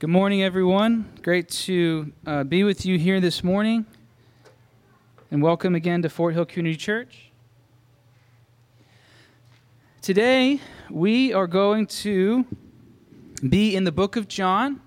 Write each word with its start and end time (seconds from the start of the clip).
Good 0.00 0.10
morning, 0.10 0.44
everyone. 0.44 1.10
Great 1.22 1.48
to 1.48 2.12
uh, 2.24 2.44
be 2.44 2.62
with 2.62 2.86
you 2.86 3.00
here 3.00 3.18
this 3.20 3.42
morning. 3.42 3.84
And 5.32 5.42
welcome 5.42 5.74
again 5.74 6.02
to 6.02 6.08
Fort 6.08 6.34
Hill 6.34 6.46
Community 6.46 6.76
Church. 6.76 7.32
Today, 10.00 10.60
we 10.88 11.32
are 11.32 11.48
going 11.48 11.88
to 11.88 12.46
be 13.48 13.74
in 13.74 13.82
the 13.82 13.90
book 13.90 14.14
of 14.14 14.28
John, 14.28 14.80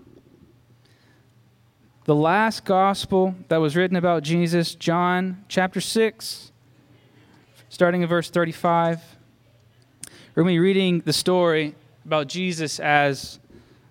the 2.05 2.15
last 2.15 2.63
gospel 2.63 3.35
that 3.49 3.57
was 3.57 3.75
written 3.75 3.97
about 3.97 4.23
Jesus, 4.23 4.75
John 4.75 5.43
chapter 5.49 5.81
6, 5.81 6.53
starting 7.67 8.01
in 8.01 8.07
verse 8.07 8.29
35. 8.29 9.01
We're 10.35 10.43
going 10.43 10.55
to 10.55 10.55
be 10.55 10.59
reading 10.59 11.01
the 11.01 11.12
story 11.12 11.75
about 12.05 12.29
Jesus 12.29 12.79
as 12.79 13.40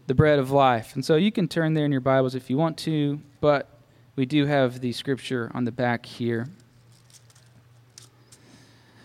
the 0.06 0.14
bread 0.14 0.38
of 0.38 0.50
life. 0.50 0.94
And 0.94 1.04
so 1.04 1.16
you 1.16 1.30
can 1.30 1.48
turn 1.48 1.74
there 1.74 1.84
in 1.84 1.92
your 1.92 2.00
Bibles 2.00 2.34
if 2.34 2.50
you 2.50 2.56
want 2.56 2.76
to, 2.78 3.20
but 3.40 3.68
we 4.16 4.26
do 4.26 4.46
have 4.46 4.80
the 4.80 4.92
scripture 4.92 5.50
on 5.54 5.64
the 5.64 5.72
back 5.72 6.04
here. 6.04 6.48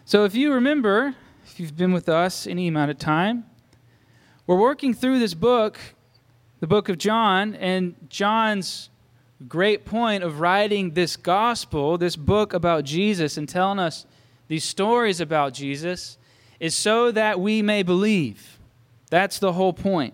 So 0.03 0.25
if 0.25 0.35
you 0.35 0.53
remember, 0.53 1.15
if 1.45 1.59
you've 1.59 1.77
been 1.77 1.93
with 1.93 2.09
us 2.09 2.45
any 2.47 2.67
amount 2.67 2.91
of 2.91 2.97
time, 2.97 3.45
we're 4.45 4.59
working 4.59 4.93
through 4.93 5.19
this 5.19 5.33
book, 5.33 5.79
the 6.59 6.67
book 6.67 6.89
of 6.89 6.97
John, 6.97 7.55
and 7.55 7.95
John's 8.09 8.89
great 9.47 9.85
point 9.85 10.23
of 10.23 10.39
writing 10.39 10.91
this 10.91 11.15
gospel, 11.15 11.97
this 11.97 12.15
book 12.15 12.53
about 12.53 12.83
Jesus, 12.83 13.37
and 13.37 13.49
telling 13.49 13.79
us 13.79 14.05
these 14.47 14.63
stories 14.63 15.19
about 15.19 15.53
Jesus 15.53 16.17
is 16.59 16.75
so 16.75 17.11
that 17.11 17.39
we 17.39 17.61
may 17.61 17.83
believe. 17.83 18.59
That's 19.09 19.39
the 19.39 19.53
whole 19.53 19.73
point. 19.73 20.13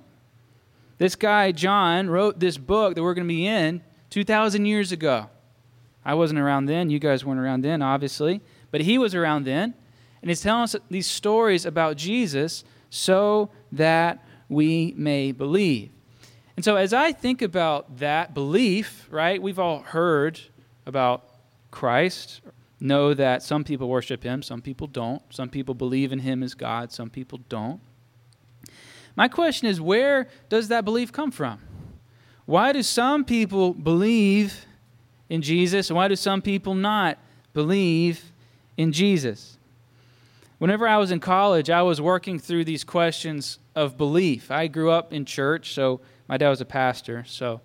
This 1.01 1.15
guy, 1.15 1.51
John, 1.51 2.11
wrote 2.11 2.39
this 2.39 2.59
book 2.59 2.93
that 2.93 3.01
we're 3.01 3.15
going 3.15 3.25
to 3.25 3.33
be 3.33 3.47
in 3.47 3.81
2,000 4.11 4.67
years 4.67 4.91
ago. 4.91 5.31
I 6.05 6.13
wasn't 6.13 6.39
around 6.39 6.67
then. 6.67 6.91
You 6.91 6.99
guys 6.99 7.26
weren't 7.26 7.39
around 7.39 7.63
then, 7.63 7.81
obviously. 7.81 8.39
But 8.70 8.81
he 8.81 8.99
was 8.99 9.15
around 9.15 9.45
then. 9.45 9.73
And 10.21 10.29
he's 10.29 10.41
telling 10.41 10.61
us 10.61 10.76
these 10.91 11.07
stories 11.07 11.65
about 11.65 11.98
Jesus 11.98 12.63
so 12.91 13.49
that 13.71 14.23
we 14.48 14.93
may 14.95 15.31
believe. 15.31 15.89
And 16.55 16.63
so, 16.63 16.76
as 16.76 16.93
I 16.93 17.13
think 17.13 17.41
about 17.41 17.98
that 17.98 18.35
belief, 18.35 19.07
right, 19.09 19.41
we've 19.41 19.57
all 19.57 19.79
heard 19.79 20.39
about 20.85 21.26
Christ, 21.71 22.41
know 22.79 23.15
that 23.15 23.41
some 23.41 23.63
people 23.63 23.89
worship 23.89 24.21
him, 24.21 24.43
some 24.43 24.61
people 24.61 24.85
don't. 24.85 25.23
Some 25.33 25.49
people 25.49 25.73
believe 25.73 26.11
in 26.11 26.20
him 26.20 26.43
as 26.43 26.54
God, 26.54 26.91
some 26.91 27.09
people 27.09 27.39
don't. 27.49 27.81
My 29.15 29.27
question 29.27 29.67
is 29.67 29.79
where 29.79 30.27
does 30.49 30.70
that 30.70 30.85
belief 30.85 31.12
come 31.12 31.31
from? 31.31 31.59
Why 32.45 32.71
do 32.71 32.84
some 32.84 33.23
people 33.23 33.73
believe 33.73 34.65
in 35.29 35.41
Jesus 35.41 35.90
and 35.90 35.98
why 35.98 36.07
do 36.07 36.15
some 36.15 36.41
people 36.41 36.76
not 36.76 37.17
believe 37.54 38.32
in 38.77 38.91
Jesus? 38.91 39.57
Whenever 40.57 40.87
I 40.87 40.98
was 40.98 41.12
in 41.12 41.20
college, 41.20 41.70
I 41.70 41.82
was 41.82 41.99
working 41.99 42.37
through 42.37 42.65
these 42.65 42.84
questions 42.84 43.57
of 43.76 43.98
belief. 43.98 44.51
I 44.51 44.67
grew 44.67 44.91
up 44.91 45.13
in 45.13 45.26
church, 45.26 45.73
so 45.73 46.01
my 46.27 46.37
dad 46.37 46.49
was 46.49 46.62
a 46.62 46.65
pastor, 46.65 47.23
so 47.27 47.62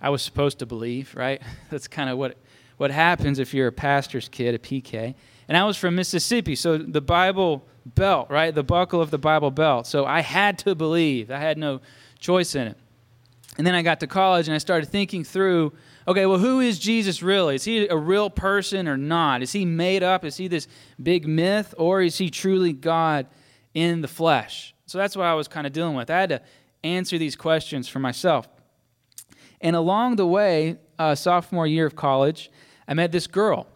I 0.00 0.10
was 0.10 0.22
supposed 0.22 0.58
to 0.60 0.66
believe, 0.66 1.14
right? 1.16 1.42
That's 1.70 1.88
kind 1.88 2.08
of 2.08 2.18
what 2.18 2.36
what 2.76 2.90
happens 2.90 3.38
if 3.38 3.54
you're 3.54 3.68
a 3.68 3.72
pastor's 3.72 4.28
kid, 4.28 4.54
a 4.54 4.58
PK. 4.58 5.14
And 5.48 5.56
I 5.56 5.64
was 5.64 5.76
from 5.76 5.94
Mississippi, 5.94 6.56
so 6.56 6.76
the 6.76 7.00
Bible 7.00 7.66
belt, 7.84 8.30
right? 8.30 8.54
The 8.54 8.64
buckle 8.64 9.00
of 9.00 9.10
the 9.10 9.18
Bible 9.18 9.50
belt. 9.50 9.86
So 9.86 10.04
I 10.04 10.20
had 10.20 10.58
to 10.60 10.74
believe. 10.74 11.30
I 11.30 11.38
had 11.38 11.56
no 11.56 11.80
choice 12.18 12.54
in 12.54 12.68
it. 12.68 12.76
And 13.56 13.66
then 13.66 13.74
I 13.74 13.82
got 13.82 14.00
to 14.00 14.06
college 14.06 14.48
and 14.48 14.54
I 14.54 14.58
started 14.58 14.86
thinking 14.86 15.24
through 15.24 15.72
okay, 16.08 16.24
well, 16.24 16.38
who 16.38 16.60
is 16.60 16.78
Jesus 16.78 17.20
really? 17.20 17.56
Is 17.56 17.64
he 17.64 17.88
a 17.88 17.96
real 17.96 18.30
person 18.30 18.86
or 18.86 18.96
not? 18.96 19.42
Is 19.42 19.50
he 19.50 19.64
made 19.64 20.04
up? 20.04 20.24
Is 20.24 20.36
he 20.36 20.46
this 20.46 20.68
big 21.02 21.26
myth 21.26 21.74
or 21.78 22.00
is 22.00 22.16
he 22.18 22.30
truly 22.30 22.72
God 22.72 23.26
in 23.74 24.02
the 24.02 24.08
flesh? 24.08 24.72
So 24.86 24.98
that's 24.98 25.16
what 25.16 25.26
I 25.26 25.34
was 25.34 25.48
kind 25.48 25.66
of 25.66 25.72
dealing 25.72 25.96
with. 25.96 26.08
I 26.08 26.20
had 26.20 26.28
to 26.28 26.42
answer 26.84 27.18
these 27.18 27.34
questions 27.34 27.88
for 27.88 27.98
myself. 27.98 28.48
And 29.60 29.74
along 29.74 30.16
the 30.16 30.26
way, 30.26 30.76
uh, 30.96 31.16
sophomore 31.16 31.66
year 31.66 31.86
of 31.86 31.96
college, 31.96 32.52
I 32.86 32.94
met 32.94 33.10
this 33.10 33.26
girl. 33.26 33.66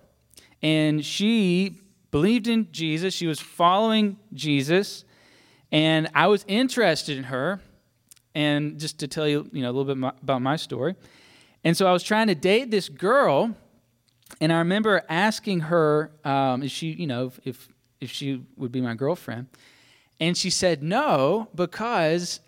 And 0.62 1.04
she 1.04 1.76
believed 2.10 2.48
in 2.48 2.68
Jesus, 2.72 3.14
she 3.14 3.26
was 3.26 3.40
following 3.40 4.18
Jesus, 4.34 5.04
and 5.72 6.08
I 6.14 6.26
was 6.26 6.44
interested 6.48 7.16
in 7.16 7.24
her. 7.24 7.60
And 8.34 8.78
just 8.78 9.00
to 9.00 9.08
tell 9.08 9.26
you, 9.26 9.48
you 9.52 9.62
know, 9.62 9.70
a 9.70 9.72
little 9.72 9.92
bit 9.92 10.12
about 10.22 10.40
my 10.40 10.54
story. 10.54 10.94
And 11.64 11.76
so 11.76 11.86
I 11.86 11.92
was 11.92 12.04
trying 12.04 12.28
to 12.28 12.34
date 12.34 12.70
this 12.70 12.88
girl, 12.88 13.56
and 14.40 14.52
I 14.52 14.58
remember 14.58 15.02
asking 15.08 15.60
her 15.60 16.12
um, 16.24 16.62
if 16.62 16.70
she, 16.70 16.92
you 16.92 17.06
know, 17.06 17.32
if 17.44 17.68
if 18.00 18.10
she 18.10 18.42
would 18.56 18.72
be 18.72 18.80
my 18.80 18.94
girlfriend, 18.94 19.48
and 20.20 20.36
she 20.36 20.48
said 20.48 20.82
no 20.82 21.48
because 21.54 22.40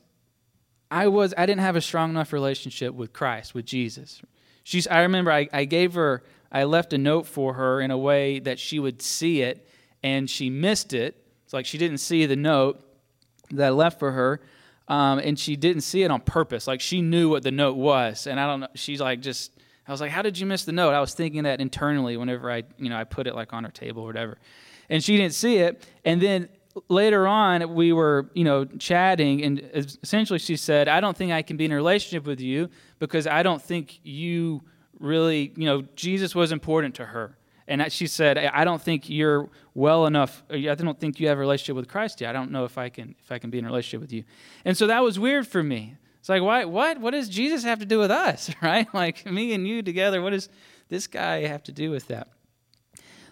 I 0.90 1.08
was 1.08 1.34
I 1.36 1.46
didn't 1.46 1.62
have 1.62 1.76
a 1.76 1.80
strong 1.80 2.10
enough 2.10 2.32
relationship 2.32 2.94
with 2.94 3.12
Christ, 3.12 3.54
with 3.54 3.64
Jesus. 3.64 4.22
She's 4.64 4.86
I 4.86 5.00
remember 5.02 5.32
I, 5.32 5.48
I 5.52 5.64
gave 5.64 5.94
her 5.94 6.22
I 6.52 6.64
left 6.64 6.92
a 6.92 6.98
note 6.98 7.26
for 7.26 7.54
her 7.54 7.80
in 7.80 7.90
a 7.90 7.96
way 7.96 8.38
that 8.40 8.58
she 8.58 8.78
would 8.78 9.00
see 9.00 9.40
it, 9.40 9.66
and 10.02 10.28
she 10.28 10.50
missed 10.50 10.92
it. 10.92 11.16
It's 11.44 11.54
like 11.54 11.64
she 11.64 11.78
didn't 11.78 11.98
see 11.98 12.26
the 12.26 12.36
note 12.36 12.84
that 13.52 13.68
I 13.68 13.70
left 13.70 13.98
for 13.98 14.12
her, 14.12 14.40
um, 14.86 15.18
and 15.18 15.38
she 15.38 15.56
didn't 15.56 15.80
see 15.80 16.02
it 16.02 16.10
on 16.10 16.20
purpose. 16.20 16.66
Like 16.66 16.82
she 16.82 17.00
knew 17.00 17.30
what 17.30 17.42
the 17.42 17.50
note 17.50 17.76
was, 17.76 18.26
and 18.26 18.38
I 18.38 18.46
don't 18.46 18.60
know. 18.60 18.68
She's 18.74 19.00
like 19.00 19.20
just. 19.20 19.52
I 19.88 19.90
was 19.90 20.00
like, 20.00 20.12
"How 20.12 20.22
did 20.22 20.38
you 20.38 20.46
miss 20.46 20.64
the 20.64 20.72
note?" 20.72 20.92
I 20.92 21.00
was 21.00 21.14
thinking 21.14 21.42
that 21.42 21.60
internally 21.60 22.16
whenever 22.16 22.50
I, 22.50 22.62
you 22.78 22.88
know, 22.88 22.96
I 22.96 23.04
put 23.04 23.26
it 23.26 23.34
like 23.34 23.52
on 23.52 23.64
her 23.64 23.70
table 23.70 24.02
or 24.02 24.06
whatever, 24.06 24.38
and 24.88 25.02
she 25.02 25.16
didn't 25.16 25.34
see 25.34 25.56
it. 25.56 25.84
And 26.04 26.20
then 26.20 26.48
later 26.88 27.26
on, 27.26 27.74
we 27.74 27.92
were, 27.92 28.30
you 28.34 28.44
know, 28.44 28.64
chatting, 28.64 29.42
and 29.42 29.60
essentially 29.74 30.38
she 30.38 30.56
said, 30.56 30.86
"I 30.86 31.00
don't 31.00 31.16
think 31.16 31.32
I 31.32 31.42
can 31.42 31.56
be 31.56 31.64
in 31.64 31.72
a 31.72 31.76
relationship 31.76 32.26
with 32.26 32.40
you 32.40 32.68
because 32.98 33.26
I 33.26 33.42
don't 33.42 33.60
think 33.60 33.98
you." 34.04 34.62
Really, 35.02 35.52
you 35.56 35.66
know, 35.66 35.82
Jesus 35.96 36.34
was 36.34 36.52
important 36.52 36.94
to 36.96 37.06
her. 37.06 37.36
And 37.68 37.90
she 37.92 38.06
said, 38.06 38.38
I 38.38 38.64
don't 38.64 38.82
think 38.82 39.08
you're 39.08 39.48
well 39.74 40.06
enough. 40.06 40.42
I 40.50 40.60
don't 40.74 40.98
think 40.98 41.20
you 41.20 41.28
have 41.28 41.38
a 41.38 41.40
relationship 41.40 41.76
with 41.76 41.88
Christ 41.88 42.20
yet. 42.20 42.30
I 42.30 42.32
don't 42.32 42.50
know 42.50 42.64
if 42.64 42.76
I 42.76 42.88
can 42.88 43.14
if 43.22 43.30
I 43.30 43.38
can 43.38 43.50
be 43.50 43.58
in 43.58 43.64
a 43.64 43.68
relationship 43.68 44.00
with 44.00 44.12
you. 44.12 44.24
And 44.64 44.76
so 44.76 44.86
that 44.88 45.02
was 45.02 45.18
weird 45.18 45.46
for 45.46 45.62
me. 45.62 45.96
It's 46.18 46.28
like, 46.28 46.42
why, 46.42 46.64
what? 46.64 47.00
What 47.00 47.12
does 47.12 47.28
Jesus 47.28 47.64
have 47.64 47.78
to 47.78 47.86
do 47.86 47.98
with 47.98 48.10
us, 48.10 48.50
right? 48.62 48.92
Like 48.92 49.26
me 49.26 49.54
and 49.54 49.66
you 49.66 49.82
together. 49.82 50.20
What 50.20 50.30
does 50.30 50.48
this 50.88 51.06
guy 51.06 51.46
have 51.46 51.62
to 51.64 51.72
do 51.72 51.90
with 51.90 52.08
that? 52.08 52.28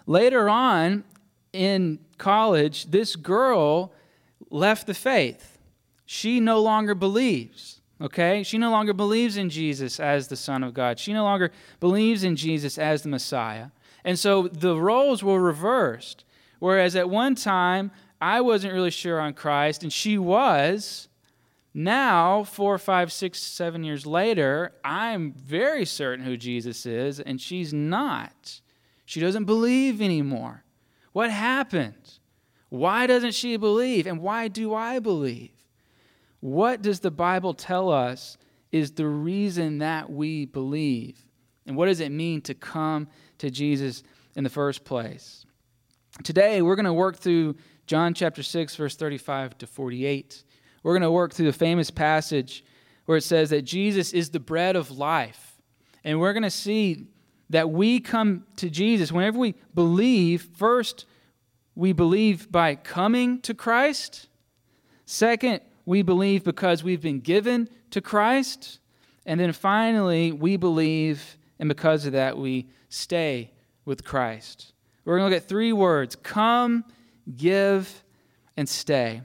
Later 0.07 0.49
on 0.49 1.03
in 1.53 1.99
college, 2.17 2.85
this 2.85 3.15
girl 3.15 3.93
left 4.49 4.87
the 4.87 4.93
faith. 4.93 5.59
She 6.05 6.39
no 6.39 6.61
longer 6.61 6.95
believes. 6.95 7.80
Okay? 8.01 8.43
She 8.43 8.57
no 8.57 8.71
longer 8.71 8.93
believes 8.93 9.37
in 9.37 9.49
Jesus 9.49 9.99
as 9.99 10.27
the 10.27 10.35
Son 10.35 10.63
of 10.63 10.73
God. 10.73 10.99
She 10.99 11.13
no 11.13 11.23
longer 11.23 11.51
believes 11.79 12.23
in 12.23 12.35
Jesus 12.35 12.77
as 12.77 13.03
the 13.03 13.09
Messiah. 13.09 13.67
And 14.03 14.17
so 14.17 14.47
the 14.47 14.75
roles 14.75 15.23
were 15.23 15.39
reversed. 15.39 16.25
Whereas 16.59 16.95
at 16.95 17.09
one 17.09 17.35
time, 17.35 17.91
I 18.19 18.41
wasn't 18.41 18.73
really 18.73 18.91
sure 18.91 19.19
on 19.19 19.33
Christ, 19.33 19.83
and 19.83 19.91
she 19.91 20.17
was. 20.17 21.07
Now, 21.73 22.43
four, 22.43 22.77
five, 22.77 23.11
six, 23.11 23.39
seven 23.39 23.83
years 23.83 24.05
later, 24.05 24.73
I'm 24.83 25.33
very 25.33 25.85
certain 25.85 26.25
who 26.25 26.37
Jesus 26.37 26.85
is, 26.85 27.19
and 27.19 27.39
she's 27.39 27.73
not. 27.73 28.61
She 29.05 29.19
doesn't 29.19 29.45
believe 29.45 30.01
anymore. 30.01 30.63
What 31.13 31.31
happened? 31.31 32.19
Why 32.69 33.07
doesn't 33.07 33.33
she 33.33 33.57
believe? 33.57 34.07
And 34.07 34.21
why 34.21 34.47
do 34.47 34.73
I 34.73 34.99
believe? 34.99 35.51
What 36.41 36.81
does 36.81 36.99
the 36.99 37.11
Bible 37.11 37.53
tell 37.53 37.89
us 37.89 38.37
is 38.71 38.91
the 38.91 39.07
reason 39.07 39.77
that 39.77 40.11
we 40.11 40.45
believe? 40.45 41.23
And 41.65 41.77
what 41.77 41.85
does 41.85 41.99
it 41.99 42.11
mean 42.11 42.41
to 42.41 42.53
come 42.53 43.07
to 43.37 43.49
Jesus 43.49 44.03
in 44.35 44.43
the 44.43 44.49
first 44.49 44.83
place? 44.83 45.45
Today, 46.23 46.61
we're 46.61 46.75
going 46.75 46.85
to 46.85 46.93
work 46.93 47.17
through 47.17 47.55
John 47.87 48.13
chapter 48.13 48.43
6, 48.43 48.75
verse 48.75 48.95
35 48.95 49.57
to 49.59 49.67
48. 49.67 50.43
We're 50.83 50.93
going 50.93 51.01
to 51.03 51.11
work 51.11 51.33
through 51.33 51.45
the 51.45 51.53
famous 51.53 51.91
passage 51.91 52.65
where 53.05 53.17
it 53.17 53.23
says 53.23 53.51
that 53.51 53.61
Jesus 53.61 54.13
is 54.13 54.29
the 54.29 54.39
bread 54.39 54.75
of 54.75 54.91
life. 54.91 55.57
And 56.03 56.19
we're 56.19 56.33
going 56.33 56.43
to 56.43 56.49
see 56.49 57.07
that 57.49 57.69
we 57.69 57.99
come 57.99 58.45
to 58.55 58.69
Jesus 58.69 59.11
whenever 59.11 59.37
we 59.37 59.55
believe, 59.75 60.47
first, 60.55 61.05
we 61.75 61.93
believe 61.93 62.51
by 62.51 62.75
coming 62.75 63.41
to 63.41 63.53
Christ. 63.53 64.27
Second, 65.05 65.61
we 65.91 66.03
believe 66.03 66.45
because 66.45 66.85
we've 66.85 67.01
been 67.01 67.19
given 67.19 67.67
to 67.89 67.99
Christ. 67.99 68.79
And 69.25 69.37
then 69.37 69.51
finally, 69.51 70.31
we 70.31 70.55
believe, 70.55 71.37
and 71.59 71.67
because 71.67 72.05
of 72.05 72.13
that, 72.13 72.37
we 72.37 72.69
stay 72.87 73.51
with 73.83 74.05
Christ. 74.05 74.71
We're 75.03 75.17
going 75.17 75.29
to 75.29 75.35
look 75.35 75.43
at 75.43 75.49
three 75.49 75.73
words 75.73 76.15
come, 76.15 76.85
give, 77.35 78.05
and 78.55 78.69
stay. 78.69 79.21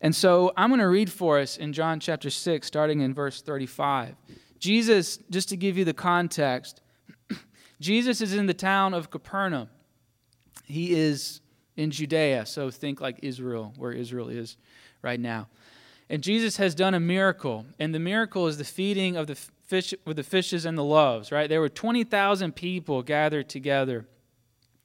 And 0.00 0.16
so 0.16 0.54
I'm 0.56 0.70
going 0.70 0.80
to 0.80 0.88
read 0.88 1.12
for 1.12 1.38
us 1.38 1.58
in 1.58 1.74
John 1.74 2.00
chapter 2.00 2.30
6, 2.30 2.66
starting 2.66 3.02
in 3.02 3.12
verse 3.12 3.42
35. 3.42 4.14
Jesus, 4.58 5.18
just 5.28 5.50
to 5.50 5.58
give 5.58 5.76
you 5.76 5.84
the 5.84 5.92
context, 5.92 6.80
Jesus 7.78 8.22
is 8.22 8.32
in 8.32 8.46
the 8.46 8.54
town 8.54 8.94
of 8.94 9.10
Capernaum. 9.10 9.68
He 10.64 10.94
is 10.94 11.42
in 11.76 11.90
Judea, 11.90 12.46
so 12.46 12.70
think 12.70 13.02
like 13.02 13.18
Israel, 13.20 13.74
where 13.76 13.92
Israel 13.92 14.30
is 14.30 14.56
right 15.02 15.20
now. 15.20 15.48
And 16.08 16.22
Jesus 16.22 16.56
has 16.56 16.74
done 16.74 16.94
a 16.94 17.00
miracle, 17.00 17.66
and 17.78 17.94
the 17.94 17.98
miracle 17.98 18.46
is 18.46 18.58
the 18.58 18.64
feeding 18.64 19.16
of 19.16 19.26
the 19.26 19.34
fish 19.34 19.94
with 20.04 20.16
the 20.16 20.22
fishes 20.22 20.64
and 20.64 20.76
the 20.76 20.84
loaves, 20.84 21.32
right? 21.32 21.48
There 21.48 21.60
were 21.60 21.68
20,000 21.68 22.54
people 22.54 23.02
gathered 23.02 23.48
together 23.48 24.06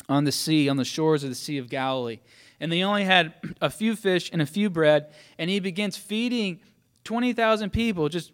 on 0.08 0.24
the 0.24 0.32
sea, 0.32 0.70
on 0.70 0.78
the 0.78 0.86
shores 0.86 1.24
of 1.24 1.30
the 1.30 1.36
Sea 1.36 1.58
of 1.58 1.70
Galilee. 1.70 2.20
And 2.60 2.72
they 2.72 2.84
only 2.84 3.04
had 3.04 3.34
a 3.62 3.70
few 3.70 3.96
fish 3.96 4.30
and 4.32 4.42
a 4.42 4.46
few 4.46 4.70
bread, 4.70 5.08
and 5.38 5.50
he 5.50 5.60
begins 5.60 5.98
feeding 5.98 6.62
20,000 7.04 7.72
people, 7.72 8.10
just 8.10 8.32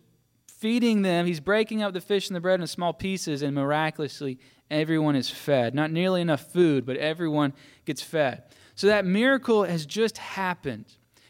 feeding 0.48 1.02
them. 1.02 1.26
He's 1.26 1.40
breaking 1.40 1.82
up 1.82 1.94
the 1.94 2.02
fish 2.02 2.30
and 2.30 2.36
the 2.36 2.42
bread 2.42 2.56
into 2.56 2.68
small 2.68 2.94
pieces, 2.94 3.42
and 3.42 3.56
miraculously, 3.56 4.38
everyone 4.70 5.16
is 5.16 5.30
fed. 5.30 5.76
Not 5.76 5.92
nearly 5.92 6.22
enough 6.22 6.52
food, 6.52 6.86
but 6.86 6.98
everyone 6.98 7.54
gets 7.86 8.02
fed. 8.02 8.44
So 8.76 8.88
that 8.88 9.06
miracle 9.06 9.64
has 9.64 9.86
just 9.86 10.18
happened. 10.18 10.86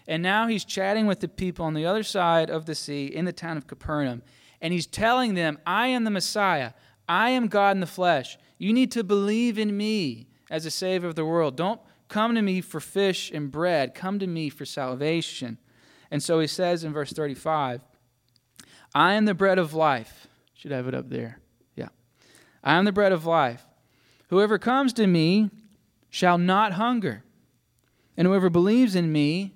And 0.07 0.21
now 0.21 0.47
he's 0.47 0.65
chatting 0.65 1.07
with 1.07 1.19
the 1.19 1.27
people 1.27 1.65
on 1.65 1.73
the 1.73 1.85
other 1.85 2.03
side 2.03 2.49
of 2.49 2.65
the 2.65 2.75
sea 2.75 3.05
in 3.05 3.25
the 3.25 3.33
town 3.33 3.57
of 3.57 3.67
Capernaum. 3.67 4.21
And 4.61 4.73
he's 4.73 4.87
telling 4.87 5.33
them, 5.33 5.57
I 5.65 5.87
am 5.87 6.03
the 6.03 6.11
Messiah. 6.11 6.73
I 7.07 7.29
am 7.29 7.47
God 7.47 7.75
in 7.75 7.79
the 7.79 7.87
flesh. 7.87 8.37
You 8.57 8.73
need 8.73 8.91
to 8.91 9.03
believe 9.03 9.57
in 9.57 9.75
me 9.75 10.27
as 10.49 10.65
a 10.65 10.71
Savior 10.71 11.09
of 11.09 11.15
the 11.15 11.25
world. 11.25 11.55
Don't 11.55 11.81
come 12.07 12.35
to 12.35 12.41
me 12.41 12.61
for 12.61 12.79
fish 12.79 13.31
and 13.31 13.51
bread. 13.51 13.95
Come 13.95 14.19
to 14.19 14.27
me 14.27 14.49
for 14.49 14.65
salvation. 14.65 15.57
And 16.11 16.21
so 16.21 16.39
he 16.39 16.47
says 16.47 16.83
in 16.83 16.93
verse 16.93 17.11
35, 17.11 17.81
I 18.93 19.13
am 19.13 19.25
the 19.25 19.33
bread 19.33 19.57
of 19.57 19.73
life. 19.73 20.27
Should 20.53 20.71
have 20.71 20.87
it 20.87 20.93
up 20.93 21.09
there. 21.09 21.39
Yeah. 21.75 21.89
I 22.63 22.75
am 22.75 22.85
the 22.85 22.91
bread 22.91 23.11
of 23.11 23.25
life. 23.25 23.65
Whoever 24.29 24.57
comes 24.57 24.93
to 24.93 25.07
me 25.07 25.49
shall 26.09 26.37
not 26.37 26.73
hunger, 26.73 27.23
and 28.15 28.27
whoever 28.27 28.49
believes 28.49 28.95
in 28.95 29.11
me 29.11 29.55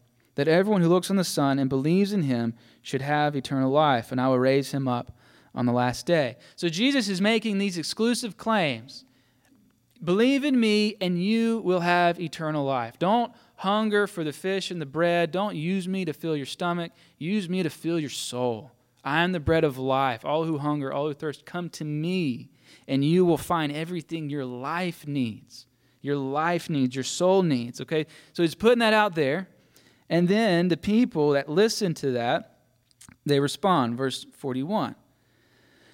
that 0.35 0.47
everyone 0.47 0.81
who 0.81 0.89
looks 0.89 1.09
on 1.09 1.17
the 1.17 1.23
Son 1.23 1.59
and 1.59 1.69
believes 1.69 2.13
in 2.13 2.23
him 2.23 2.53
should 2.81 3.01
have 3.01 3.35
eternal 3.35 3.71
life, 3.71 4.11
and 4.11 4.19
I 4.19 4.27
will 4.27 4.39
raise 4.39 4.71
him 4.71 4.87
up 4.87 5.17
on 5.53 5.65
the 5.65 5.73
last 5.73 6.05
day. 6.05 6.37
So 6.55 6.69
Jesus 6.69 7.09
is 7.09 7.21
making 7.21 7.57
these 7.57 7.77
exclusive 7.77 8.37
claims. 8.37 9.05
Believe 10.03 10.43
in 10.43 10.59
me, 10.59 10.95
and 10.99 11.21
you 11.21 11.59
will 11.59 11.81
have 11.81 12.19
eternal 12.19 12.65
life. 12.65 12.97
Don't 12.97 13.31
hunger 13.57 14.07
for 14.07 14.23
the 14.23 14.33
fish 14.33 14.71
and 14.71 14.81
the 14.81 14.85
bread. 14.85 15.31
Don't 15.31 15.55
use 15.55 15.87
me 15.87 16.05
to 16.05 16.13
fill 16.13 16.35
your 16.35 16.47
stomach. 16.47 16.91
Use 17.19 17.47
me 17.47 17.61
to 17.61 17.69
fill 17.69 17.99
your 17.99 18.09
soul. 18.09 18.71
I 19.03 19.21
am 19.21 19.31
the 19.31 19.39
bread 19.39 19.63
of 19.63 19.77
life. 19.77 20.25
All 20.25 20.45
who 20.45 20.57
hunger, 20.57 20.91
all 20.91 21.07
who 21.07 21.13
thirst, 21.13 21.45
come 21.45 21.69
to 21.71 21.85
me, 21.85 22.49
and 22.87 23.03
you 23.05 23.25
will 23.25 23.37
find 23.37 23.71
everything 23.71 24.29
your 24.29 24.45
life 24.45 25.05
needs. 25.05 25.67
Your 26.01 26.17
life 26.17 26.69
needs, 26.69 26.95
your 26.95 27.03
soul 27.03 27.43
needs. 27.43 27.79
Okay? 27.81 28.07
So 28.33 28.41
he's 28.41 28.55
putting 28.55 28.79
that 28.79 28.93
out 28.93 29.13
there. 29.13 29.47
And 30.11 30.27
then 30.27 30.67
the 30.67 30.77
people 30.77 31.31
that 31.31 31.47
listen 31.47 31.93
to 31.95 32.11
that, 32.11 32.57
they 33.25 33.39
respond. 33.39 33.97
Verse 33.97 34.25
41. 34.33 34.95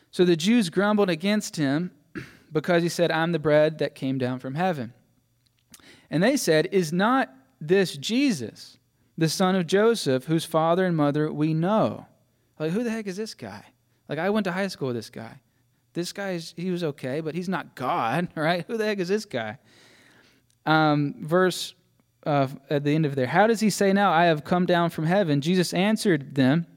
So 0.09 0.25
the 0.25 0.35
Jews 0.35 0.71
grumbled 0.71 1.11
against 1.11 1.55
him 1.55 1.91
because 2.51 2.81
he 2.81 2.89
said, 2.89 3.11
I'm 3.11 3.31
the 3.31 3.39
bread 3.39 3.77
that 3.77 3.93
came 3.93 4.17
down 4.17 4.39
from 4.39 4.55
heaven. 4.55 4.91
And 6.09 6.23
they 6.23 6.35
said, 6.35 6.67
Is 6.71 6.91
not 6.91 7.31
this 7.61 7.95
Jesus, 7.95 8.79
the 9.19 9.29
son 9.29 9.55
of 9.55 9.67
Joseph, 9.67 10.25
whose 10.25 10.45
father 10.45 10.85
and 10.87 10.97
mother 10.97 11.31
we 11.31 11.53
know? 11.53 12.07
Like, 12.57 12.71
who 12.71 12.83
the 12.83 12.89
heck 12.89 13.05
is 13.05 13.17
this 13.17 13.35
guy? 13.35 13.65
Like, 14.09 14.17
I 14.17 14.31
went 14.31 14.45
to 14.45 14.51
high 14.51 14.67
school 14.67 14.87
with 14.87 14.95
this 14.95 15.11
guy. 15.11 15.41
This 15.93 16.11
guy, 16.11 16.37
he 16.37 16.71
was 16.71 16.83
okay, 16.83 17.21
but 17.21 17.35
he's 17.35 17.49
not 17.49 17.75
God, 17.75 18.29
right? 18.35 18.65
Who 18.65 18.77
the 18.77 18.85
heck 18.85 18.97
is 18.97 19.09
this 19.09 19.25
guy? 19.25 19.59
Um, 20.65 21.13
verse 21.19 21.75
uh, 22.27 22.47
at 22.69 22.83
the 22.83 22.93
end 22.93 23.05
of 23.05 23.15
there. 23.15 23.27
How 23.27 23.47
does 23.47 23.61
he 23.61 23.69
say 23.69 23.93
now, 23.93 24.11
I 24.11 24.25
have 24.25 24.43
come 24.43 24.65
down 24.65 24.89
from 24.89 25.05
heaven? 25.05 25.41
Jesus 25.41 25.73
answered 25.73 26.35
them. 26.35 26.67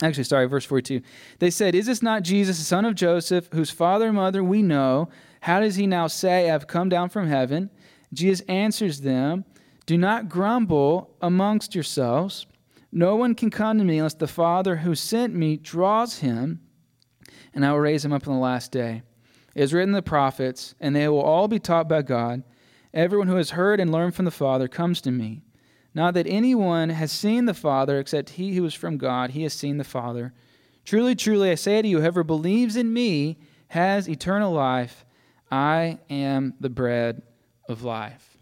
Actually, 0.00 0.24
sorry, 0.24 0.46
verse 0.46 0.64
42. 0.64 1.00
They 1.40 1.50
said, 1.50 1.74
Is 1.74 1.86
this 1.86 2.02
not 2.02 2.22
Jesus, 2.22 2.58
the 2.58 2.64
son 2.64 2.84
of 2.84 2.94
Joseph, 2.94 3.48
whose 3.52 3.70
father 3.70 4.06
and 4.06 4.14
mother 4.14 4.44
we 4.44 4.62
know? 4.62 5.08
How 5.40 5.58
does 5.60 5.74
he 5.74 5.86
now 5.86 6.06
say, 6.06 6.48
I 6.48 6.52
have 6.52 6.68
come 6.68 6.88
down 6.88 7.08
from 7.08 7.26
heaven? 7.26 7.70
Jesus 8.12 8.46
answers 8.48 9.00
them, 9.00 9.44
Do 9.86 9.98
not 9.98 10.28
grumble 10.28 11.16
amongst 11.20 11.74
yourselves. 11.74 12.46
No 12.92 13.16
one 13.16 13.34
can 13.34 13.50
come 13.50 13.78
to 13.78 13.84
me 13.84 13.98
unless 13.98 14.14
the 14.14 14.28
Father 14.28 14.76
who 14.76 14.94
sent 14.94 15.34
me 15.34 15.56
draws 15.56 16.20
him, 16.20 16.60
and 17.52 17.66
I 17.66 17.72
will 17.72 17.80
raise 17.80 18.04
him 18.04 18.12
up 18.12 18.26
on 18.28 18.34
the 18.34 18.40
last 18.40 18.70
day. 18.70 19.02
It 19.54 19.62
is 19.62 19.74
written 19.74 19.90
in 19.90 19.94
the 19.94 20.02
prophets, 20.02 20.76
and 20.80 20.94
they 20.94 21.08
will 21.08 21.20
all 21.20 21.48
be 21.48 21.58
taught 21.58 21.88
by 21.88 22.02
God. 22.02 22.44
Everyone 22.98 23.28
who 23.28 23.36
has 23.36 23.50
heard 23.50 23.78
and 23.78 23.92
learned 23.92 24.16
from 24.16 24.24
the 24.24 24.32
Father 24.32 24.66
comes 24.66 25.00
to 25.02 25.12
me. 25.12 25.44
Not 25.94 26.14
that 26.14 26.26
anyone 26.26 26.88
has 26.88 27.12
seen 27.12 27.44
the 27.44 27.54
Father 27.54 28.00
except 28.00 28.30
he 28.30 28.56
who 28.56 28.64
is 28.64 28.74
from 28.74 28.98
God, 28.98 29.30
he 29.30 29.44
has 29.44 29.52
seen 29.52 29.78
the 29.78 29.84
Father. 29.84 30.34
Truly, 30.84 31.14
truly, 31.14 31.52
I 31.52 31.54
say 31.54 31.80
to 31.80 31.86
you, 31.86 32.00
whoever 32.00 32.24
believes 32.24 32.74
in 32.74 32.92
me 32.92 33.38
has 33.68 34.08
eternal 34.08 34.52
life. 34.52 35.04
I 35.48 36.00
am 36.10 36.54
the 36.58 36.70
bread 36.70 37.22
of 37.68 37.84
life. 37.84 38.36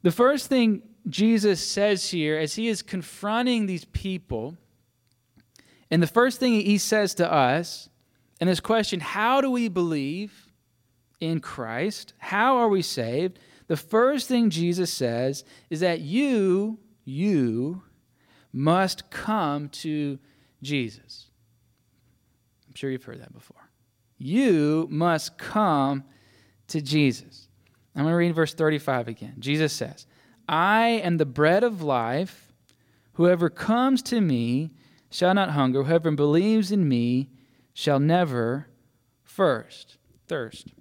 The 0.00 0.10
first 0.10 0.46
thing 0.46 0.80
Jesus 1.06 1.60
says 1.60 2.08
here 2.08 2.38
as 2.38 2.54
he 2.54 2.66
is 2.68 2.80
confronting 2.80 3.66
these 3.66 3.84
people, 3.84 4.56
and 5.90 6.02
the 6.02 6.06
first 6.06 6.40
thing 6.40 6.54
he 6.54 6.78
says 6.78 7.12
to 7.16 7.30
us, 7.30 7.90
and 8.40 8.48
this 8.48 8.60
question, 8.60 9.00
how 9.00 9.42
do 9.42 9.50
we 9.50 9.68
believe? 9.68 10.41
In 11.22 11.38
Christ. 11.38 12.14
How 12.18 12.56
are 12.56 12.68
we 12.68 12.82
saved? 12.82 13.38
The 13.68 13.76
first 13.76 14.26
thing 14.26 14.50
Jesus 14.50 14.92
says 14.92 15.44
is 15.70 15.80
that 15.80 16.00
you, 16.00 16.78
you 17.04 17.82
must 18.52 19.08
come 19.08 19.68
to 19.68 20.18
Jesus. 20.62 21.28
I'm 22.68 22.74
sure 22.74 22.90
you've 22.90 23.04
heard 23.04 23.20
that 23.20 23.32
before. 23.32 23.70
You 24.18 24.88
must 24.90 25.38
come 25.38 26.02
to 26.68 26.82
Jesus. 26.82 27.48
I'm 27.94 28.02
going 28.02 28.12
to 28.12 28.16
read 28.16 28.34
verse 28.34 28.52
35 28.52 29.06
again. 29.06 29.34
Jesus 29.38 29.72
says, 29.72 30.06
I 30.48 30.88
am 31.04 31.18
the 31.18 31.26
bread 31.26 31.62
of 31.62 31.82
life. 31.82 32.52
Whoever 33.12 33.48
comes 33.48 34.02
to 34.04 34.20
me 34.20 34.72
shall 35.08 35.34
not 35.34 35.50
hunger. 35.50 35.84
Whoever 35.84 36.10
believes 36.10 36.72
in 36.72 36.88
me 36.88 37.30
shall 37.74 38.00
never 38.00 38.66
first 39.22 39.98
thirst. 40.26 40.72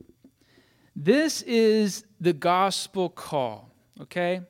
This 0.96 1.42
is 1.44 2.04
the 2.20 2.34
gospel 2.34 3.10
call, 3.10 3.74
okay? 4.02 4.42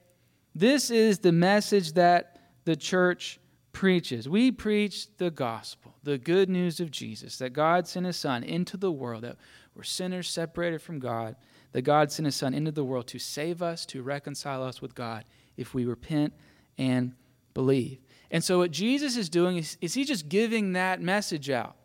This 0.55 0.89
is 0.89 1.19
the 1.19 1.31
message 1.31 1.93
that 1.93 2.39
the 2.65 2.75
church 2.75 3.39
preaches. 3.71 4.27
We 4.27 4.51
preach 4.51 5.15
the 5.17 5.31
gospel, 5.31 5.95
the 6.03 6.17
good 6.17 6.50
news 6.50 6.79
of 6.79 6.91
Jesus, 6.91 7.38
that 7.38 7.53
God 7.53 7.88
sent 7.88 8.05
his 8.05 8.17
son 8.17 8.43
into 8.43 8.77
the 8.77 8.91
world, 8.91 9.24
that 9.24 9.38
we're 9.75 9.83
sinners 9.83 10.29
separated 10.29 10.81
from 10.81 11.00
God, 11.00 11.36
that 11.71 11.83
God 11.83 12.12
sent 12.12 12.25
his 12.25 12.36
son 12.36 12.53
into 12.53 12.71
the 12.71 12.83
world 12.83 13.07
to 13.07 13.19
save 13.19 13.62
us, 13.62 13.86
to 13.88 14.03
reconcile 14.03 14.63
us 14.63 14.81
with 14.81 14.93
God 14.93 15.24
if 15.55 15.74
we 15.74 15.86
repent 15.86 16.33
and 16.77 17.13
believe. 17.53 18.00
And 18.29 18.43
so, 18.43 18.60
what 18.60 18.71
Jesus 18.71 19.17
is 19.17 19.29
doing 19.29 19.57
is, 19.57 19.77
is 19.81 19.93
he 19.93 20.03
just 20.03 20.29
giving 20.29 20.74
that 20.74 21.01
message 21.01 21.50
out. 21.50 21.75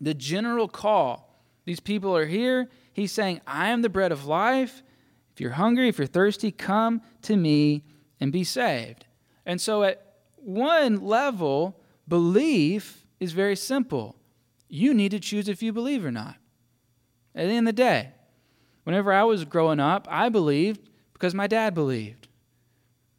The 0.00 0.14
general 0.14 0.68
call. 0.68 1.24
These 1.64 1.80
people 1.80 2.16
are 2.16 2.26
here. 2.26 2.68
He's 2.98 3.12
saying, 3.12 3.40
I 3.46 3.68
am 3.68 3.82
the 3.82 3.88
bread 3.88 4.10
of 4.10 4.26
life. 4.26 4.82
If 5.32 5.40
you're 5.40 5.52
hungry, 5.52 5.88
if 5.88 5.98
you're 5.98 6.06
thirsty, 6.08 6.50
come 6.50 7.00
to 7.22 7.36
me 7.36 7.84
and 8.18 8.32
be 8.32 8.42
saved. 8.42 9.06
And 9.46 9.60
so, 9.60 9.84
at 9.84 10.02
one 10.34 11.06
level, 11.06 11.80
belief 12.08 13.06
is 13.20 13.30
very 13.30 13.54
simple. 13.54 14.16
You 14.68 14.92
need 14.94 15.12
to 15.12 15.20
choose 15.20 15.48
if 15.48 15.62
you 15.62 15.72
believe 15.72 16.04
or 16.04 16.10
not. 16.10 16.38
At 17.36 17.46
the 17.46 17.52
end 17.52 17.68
of 17.68 17.76
the 17.76 17.82
day, 17.82 18.10
whenever 18.82 19.12
I 19.12 19.22
was 19.22 19.44
growing 19.44 19.78
up, 19.78 20.08
I 20.10 20.28
believed 20.28 20.90
because 21.12 21.34
my 21.36 21.46
dad 21.46 21.74
believed, 21.74 22.26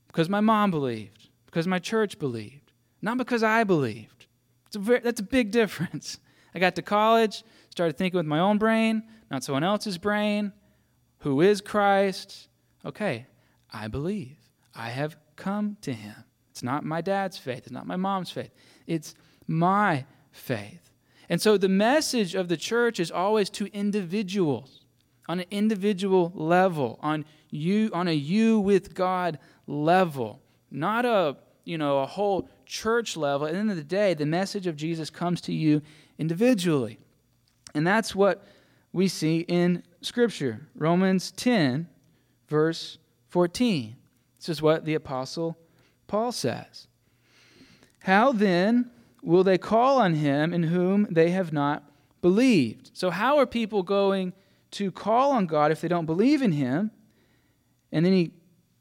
because 0.08 0.28
my 0.28 0.42
mom 0.42 0.72
believed, 0.72 1.30
because 1.46 1.68
my 1.68 1.80
church 1.80 2.20
believed, 2.20 2.74
not 3.02 3.18
because 3.18 3.44
I 3.44 3.64
believed. 3.64 4.28
A 4.76 4.80
very, 4.80 5.00
that's 5.00 5.22
a 5.22 5.24
big 5.24 5.52
difference. 5.62 6.20
I 6.54 6.60
got 6.60 6.76
to 6.76 6.82
college, 6.82 7.46
started 7.70 7.98
thinking 7.98 8.18
with 8.18 8.26
my 8.26 8.40
own 8.40 8.58
brain, 8.58 9.04
not 9.30 9.44
someone 9.44 9.64
else's 9.64 9.98
brain. 9.98 10.54
Who 11.20 11.42
is 11.42 11.62
Christ? 11.62 12.48
Okay, 12.86 13.28
I 13.72 13.88
believe. 13.88 14.38
I 14.74 14.90
have 14.90 15.18
come 15.36 15.78
to 15.82 15.94
him. 15.94 16.16
It's 16.52 16.64
not 16.64 16.84
my 16.84 17.02
dad's 17.02 17.38
faith, 17.38 17.60
it's 17.60 17.72
not 17.72 17.88
my 17.88 17.96
mom's 17.96 18.32
faith. 18.32 18.52
It's 18.88 19.16
my 19.48 20.06
faith. 20.32 20.92
And 21.30 21.42
so 21.42 21.58
the 21.58 21.70
message 21.70 22.36
of 22.36 22.48
the 22.48 22.58
church 22.58 23.00
is 23.00 23.12
always 23.12 23.50
to 23.52 23.68
individuals 23.74 24.82
on 25.28 25.42
an 25.42 25.46
individual 25.52 26.32
level, 26.34 26.98
on 27.02 27.24
you 27.52 27.92
on 27.94 28.08
a 28.08 28.14
you 28.14 28.60
with 28.60 28.96
God 28.96 29.38
level, 29.68 30.42
not 30.72 31.06
a 31.06 31.38
you 31.66 31.78
know 31.78 32.00
a 32.00 32.06
whole 32.06 32.50
church 32.66 33.16
level. 33.16 33.46
At 33.46 33.54
the 33.54 33.60
end 33.60 33.70
of 33.70 33.78
the 33.78 33.84
day, 33.84 34.16
the 34.16 34.26
message 34.26 34.66
of 34.66 34.76
Jesus 34.76 35.10
comes 35.10 35.40
to 35.42 35.54
you 35.54 35.82
individually. 36.18 37.00
And 37.76 37.86
that's 37.86 38.16
what 38.16 38.44
we 38.92 39.08
see 39.08 39.40
in 39.42 39.84
Scripture. 40.02 40.68
Romans 40.76 41.32
10, 41.32 41.88
verse 42.48 42.98
14. 43.28 43.96
This 44.38 44.50
is 44.50 44.62
what 44.62 44.86
the 44.86 44.96
Apostle 44.96 45.58
Paul 46.08 46.32
says. 46.32 46.88
How 48.00 48.32
then 48.32 48.92
will 49.22 49.44
they 49.44 49.58
call 49.58 50.00
on 50.00 50.16
him 50.16 50.54
in 50.54 50.64
whom 50.64 51.08
they 51.12 51.32
have 51.32 51.52
not 51.52 51.84
believed? 52.22 52.92
So, 52.94 53.10
how 53.10 53.38
are 53.38 53.46
people 53.46 53.84
going 53.84 54.34
to 54.72 54.92
call 54.92 55.32
on 55.32 55.46
God 55.46 55.72
if 55.72 55.82
they 55.82 55.88
don't 55.88 56.06
believe 56.06 56.42
in 56.42 56.54
him? 56.54 56.92
And 57.92 58.06
then 58.06 58.14
he 58.14 58.32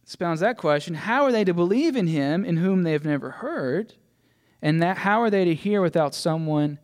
expounds 0.02 0.40
that 0.40 0.56
question 0.56 0.94
How 0.94 1.24
are 1.24 1.32
they 1.32 1.44
to 1.44 1.54
believe 1.54 1.96
in 1.96 2.06
him 2.06 2.44
in 2.44 2.56
whom 2.56 2.82
they 2.82 2.92
have 2.92 3.04
never 3.04 3.30
heard? 3.30 3.94
And 4.62 4.82
that, 4.82 4.98
how 4.98 5.22
are 5.22 5.30
they 5.30 5.44
to 5.44 5.54
hear 5.54 5.80
without 5.80 6.14
someone 6.14 6.78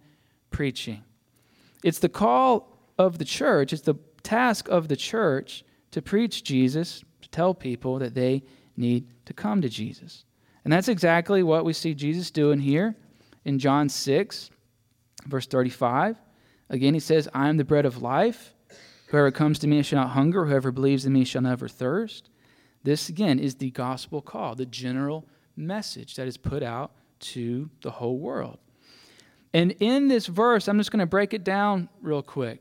preaching? 0.50 1.02
It's 1.82 1.98
the 1.98 2.08
call 2.08 2.73
of 2.98 3.18
the 3.18 3.24
church, 3.24 3.72
it's 3.72 3.82
the 3.82 3.96
task 4.22 4.68
of 4.68 4.88
the 4.88 4.96
church 4.96 5.64
to 5.90 6.02
preach 6.02 6.42
Jesus, 6.42 7.04
to 7.22 7.28
tell 7.28 7.54
people 7.54 7.98
that 7.98 8.14
they 8.14 8.42
need 8.76 9.08
to 9.26 9.32
come 9.32 9.62
to 9.62 9.68
Jesus. 9.68 10.24
And 10.64 10.72
that's 10.72 10.88
exactly 10.88 11.42
what 11.42 11.64
we 11.64 11.72
see 11.72 11.94
Jesus 11.94 12.30
doing 12.30 12.58
here 12.58 12.96
in 13.44 13.58
John 13.58 13.88
6, 13.88 14.50
verse 15.26 15.46
35. 15.46 16.16
Again, 16.70 16.94
he 16.94 17.00
says, 17.00 17.28
I 17.34 17.48
am 17.48 17.56
the 17.56 17.64
bread 17.64 17.84
of 17.86 18.02
life. 18.02 18.54
Whoever 19.08 19.30
comes 19.30 19.58
to 19.60 19.66
me 19.66 19.82
shall 19.82 20.00
not 20.00 20.10
hunger, 20.10 20.46
whoever 20.46 20.72
believes 20.72 21.04
in 21.04 21.12
me 21.12 21.24
shall 21.24 21.42
never 21.42 21.68
thirst. 21.68 22.30
This, 22.82 23.08
again, 23.08 23.38
is 23.38 23.54
the 23.54 23.70
gospel 23.70 24.20
call, 24.22 24.54
the 24.54 24.66
general 24.66 25.26
message 25.56 26.16
that 26.16 26.26
is 26.26 26.36
put 26.36 26.62
out 26.62 26.92
to 27.20 27.70
the 27.82 27.90
whole 27.90 28.18
world. 28.18 28.58
And 29.52 29.72
in 29.78 30.08
this 30.08 30.26
verse, 30.26 30.66
I'm 30.66 30.78
just 30.78 30.90
going 30.90 31.00
to 31.00 31.06
break 31.06 31.32
it 31.32 31.44
down 31.44 31.88
real 32.00 32.22
quick. 32.22 32.60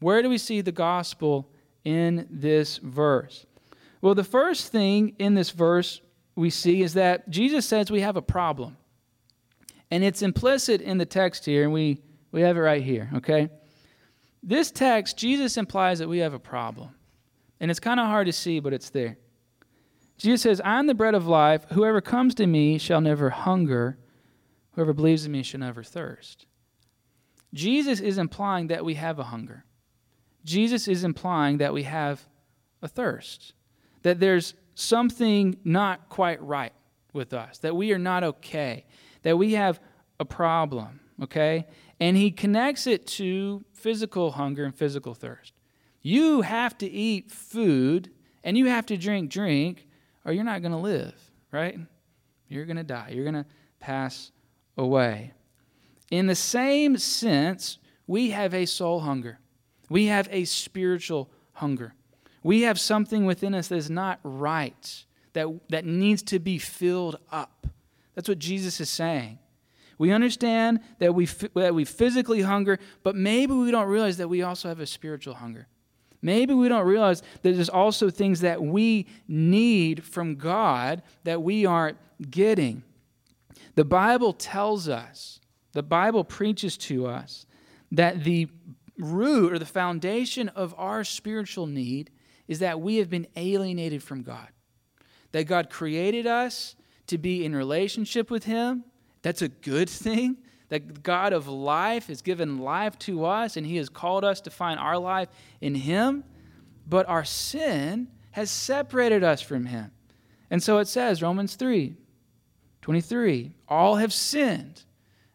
Where 0.00 0.22
do 0.22 0.28
we 0.28 0.38
see 0.38 0.60
the 0.60 0.72
gospel 0.72 1.50
in 1.84 2.26
this 2.30 2.78
verse? 2.78 3.46
Well, 4.00 4.14
the 4.14 4.24
first 4.24 4.70
thing 4.70 5.14
in 5.18 5.34
this 5.34 5.50
verse 5.50 6.00
we 6.36 6.50
see 6.50 6.82
is 6.82 6.94
that 6.94 7.28
Jesus 7.30 7.66
says 7.66 7.90
we 7.90 8.00
have 8.00 8.16
a 8.16 8.22
problem. 8.22 8.76
And 9.90 10.04
it's 10.04 10.22
implicit 10.22 10.80
in 10.80 10.98
the 10.98 11.06
text 11.06 11.44
here, 11.46 11.64
and 11.64 11.72
we, 11.72 12.02
we 12.30 12.42
have 12.42 12.56
it 12.56 12.60
right 12.60 12.82
here, 12.82 13.10
okay? 13.16 13.48
This 14.42 14.70
text, 14.70 15.16
Jesus 15.16 15.56
implies 15.56 15.98
that 15.98 16.08
we 16.08 16.18
have 16.18 16.34
a 16.34 16.38
problem. 16.38 16.90
And 17.58 17.70
it's 17.70 17.80
kind 17.80 17.98
of 17.98 18.06
hard 18.06 18.26
to 18.26 18.32
see, 18.32 18.60
but 18.60 18.72
it's 18.72 18.90
there. 18.90 19.16
Jesus 20.18 20.42
says, 20.42 20.60
I 20.64 20.78
am 20.78 20.86
the 20.86 20.94
bread 20.94 21.14
of 21.14 21.26
life. 21.26 21.64
Whoever 21.72 22.00
comes 22.00 22.34
to 22.36 22.46
me 22.46 22.78
shall 22.78 23.00
never 23.00 23.30
hunger. 23.30 23.98
Whoever 24.72 24.92
believes 24.92 25.24
in 25.24 25.32
me 25.32 25.42
shall 25.42 25.60
never 25.60 25.82
thirst. 25.82 26.46
Jesus 27.54 28.00
is 28.00 28.18
implying 28.18 28.66
that 28.66 28.84
we 28.84 28.94
have 28.94 29.18
a 29.18 29.24
hunger. 29.24 29.64
Jesus 30.44 30.88
is 30.88 31.04
implying 31.04 31.58
that 31.58 31.72
we 31.72 31.82
have 31.82 32.26
a 32.82 32.88
thirst, 32.88 33.52
that 34.02 34.20
there's 34.20 34.54
something 34.74 35.56
not 35.64 36.08
quite 36.08 36.42
right 36.42 36.72
with 37.12 37.34
us, 37.34 37.58
that 37.58 37.74
we 37.74 37.92
are 37.92 37.98
not 37.98 38.22
okay, 38.22 38.84
that 39.22 39.36
we 39.36 39.54
have 39.54 39.80
a 40.20 40.24
problem, 40.24 41.00
okay? 41.22 41.66
And 42.00 42.16
he 42.16 42.30
connects 42.30 42.86
it 42.86 43.06
to 43.08 43.64
physical 43.72 44.32
hunger 44.32 44.64
and 44.64 44.74
physical 44.74 45.14
thirst. 45.14 45.52
You 46.00 46.42
have 46.42 46.78
to 46.78 46.88
eat 46.88 47.30
food 47.30 48.10
and 48.44 48.56
you 48.56 48.66
have 48.66 48.86
to 48.86 48.96
drink 48.96 49.30
drink, 49.30 49.86
or 50.24 50.32
you're 50.32 50.44
not 50.44 50.62
going 50.62 50.72
to 50.72 50.78
live, 50.78 51.14
right? 51.50 51.78
You're 52.48 52.64
going 52.64 52.76
to 52.76 52.84
die. 52.84 53.10
You're 53.12 53.24
going 53.24 53.44
to 53.44 53.46
pass 53.80 54.30
away. 54.76 55.32
In 56.10 56.26
the 56.26 56.34
same 56.34 56.96
sense, 56.96 57.78
we 58.06 58.30
have 58.30 58.54
a 58.54 58.64
soul 58.64 59.00
hunger. 59.00 59.38
We 59.88 60.06
have 60.06 60.28
a 60.30 60.44
spiritual 60.44 61.30
hunger. 61.52 61.94
We 62.42 62.62
have 62.62 62.78
something 62.78 63.26
within 63.26 63.54
us 63.54 63.68
that 63.68 63.76
is 63.76 63.90
not 63.90 64.20
right, 64.22 65.04
that, 65.32 65.48
that 65.70 65.84
needs 65.84 66.22
to 66.24 66.38
be 66.38 66.58
filled 66.58 67.18
up. 67.30 67.66
That's 68.14 68.28
what 68.28 68.38
Jesus 68.38 68.80
is 68.80 68.90
saying. 68.90 69.38
We 69.98 70.12
understand 70.12 70.80
that 71.00 71.14
we, 71.14 71.26
that 71.54 71.74
we 71.74 71.84
physically 71.84 72.42
hunger, 72.42 72.78
but 73.02 73.16
maybe 73.16 73.52
we 73.52 73.70
don't 73.70 73.88
realize 73.88 74.16
that 74.18 74.28
we 74.28 74.42
also 74.42 74.68
have 74.68 74.80
a 74.80 74.86
spiritual 74.86 75.34
hunger. 75.34 75.66
Maybe 76.22 76.54
we 76.54 76.68
don't 76.68 76.86
realize 76.86 77.20
that 77.42 77.54
there's 77.54 77.68
also 77.68 78.10
things 78.10 78.40
that 78.40 78.62
we 78.62 79.06
need 79.26 80.04
from 80.04 80.36
God 80.36 81.02
that 81.24 81.42
we 81.42 81.66
aren't 81.66 81.98
getting. 82.30 82.82
The 83.74 83.84
Bible 83.84 84.32
tells 84.32 84.88
us, 84.88 85.40
the 85.72 85.82
Bible 85.82 86.24
preaches 86.24 86.76
to 86.78 87.06
us 87.06 87.46
that 87.92 88.24
the 88.24 88.48
root 88.98 89.52
or 89.52 89.58
the 89.58 89.66
foundation 89.66 90.48
of 90.50 90.74
our 90.76 91.04
spiritual 91.04 91.66
need 91.66 92.10
is 92.46 92.58
that 92.58 92.80
we 92.80 92.96
have 92.96 93.10
been 93.10 93.26
alienated 93.36 94.02
from 94.02 94.22
God. 94.22 94.48
That 95.32 95.44
God 95.44 95.70
created 95.70 96.26
us 96.26 96.74
to 97.06 97.18
be 97.18 97.44
in 97.44 97.54
relationship 97.54 98.30
with 98.30 98.44
Him. 98.44 98.84
That's 99.22 99.42
a 99.42 99.48
good 99.48 99.90
thing. 99.90 100.38
That 100.70 101.02
God 101.02 101.32
of 101.32 101.48
life 101.48 102.08
has 102.08 102.22
given 102.22 102.58
life 102.58 102.98
to 103.00 103.24
us 103.24 103.56
and 103.56 103.66
He 103.66 103.76
has 103.76 103.88
called 103.88 104.24
us 104.24 104.40
to 104.42 104.50
find 104.50 104.80
our 104.80 104.98
life 104.98 105.28
in 105.60 105.74
Him. 105.74 106.24
But 106.86 107.08
our 107.08 107.24
sin 107.24 108.08
has 108.32 108.50
separated 108.50 109.22
us 109.22 109.42
from 109.42 109.66
Him. 109.66 109.90
And 110.50 110.62
so 110.62 110.78
it 110.78 110.88
says, 110.88 111.22
Romans 111.22 111.54
3 111.54 111.96
23, 112.80 113.52
all 113.68 113.96
have 113.96 114.14
sinned 114.14 114.84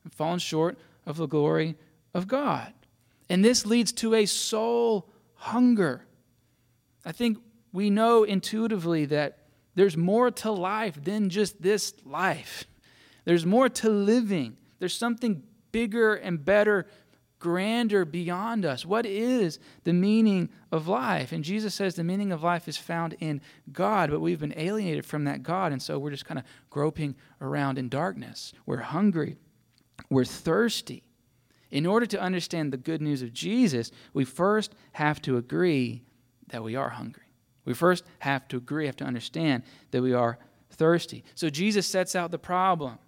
and 0.03 0.11
fallen 0.11 0.39
short 0.39 0.77
of 1.05 1.17
the 1.17 1.27
glory 1.27 1.75
of 2.13 2.27
God. 2.27 2.73
And 3.33 3.43
this 3.43 3.65
leads 3.65 3.91
to 3.93 4.13
a 4.13 4.27
soul 4.27 5.09
hunger. 5.33 6.05
I 7.03 7.11
think 7.11 7.39
we 7.71 7.89
know 7.89 8.23
intuitively 8.23 9.05
that 9.05 9.39
there's 9.73 9.97
more 9.97 10.29
to 10.29 10.51
life 10.51 11.03
than 11.03 11.31
just 11.31 11.59
this 11.59 11.95
life. 12.05 12.65
There's 13.25 13.43
more 13.43 13.69
to 13.69 13.89
living. 13.89 14.57
There's 14.77 14.95
something 14.95 15.41
bigger 15.71 16.13
and 16.13 16.45
better, 16.45 16.85
grander 17.39 18.05
beyond 18.05 18.65
us. 18.65 18.85
What 18.85 19.07
is 19.07 19.57
the 19.83 19.93
meaning 19.93 20.49
of 20.71 20.87
life? 20.87 21.31
And 21.31 21.43
Jesus 21.43 21.73
says 21.73 21.95
the 21.95 22.03
meaning 22.03 22.31
of 22.31 22.43
life 22.43 22.67
is 22.67 22.77
found 22.77 23.15
in 23.19 23.41
God, 23.71 24.11
but 24.11 24.19
we've 24.19 24.41
been 24.41 24.53
alienated 24.55 25.07
from 25.07 25.23
that 25.23 25.41
God, 25.41 25.71
and 25.71 25.81
so 25.81 25.97
we're 25.97 26.11
just 26.11 26.25
kind 26.25 26.37
of 26.37 26.45
groping 26.69 27.15
around 27.41 27.79
in 27.79 27.89
darkness. 27.89 28.53
We're 28.67 28.77
hungry, 28.77 29.37
we're 30.11 30.23
thirsty. 30.23 31.01
In 31.73 31.87
order 31.87 32.05
to 32.05 32.21
understand 32.21 32.71
the 32.71 32.77
good 32.77 33.01
news 33.01 33.23
of 33.23 33.33
Jesus, 33.33 33.91
we 34.13 34.25
first 34.25 34.75
have 34.91 35.19
to 35.23 35.37
agree 35.37 36.03
that 36.49 36.63
we 36.63 36.75
are 36.75 36.89
hungry. 36.89 37.23
We 37.65 37.73
first 37.73 38.03
have 38.19 38.47
to 38.49 38.57
agree, 38.57 38.85
have 38.85 38.95
to 38.97 39.03
understand 39.03 39.63
that 39.89 40.03
we 40.03 40.13
are 40.13 40.37
thirsty. 40.69 41.23
So 41.33 41.49
Jesus 41.49 41.87
sets 41.87 42.15
out 42.15 42.29
the 42.29 42.37
problem. 42.37 42.99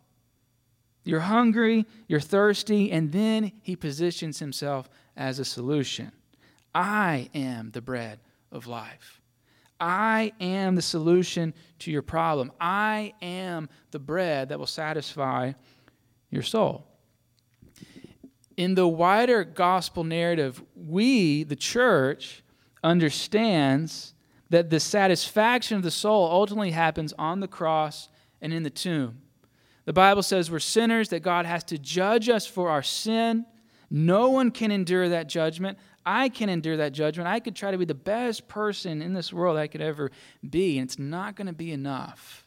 You're 1.03 1.19
hungry, 1.19 1.85
you're 2.07 2.19
thirsty, 2.19 2.91
and 2.91 3.11
then 3.11 3.51
he 3.61 3.75
positions 3.75 4.39
himself 4.39 4.89
as 5.15 5.37
a 5.37 5.45
solution. 5.45 6.11
I 6.73 7.29
am 7.35 7.69
the 7.69 7.81
bread 7.81 8.19
of 8.51 8.65
life. 8.65 9.21
I 9.79 10.31
am 10.41 10.73
the 10.73 10.81
solution 10.81 11.53
to 11.79 11.91
your 11.91 12.01
problem. 12.01 12.51
I 12.59 13.13
am 13.21 13.69
the 13.91 13.99
bread 13.99 14.49
that 14.49 14.57
will 14.57 14.65
satisfy 14.65 15.51
your 16.31 16.41
soul 16.41 16.87
in 18.57 18.75
the 18.75 18.87
wider 18.87 19.43
gospel 19.43 20.03
narrative, 20.03 20.63
we, 20.75 21.43
the 21.43 21.55
church, 21.55 22.43
understands 22.83 24.13
that 24.49 24.69
the 24.69 24.79
satisfaction 24.79 25.75
of 25.75 25.83
the 25.83 25.91
soul 25.91 26.29
ultimately 26.31 26.71
happens 26.71 27.13
on 27.17 27.39
the 27.39 27.47
cross 27.47 28.09
and 28.41 28.53
in 28.53 28.63
the 28.63 28.69
tomb. 28.69 29.21
The 29.85 29.93
Bible 29.93 30.23
says 30.23 30.49
we're 30.49 30.59
sinners, 30.59 31.09
that 31.09 31.21
God 31.21 31.45
has 31.45 31.63
to 31.65 31.77
judge 31.77 32.29
us 32.29 32.45
for 32.45 32.69
our 32.69 32.83
sin. 32.83 33.45
No 33.89 34.29
one 34.29 34.51
can 34.51 34.71
endure 34.71 35.09
that 35.09 35.27
judgment. 35.27 35.77
I 36.05 36.29
can 36.29 36.49
endure 36.49 36.77
that 36.77 36.91
judgment. 36.91 37.27
I 37.27 37.39
could 37.39 37.55
try 37.55 37.71
to 37.71 37.77
be 37.77 37.85
the 37.85 37.93
best 37.93 38.47
person 38.47 39.01
in 39.01 39.13
this 39.13 39.33
world 39.33 39.57
I 39.57 39.67
could 39.67 39.81
ever 39.81 40.11
be, 40.47 40.77
and 40.77 40.87
it's 40.87 40.99
not 40.99 41.35
going 41.35 41.47
to 41.47 41.53
be 41.53 41.71
enough. 41.71 42.44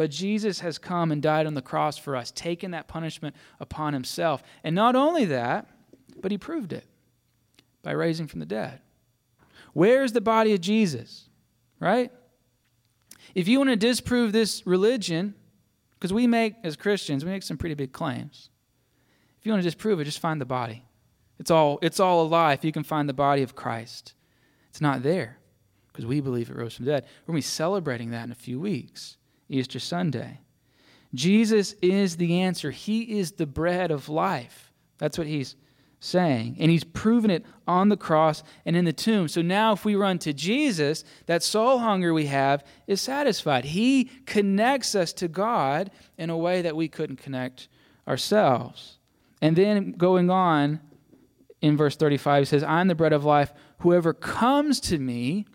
But 0.00 0.10
Jesus 0.10 0.60
has 0.60 0.78
come 0.78 1.12
and 1.12 1.20
died 1.20 1.46
on 1.46 1.52
the 1.52 1.60
cross 1.60 1.98
for 1.98 2.16
us, 2.16 2.32
taking 2.34 2.70
that 2.70 2.88
punishment 2.88 3.36
upon 3.60 3.92
himself. 3.92 4.42
And 4.64 4.74
not 4.74 4.96
only 4.96 5.26
that, 5.26 5.66
but 6.22 6.30
he 6.30 6.38
proved 6.38 6.72
it 6.72 6.86
by 7.82 7.90
raising 7.90 8.26
from 8.26 8.40
the 8.40 8.46
dead. 8.46 8.80
Where 9.74 10.02
is 10.02 10.14
the 10.14 10.22
body 10.22 10.54
of 10.54 10.62
Jesus? 10.62 11.28
Right? 11.80 12.10
If 13.34 13.46
you 13.46 13.58
want 13.58 13.68
to 13.68 13.76
disprove 13.76 14.32
this 14.32 14.66
religion, 14.66 15.34
because 15.98 16.14
we 16.14 16.26
make, 16.26 16.54
as 16.64 16.76
Christians, 16.76 17.22
we 17.22 17.30
make 17.30 17.42
some 17.42 17.58
pretty 17.58 17.74
big 17.74 17.92
claims. 17.92 18.48
If 19.38 19.44
you 19.44 19.52
want 19.52 19.62
to 19.62 19.68
disprove 19.68 20.00
it, 20.00 20.04
just 20.04 20.18
find 20.18 20.40
the 20.40 20.46
body. 20.46 20.82
It's 21.38 21.50
all, 21.50 21.78
it's 21.82 22.00
all 22.00 22.22
a 22.22 22.26
lie 22.26 22.54
if 22.54 22.64
you 22.64 22.72
can 22.72 22.84
find 22.84 23.06
the 23.06 23.12
body 23.12 23.42
of 23.42 23.54
Christ. 23.54 24.14
It's 24.70 24.80
not 24.80 25.02
there 25.02 25.36
because 25.88 26.06
we 26.06 26.22
believe 26.22 26.48
it 26.48 26.56
rose 26.56 26.76
from 26.76 26.86
the 26.86 26.92
dead. 26.92 27.04
We're 27.26 27.32
going 27.32 27.42
to 27.42 27.46
be 27.46 27.50
celebrating 27.50 28.12
that 28.12 28.24
in 28.24 28.32
a 28.32 28.34
few 28.34 28.58
weeks, 28.58 29.18
Easter 29.50 29.78
Sunday. 29.78 30.40
Jesus 31.12 31.74
is 31.82 32.16
the 32.16 32.40
answer. 32.40 32.70
He 32.70 33.18
is 33.18 33.32
the 33.32 33.46
bread 33.46 33.90
of 33.90 34.08
life. 34.08 34.72
That's 34.98 35.18
what 35.18 35.26
he's 35.26 35.56
saying. 35.98 36.56
And 36.58 36.70
he's 36.70 36.84
proven 36.84 37.30
it 37.30 37.44
on 37.66 37.88
the 37.88 37.96
cross 37.96 38.42
and 38.64 38.76
in 38.76 38.84
the 38.84 38.92
tomb. 38.92 39.28
So 39.28 39.42
now, 39.42 39.72
if 39.72 39.84
we 39.84 39.96
run 39.96 40.18
to 40.20 40.32
Jesus, 40.32 41.04
that 41.26 41.42
soul 41.42 41.78
hunger 41.78 42.14
we 42.14 42.26
have 42.26 42.64
is 42.86 43.00
satisfied. 43.00 43.66
He 43.66 44.04
connects 44.24 44.94
us 44.94 45.12
to 45.14 45.28
God 45.28 45.90
in 46.16 46.30
a 46.30 46.36
way 46.36 46.62
that 46.62 46.76
we 46.76 46.88
couldn't 46.88 47.16
connect 47.16 47.68
ourselves. 48.08 48.98
And 49.42 49.56
then 49.56 49.92
going 49.92 50.30
on 50.30 50.80
in 51.60 51.76
verse 51.76 51.96
35, 51.96 52.42
he 52.42 52.44
says, 52.46 52.62
I'm 52.62 52.88
the 52.88 52.94
bread 52.94 53.12
of 53.12 53.24
life. 53.24 53.52
Whoever 53.80 54.14
comes 54.14 54.80
to 54.80 54.98
me 54.98 55.46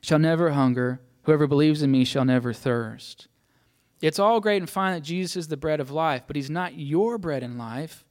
shall 0.00 0.18
never 0.18 0.50
hunger. 0.50 1.00
Whoever 1.30 1.46
believes 1.46 1.80
in 1.80 1.92
me 1.92 2.04
shall 2.04 2.24
never 2.24 2.52
thirst. 2.52 3.28
It's 4.02 4.18
all 4.18 4.40
great 4.40 4.60
and 4.60 4.68
fine 4.68 4.94
that 4.94 5.02
Jesus 5.02 5.36
is 5.36 5.46
the 5.46 5.56
bread 5.56 5.78
of 5.78 5.92
life, 5.92 6.24
but 6.26 6.34
he's 6.34 6.50
not 6.50 6.76
your 6.76 7.18
bread 7.18 7.44
in 7.44 7.56
life 7.56 8.04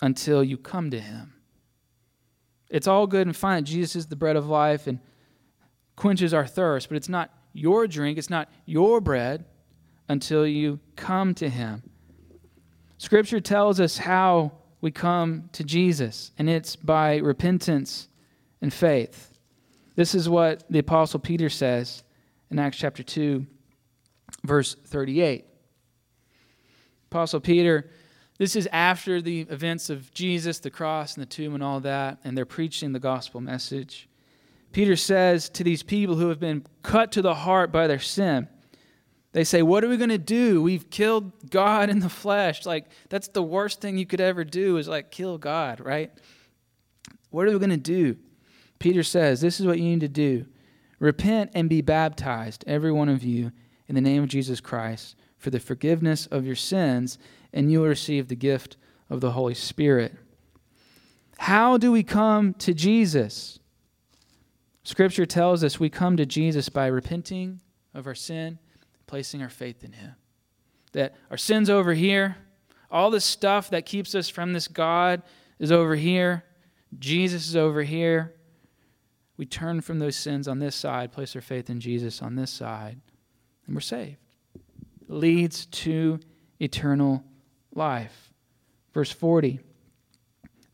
until 0.00 0.42
you 0.42 0.56
come 0.56 0.90
to 0.92 0.98
him. 0.98 1.34
It's 2.70 2.86
all 2.86 3.06
good 3.06 3.26
and 3.26 3.36
fine 3.36 3.64
that 3.64 3.68
Jesus 3.68 3.96
is 3.96 4.06
the 4.06 4.16
bread 4.16 4.36
of 4.36 4.48
life 4.48 4.86
and 4.86 4.98
quenches 5.94 6.32
our 6.32 6.46
thirst, 6.46 6.88
but 6.88 6.96
it's 6.96 7.10
not 7.10 7.34
your 7.52 7.86
drink, 7.86 8.16
it's 8.16 8.30
not 8.30 8.48
your 8.64 9.02
bread 9.02 9.44
until 10.08 10.46
you 10.46 10.80
come 10.96 11.34
to 11.34 11.50
him. 11.50 11.82
Scripture 12.96 13.40
tells 13.40 13.78
us 13.78 13.98
how 13.98 14.52
we 14.80 14.90
come 14.90 15.50
to 15.52 15.64
Jesus, 15.64 16.32
and 16.38 16.48
it's 16.48 16.76
by 16.76 17.18
repentance 17.18 18.08
and 18.62 18.72
faith. 18.72 19.29
This 20.00 20.14
is 20.14 20.30
what 20.30 20.64
the 20.70 20.78
Apostle 20.78 21.20
Peter 21.20 21.50
says 21.50 22.04
in 22.50 22.58
Acts 22.58 22.78
chapter 22.78 23.02
2, 23.02 23.46
verse 24.44 24.74
38. 24.86 25.44
Apostle 27.10 27.40
Peter 27.40 27.90
this 28.38 28.56
is 28.56 28.66
after 28.72 29.20
the 29.20 29.40
events 29.40 29.90
of 29.90 30.14
Jesus, 30.14 30.58
the 30.58 30.70
cross, 30.70 31.12
and 31.12 31.20
the 31.20 31.26
tomb, 31.26 31.52
and 31.52 31.62
all 31.62 31.80
that, 31.80 32.16
and 32.24 32.34
they're 32.34 32.46
preaching 32.46 32.94
the 32.94 32.98
gospel 32.98 33.42
message. 33.42 34.08
Peter 34.72 34.96
says 34.96 35.50
to 35.50 35.62
these 35.62 35.82
people 35.82 36.14
who 36.14 36.30
have 36.30 36.40
been 36.40 36.64
cut 36.82 37.12
to 37.12 37.20
the 37.20 37.34
heart 37.34 37.70
by 37.70 37.86
their 37.86 37.98
sin, 37.98 38.48
they 39.32 39.44
say, 39.44 39.60
What 39.60 39.84
are 39.84 39.88
we 39.90 39.98
going 39.98 40.08
to 40.08 40.16
do? 40.16 40.62
We've 40.62 40.88
killed 40.88 41.50
God 41.50 41.90
in 41.90 41.98
the 41.98 42.08
flesh. 42.08 42.64
Like, 42.64 42.86
that's 43.10 43.28
the 43.28 43.42
worst 43.42 43.82
thing 43.82 43.98
you 43.98 44.06
could 44.06 44.22
ever 44.22 44.44
do 44.44 44.78
is 44.78 44.88
like 44.88 45.10
kill 45.10 45.36
God, 45.36 45.78
right? 45.78 46.10
What 47.28 47.46
are 47.46 47.50
we 47.50 47.58
going 47.58 47.68
to 47.68 47.76
do? 47.76 48.16
Peter 48.80 49.04
says, 49.04 49.40
This 49.40 49.60
is 49.60 49.66
what 49.66 49.78
you 49.78 49.84
need 49.84 50.00
to 50.00 50.08
do 50.08 50.46
repent 50.98 51.50
and 51.54 51.68
be 51.68 51.80
baptized, 51.80 52.64
every 52.66 52.92
one 52.92 53.08
of 53.08 53.22
you, 53.22 53.52
in 53.88 53.94
the 53.94 54.00
name 54.00 54.22
of 54.22 54.28
Jesus 54.28 54.60
Christ, 54.60 55.16
for 55.38 55.50
the 55.50 55.60
forgiveness 55.60 56.26
of 56.26 56.44
your 56.44 56.56
sins 56.56 57.18
and 57.52 57.70
you 57.70 57.80
will 57.80 57.88
receive 57.88 58.28
the 58.28 58.36
gift 58.36 58.76
of 59.08 59.20
the 59.20 59.32
Holy 59.32 59.54
Spirit. 59.54 60.14
How 61.38 61.78
do 61.78 61.90
we 61.90 62.02
come 62.02 62.54
to 62.54 62.74
Jesus? 62.74 63.58
Scripture 64.84 65.26
tells 65.26 65.64
us 65.64 65.80
we 65.80 65.90
come 65.90 66.16
to 66.16 66.26
Jesus 66.26 66.68
by 66.68 66.86
repenting 66.86 67.60
of 67.94 68.06
our 68.06 68.14
sin, 68.14 68.58
placing 69.06 69.42
our 69.42 69.48
faith 69.48 69.82
in 69.82 69.92
Him. 69.92 70.14
That 70.92 71.16
our 71.30 71.36
sin's 71.36 71.70
over 71.70 71.94
here, 71.94 72.36
all 72.90 73.10
the 73.10 73.20
stuff 73.20 73.70
that 73.70 73.86
keeps 73.86 74.14
us 74.14 74.28
from 74.28 74.52
this 74.52 74.68
God 74.68 75.22
is 75.58 75.72
over 75.72 75.96
here, 75.96 76.44
Jesus 76.98 77.48
is 77.48 77.56
over 77.56 77.82
here. 77.82 78.34
We 79.40 79.46
turn 79.46 79.80
from 79.80 80.00
those 80.00 80.16
sins 80.16 80.46
on 80.48 80.58
this 80.58 80.76
side, 80.76 81.12
place 81.12 81.34
our 81.34 81.40
faith 81.40 81.70
in 81.70 81.80
Jesus 81.80 82.20
on 82.20 82.36
this 82.36 82.50
side, 82.50 83.00
and 83.64 83.74
we're 83.74 83.80
saved. 83.80 84.18
It 85.00 85.08
leads 85.08 85.64
to 85.64 86.20
eternal 86.58 87.24
life. 87.74 88.34
Verse 88.92 89.10
40 89.10 89.60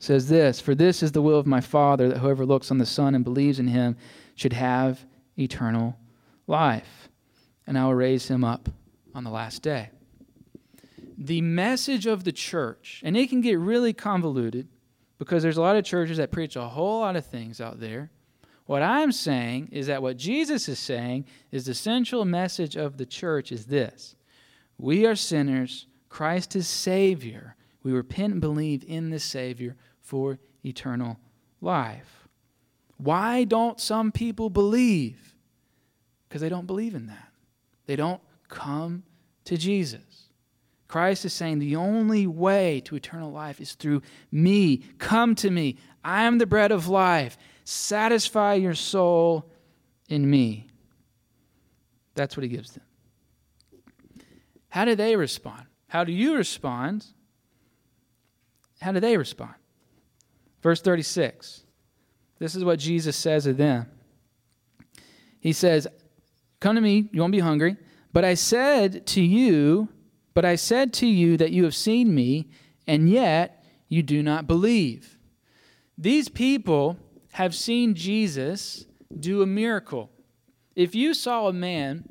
says 0.00 0.28
this 0.28 0.60
For 0.60 0.74
this 0.74 1.00
is 1.04 1.12
the 1.12 1.22
will 1.22 1.38
of 1.38 1.46
my 1.46 1.60
Father, 1.60 2.08
that 2.08 2.18
whoever 2.18 2.44
looks 2.44 2.72
on 2.72 2.78
the 2.78 2.86
Son 2.86 3.14
and 3.14 3.22
believes 3.22 3.60
in 3.60 3.68
him 3.68 3.96
should 4.34 4.52
have 4.52 5.06
eternal 5.38 5.96
life, 6.48 7.08
and 7.68 7.78
I 7.78 7.84
will 7.84 7.94
raise 7.94 8.26
him 8.26 8.42
up 8.42 8.68
on 9.14 9.22
the 9.22 9.30
last 9.30 9.62
day. 9.62 9.90
The 11.16 11.40
message 11.40 12.06
of 12.06 12.24
the 12.24 12.32
church, 12.32 13.00
and 13.04 13.16
it 13.16 13.30
can 13.30 13.42
get 13.42 13.60
really 13.60 13.92
convoluted 13.92 14.66
because 15.18 15.44
there's 15.44 15.56
a 15.56 15.62
lot 15.62 15.76
of 15.76 15.84
churches 15.84 16.16
that 16.16 16.32
preach 16.32 16.56
a 16.56 16.66
whole 16.66 17.02
lot 17.02 17.14
of 17.14 17.24
things 17.24 17.60
out 17.60 17.78
there. 17.78 18.10
What 18.66 18.82
I'm 18.82 19.12
saying 19.12 19.68
is 19.72 19.86
that 19.86 20.02
what 20.02 20.16
Jesus 20.16 20.68
is 20.68 20.78
saying 20.78 21.24
is 21.50 21.64
the 21.64 21.74
central 21.74 22.24
message 22.24 22.76
of 22.76 22.96
the 22.96 23.06
church 23.06 23.52
is 23.52 23.66
this 23.66 24.16
We 24.78 25.06
are 25.06 25.16
sinners 25.16 25.86
Christ 26.08 26.56
is 26.56 26.66
Savior. 26.66 27.56
We 27.82 27.92
repent 27.92 28.32
and 28.32 28.40
believe 28.40 28.84
in 28.86 29.10
the 29.10 29.20
Savior 29.20 29.76
for 30.00 30.38
eternal 30.64 31.18
life. 31.60 32.26
Why 32.96 33.44
don't 33.44 33.78
some 33.78 34.10
people 34.10 34.50
believe? 34.50 35.34
Because 36.28 36.40
they 36.40 36.48
don't 36.48 36.66
believe 36.66 36.94
in 36.94 37.06
that. 37.06 37.28
They 37.86 37.96
don't 37.96 38.20
come 38.48 39.04
to 39.44 39.56
Jesus. 39.56 40.30
Christ 40.88 41.24
is 41.24 41.32
saying 41.32 41.58
the 41.58 41.76
only 41.76 42.26
way 42.26 42.80
to 42.86 42.96
eternal 42.96 43.30
life 43.30 43.60
is 43.60 43.74
through 43.74 44.02
me. 44.32 44.78
Come 44.98 45.34
to 45.36 45.50
me. 45.50 45.76
I 46.04 46.22
am 46.22 46.38
the 46.38 46.46
bread 46.46 46.72
of 46.72 46.88
life. 46.88 47.36
Satisfy 47.68 48.54
your 48.54 48.74
soul 48.74 49.50
in 50.08 50.30
me. 50.30 50.68
That's 52.14 52.36
what 52.36 52.44
he 52.44 52.48
gives 52.48 52.70
them. 52.70 52.84
How 54.68 54.84
do 54.84 54.94
they 54.94 55.16
respond? 55.16 55.64
How 55.88 56.04
do 56.04 56.12
you 56.12 56.36
respond? 56.36 57.04
How 58.80 58.92
do 58.92 59.00
they 59.00 59.16
respond? 59.16 59.54
Verse 60.62 60.80
36. 60.80 61.64
This 62.38 62.54
is 62.54 62.64
what 62.64 62.78
Jesus 62.78 63.16
says 63.16 63.48
of 63.48 63.56
them. 63.56 63.90
He 65.40 65.52
says, 65.52 65.88
Come 66.60 66.76
to 66.76 66.80
me, 66.80 67.08
you 67.12 67.20
won't 67.20 67.32
be 67.32 67.40
hungry. 67.40 67.76
But 68.12 68.24
I 68.24 68.34
said 68.34 69.08
to 69.08 69.20
you, 69.20 69.88
but 70.34 70.44
I 70.44 70.54
said 70.54 70.92
to 70.94 71.06
you 71.06 71.36
that 71.38 71.50
you 71.50 71.64
have 71.64 71.74
seen 71.74 72.14
me, 72.14 72.48
and 72.86 73.10
yet 73.10 73.64
you 73.88 74.04
do 74.04 74.22
not 74.22 74.46
believe. 74.46 75.18
These 75.98 76.28
people 76.28 76.98
have 77.36 77.54
seen 77.54 77.94
Jesus 77.94 78.86
do 79.20 79.42
a 79.42 79.46
miracle. 79.46 80.10
If 80.74 80.94
you 80.94 81.12
saw 81.12 81.48
a 81.48 81.52
man 81.52 82.08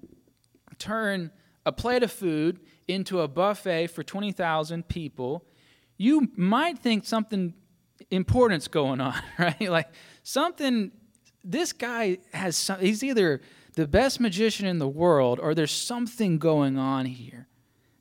turn 0.77 1.31
a 1.65 1.71
plate 1.71 2.03
of 2.03 2.11
food 2.11 2.59
into 2.87 3.21
a 3.21 3.27
buffet 3.27 3.87
for 3.87 4.03
20,000 4.03 4.87
people, 4.87 5.43
you 5.97 6.31
might 6.35 6.77
think 6.77 7.05
something 7.05 7.55
important's 8.11 8.67
going 8.67 9.01
on, 9.01 9.19
right? 9.39 9.67
Like 9.67 9.87
something, 10.21 10.91
this 11.43 11.73
guy 11.73 12.19
has, 12.31 12.55
some, 12.55 12.79
he's 12.79 13.03
either 13.03 13.41
the 13.73 13.87
best 13.87 14.19
magician 14.19 14.67
in 14.67 14.77
the 14.77 14.87
world 14.87 15.39
or 15.41 15.55
there's 15.55 15.71
something 15.71 16.37
going 16.37 16.77
on 16.77 17.07
here. 17.07 17.47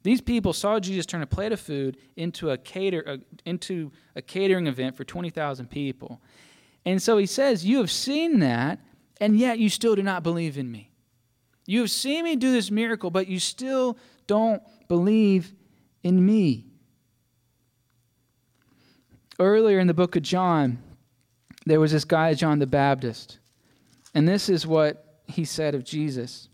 These 0.03 0.21
people 0.21 0.53
saw 0.53 0.79
Jesus 0.79 1.07
turn 1.07 1.23
a 1.23 1.27
plate 1.27 1.53
of 1.53 1.61
food 1.61 1.97
into 2.17 2.51
a, 2.51 2.59
cater, 2.59 3.21
into 3.47 3.93
a 4.15 4.21
catering 4.21 4.67
event 4.67 4.95
for 4.95 5.05
20,000 5.05 5.71
people. 5.71 6.21
And 6.87 7.03
so 7.03 7.19
he 7.19 7.27
says, 7.27 7.65
You 7.65 7.79
have 7.79 7.91
seen 7.91 8.41
that, 8.41 8.79
and 9.21 9.39
yet 9.39 9.59
you 9.59 9.69
still 9.69 9.95
do 9.95 10.03
not 10.03 10.23
believe 10.23 10.59
in 10.59 10.71
me. 10.71 10.91
You 11.67 11.81
have 11.81 11.91
seen 11.91 12.25
me 12.25 12.37
do 12.37 12.53
this 12.53 12.71
miracle, 12.71 13.11
but 13.11 13.27
you 13.27 13.39
still 13.39 13.97
don't 14.27 14.63
believe 14.89 15.53
in 16.03 16.25
me. 16.25 16.67
Earlier 19.39 19.79
in 19.79 19.87
the 19.87 19.95
book 19.95 20.15
of 20.15 20.23
John, 20.23 20.79
there 21.67 21.81
was 21.81 21.93
this 21.93 22.05
guy, 22.05 22.35
John 22.35 22.59
the 22.59 22.67
Baptist. 22.67 23.39
And 24.15 24.29
this 24.29 24.49
is 24.49 24.67
what 24.67 25.23
he 25.27 25.45
said 25.45 25.75
of 25.75 25.85
Jesus. 25.85 26.49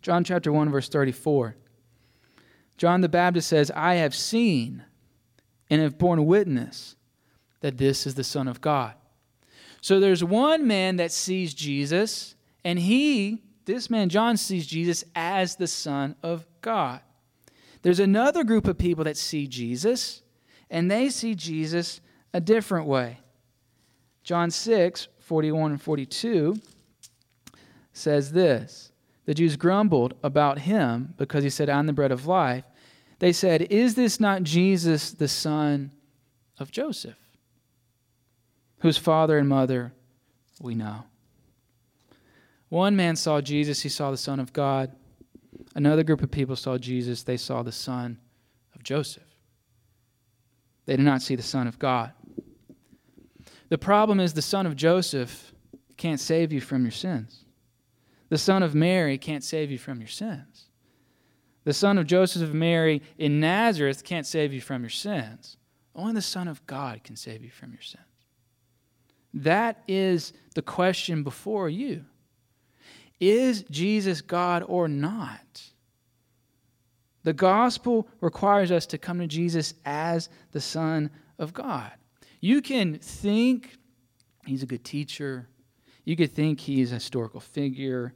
John 0.00 0.24
chapter 0.24 0.52
1, 0.52 0.70
verse 0.70 0.88
34. 0.88 1.56
John 2.78 3.00
the 3.00 3.08
Baptist 3.08 3.48
says, 3.48 3.70
I 3.74 3.94
have 3.94 4.14
seen 4.14 4.84
and 5.68 5.82
have 5.82 5.98
borne 5.98 6.24
witness 6.24 6.95
that 7.66 7.78
this 7.78 8.06
is 8.06 8.14
the 8.14 8.24
Son 8.24 8.46
of 8.46 8.60
God. 8.60 8.94
So 9.80 9.98
there's 9.98 10.22
one 10.22 10.66
man 10.66 10.96
that 10.96 11.10
sees 11.10 11.52
Jesus, 11.52 12.36
and 12.64 12.78
he 12.78 13.42
this 13.66 13.90
man, 13.90 14.08
John, 14.08 14.36
sees 14.36 14.64
Jesus 14.64 15.04
as 15.14 15.56
the 15.56 15.66
Son 15.66 16.14
of 16.22 16.46
God. 16.60 17.00
There's 17.82 18.00
another 18.00 18.44
group 18.44 18.68
of 18.68 18.78
people 18.78 19.04
that 19.04 19.16
see 19.16 19.48
Jesus, 19.48 20.22
and 20.70 20.88
they 20.88 21.10
see 21.10 21.34
Jesus 21.34 22.00
a 22.32 22.40
different 22.40 22.86
way. 22.86 23.18
John 24.22 24.50
6, 24.50 25.08
41 25.18 25.72
and 25.72 25.82
42 25.82 26.56
says 27.92 28.32
this 28.32 28.92
The 29.24 29.34
Jews 29.34 29.56
grumbled 29.56 30.14
about 30.22 30.60
him 30.60 31.14
because 31.16 31.42
he 31.42 31.50
said, 31.50 31.68
I'm 31.68 31.86
the 31.86 31.92
bread 31.92 32.12
of 32.12 32.26
life. 32.26 32.64
They 33.18 33.32
said, 33.32 33.62
Is 33.62 33.96
this 33.96 34.20
not 34.20 34.44
Jesus, 34.44 35.10
the 35.10 35.28
son 35.28 35.90
of 36.58 36.70
Joseph, 36.70 37.18
whose 38.86 38.96
father 38.96 39.36
and 39.36 39.48
mother 39.48 39.92
we 40.60 40.72
know? 40.76 41.02
One 42.68 42.94
man 42.94 43.16
saw 43.16 43.40
Jesus, 43.40 43.82
he 43.82 43.88
saw 43.88 44.12
the 44.12 44.16
Son 44.16 44.38
of 44.38 44.52
God. 44.52 44.92
Another 45.74 46.04
group 46.04 46.22
of 46.22 46.30
people 46.30 46.54
saw 46.54 46.78
Jesus, 46.78 47.24
they 47.24 47.36
saw 47.36 47.64
the 47.64 47.72
Son 47.72 48.18
of 48.76 48.84
Joseph. 48.84 49.24
They 50.84 50.94
did 50.94 51.04
not 51.04 51.20
see 51.20 51.34
the 51.34 51.42
Son 51.42 51.66
of 51.66 51.80
God. 51.80 52.12
The 53.68 53.78
problem 53.78 54.20
is 54.20 54.34
the 54.34 54.40
Son 54.40 54.66
of 54.66 54.76
Joseph 54.76 55.52
can't 55.96 56.20
save 56.20 56.52
you 56.52 56.60
from 56.60 56.82
your 56.82 56.92
sins. 56.92 57.44
The 58.28 58.38
Son 58.38 58.62
of 58.62 58.72
Mary 58.72 59.18
can't 59.18 59.42
save 59.42 59.72
you 59.72 59.78
from 59.78 59.98
your 59.98 60.08
sins. 60.08 60.66
The 61.64 61.74
Son 61.74 61.98
of 61.98 62.06
Joseph 62.06 62.42
of 62.42 62.54
Mary 62.54 63.02
in 63.18 63.40
Nazareth 63.40 64.04
can't 64.04 64.26
save 64.26 64.52
you 64.52 64.60
from 64.60 64.82
your 64.82 64.90
sins. 64.90 65.56
Only 65.92 66.12
the 66.12 66.22
Son 66.22 66.46
of 66.46 66.64
God 66.68 67.02
can 67.02 67.16
save 67.16 67.42
you 67.42 67.50
from 67.50 67.72
your 67.72 67.82
sins. 67.82 68.05
That 69.36 69.82
is 69.86 70.32
the 70.54 70.62
question 70.62 71.22
before 71.22 71.68
you. 71.68 72.06
Is 73.20 73.64
Jesus 73.70 74.22
God 74.22 74.64
or 74.66 74.88
not? 74.88 75.62
The 77.22 77.34
gospel 77.34 78.08
requires 78.22 78.72
us 78.72 78.86
to 78.86 78.98
come 78.98 79.18
to 79.18 79.26
Jesus 79.26 79.74
as 79.84 80.30
the 80.52 80.60
Son 80.60 81.10
of 81.38 81.52
God. 81.52 81.92
You 82.40 82.62
can 82.62 82.98
think 82.98 83.76
he's 84.46 84.62
a 84.62 84.66
good 84.66 84.84
teacher. 84.84 85.48
You 86.04 86.16
could 86.16 86.32
think 86.32 86.60
he's 86.60 86.90
a 86.90 86.94
historical 86.94 87.40
figure. 87.40 88.14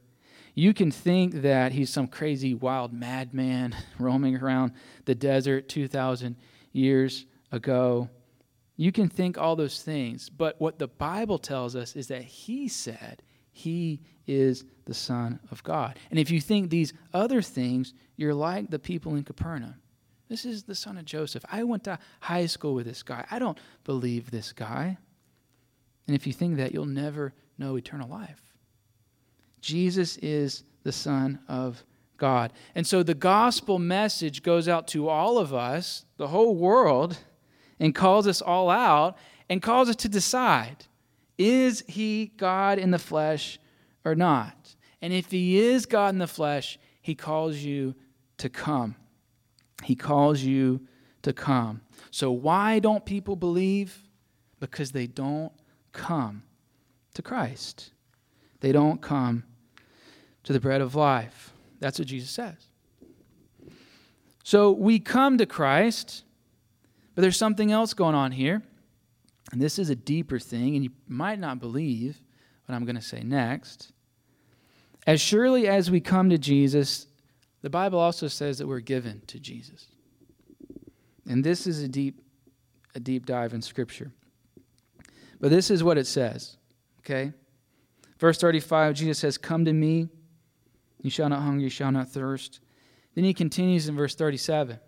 You 0.55 0.73
can 0.73 0.89
think 0.89 1.43
that 1.43 1.71
he's 1.71 1.91
some 1.91 2.07
crazy 2.07 2.55
wild 2.55 2.93
madman 2.93 3.75
roaming 3.99 4.37
around 4.37 4.71
the 5.05 5.13
desert 5.13 5.69
2,000 5.69 6.35
years 6.71 7.25
ago. 7.51 8.09
You 8.81 8.91
can 8.91 9.09
think 9.09 9.37
all 9.37 9.55
those 9.55 9.83
things, 9.83 10.27
but 10.27 10.59
what 10.59 10.79
the 10.79 10.87
Bible 10.87 11.37
tells 11.37 11.75
us 11.75 11.95
is 11.95 12.07
that 12.07 12.23
he 12.23 12.67
said 12.67 13.21
he 13.51 14.01
is 14.25 14.65
the 14.85 14.93
Son 14.95 15.39
of 15.51 15.63
God. 15.63 15.99
And 16.09 16.17
if 16.17 16.31
you 16.31 16.41
think 16.41 16.71
these 16.71 16.91
other 17.13 17.43
things, 17.43 17.93
you're 18.15 18.33
like 18.33 18.71
the 18.71 18.79
people 18.79 19.13
in 19.13 19.23
Capernaum. 19.23 19.75
This 20.29 20.45
is 20.45 20.63
the 20.63 20.73
son 20.73 20.97
of 20.97 21.05
Joseph. 21.05 21.45
I 21.51 21.61
went 21.61 21.83
to 21.83 21.99
high 22.21 22.47
school 22.47 22.73
with 22.73 22.87
this 22.87 23.03
guy. 23.03 23.23
I 23.29 23.37
don't 23.37 23.59
believe 23.83 24.31
this 24.31 24.51
guy. 24.51 24.97
And 26.07 26.15
if 26.15 26.25
you 26.25 26.33
think 26.33 26.57
that, 26.57 26.73
you'll 26.73 26.87
never 26.87 27.33
know 27.59 27.75
eternal 27.75 28.09
life. 28.09 28.41
Jesus 29.61 30.17
is 30.17 30.63
the 30.81 30.91
Son 30.91 31.37
of 31.47 31.83
God. 32.17 32.51
And 32.73 32.87
so 32.87 33.03
the 33.03 33.13
gospel 33.13 33.77
message 33.77 34.41
goes 34.41 34.67
out 34.67 34.87
to 34.87 35.07
all 35.07 35.37
of 35.37 35.53
us, 35.53 36.05
the 36.17 36.29
whole 36.29 36.55
world, 36.55 37.19
and 37.81 37.95
calls 37.95 38.27
us 38.27 38.41
all 38.41 38.69
out 38.69 39.17
and 39.49 39.61
calls 39.61 39.89
us 39.89 39.97
to 39.97 40.07
decide 40.07 40.85
is 41.37 41.83
he 41.87 42.31
God 42.37 42.77
in 42.77 42.91
the 42.91 42.99
flesh 42.99 43.59
or 44.05 44.13
not? 44.13 44.75
And 45.01 45.11
if 45.11 45.31
he 45.31 45.59
is 45.59 45.87
God 45.87 46.13
in 46.13 46.19
the 46.19 46.27
flesh, 46.27 46.77
he 47.01 47.15
calls 47.15 47.57
you 47.57 47.95
to 48.37 48.47
come. 48.47 48.95
He 49.83 49.95
calls 49.95 50.41
you 50.41 50.81
to 51.23 51.33
come. 51.33 51.81
So, 52.11 52.31
why 52.31 52.77
don't 52.77 53.03
people 53.03 53.35
believe? 53.35 53.97
Because 54.59 54.91
they 54.91 55.07
don't 55.07 55.51
come 55.91 56.43
to 57.15 57.23
Christ. 57.23 57.91
They 58.59 58.71
don't 58.71 59.01
come 59.01 59.43
to 60.43 60.53
the 60.53 60.59
bread 60.59 60.81
of 60.81 60.93
life. 60.93 61.53
That's 61.79 61.97
what 61.97 62.07
Jesus 62.07 62.29
says. 62.29 62.57
So, 64.43 64.71
we 64.71 64.99
come 64.99 65.39
to 65.39 65.47
Christ, 65.47 66.23
but 67.15 67.21
there's 67.21 67.37
something 67.37 67.71
else 67.71 67.93
going 67.93 68.15
on 68.15 68.31
here. 68.31 68.61
And 69.51 69.61
this 69.61 69.79
is 69.79 69.89
a 69.89 69.95
deeper 69.95 70.39
thing, 70.39 70.75
and 70.75 70.83
you 70.83 70.91
might 71.07 71.39
not 71.39 71.59
believe 71.59 72.21
what 72.65 72.75
I'm 72.75 72.85
going 72.85 72.95
to 72.95 73.01
say 73.01 73.21
next. 73.21 73.91
As 75.05 75.19
surely 75.19 75.67
as 75.67 75.91
we 75.91 75.99
come 75.99 76.29
to 76.29 76.37
Jesus, 76.37 77.07
the 77.61 77.69
Bible 77.69 77.99
also 77.99 78.27
says 78.27 78.59
that 78.59 78.67
we're 78.67 78.79
given 78.79 79.21
to 79.27 79.39
Jesus. 79.39 79.87
And 81.27 81.43
this 81.43 81.67
is 81.67 81.81
a 81.81 81.87
deep, 81.87 82.21
a 82.95 82.99
deep 82.99 83.25
dive 83.25 83.53
in 83.53 83.61
Scripture. 83.61 84.11
But 85.39 85.49
this 85.49 85.71
is 85.71 85.83
what 85.83 85.97
it 85.97 86.07
says, 86.07 86.57
okay? 86.99 87.33
Verse 88.19 88.37
35, 88.37 88.93
Jesus 88.93 89.19
says, 89.19 89.37
Come 89.37 89.65
to 89.65 89.73
me, 89.73 90.07
you 91.01 91.09
shall 91.09 91.29
not 91.29 91.41
hunger, 91.41 91.63
you 91.63 91.69
shall 91.69 91.91
not 91.91 92.09
thirst. 92.09 92.59
Then 93.15 93.23
he 93.23 93.33
continues 93.33 93.89
in 93.89 93.95
verse 93.95 94.15
37. 94.15 94.79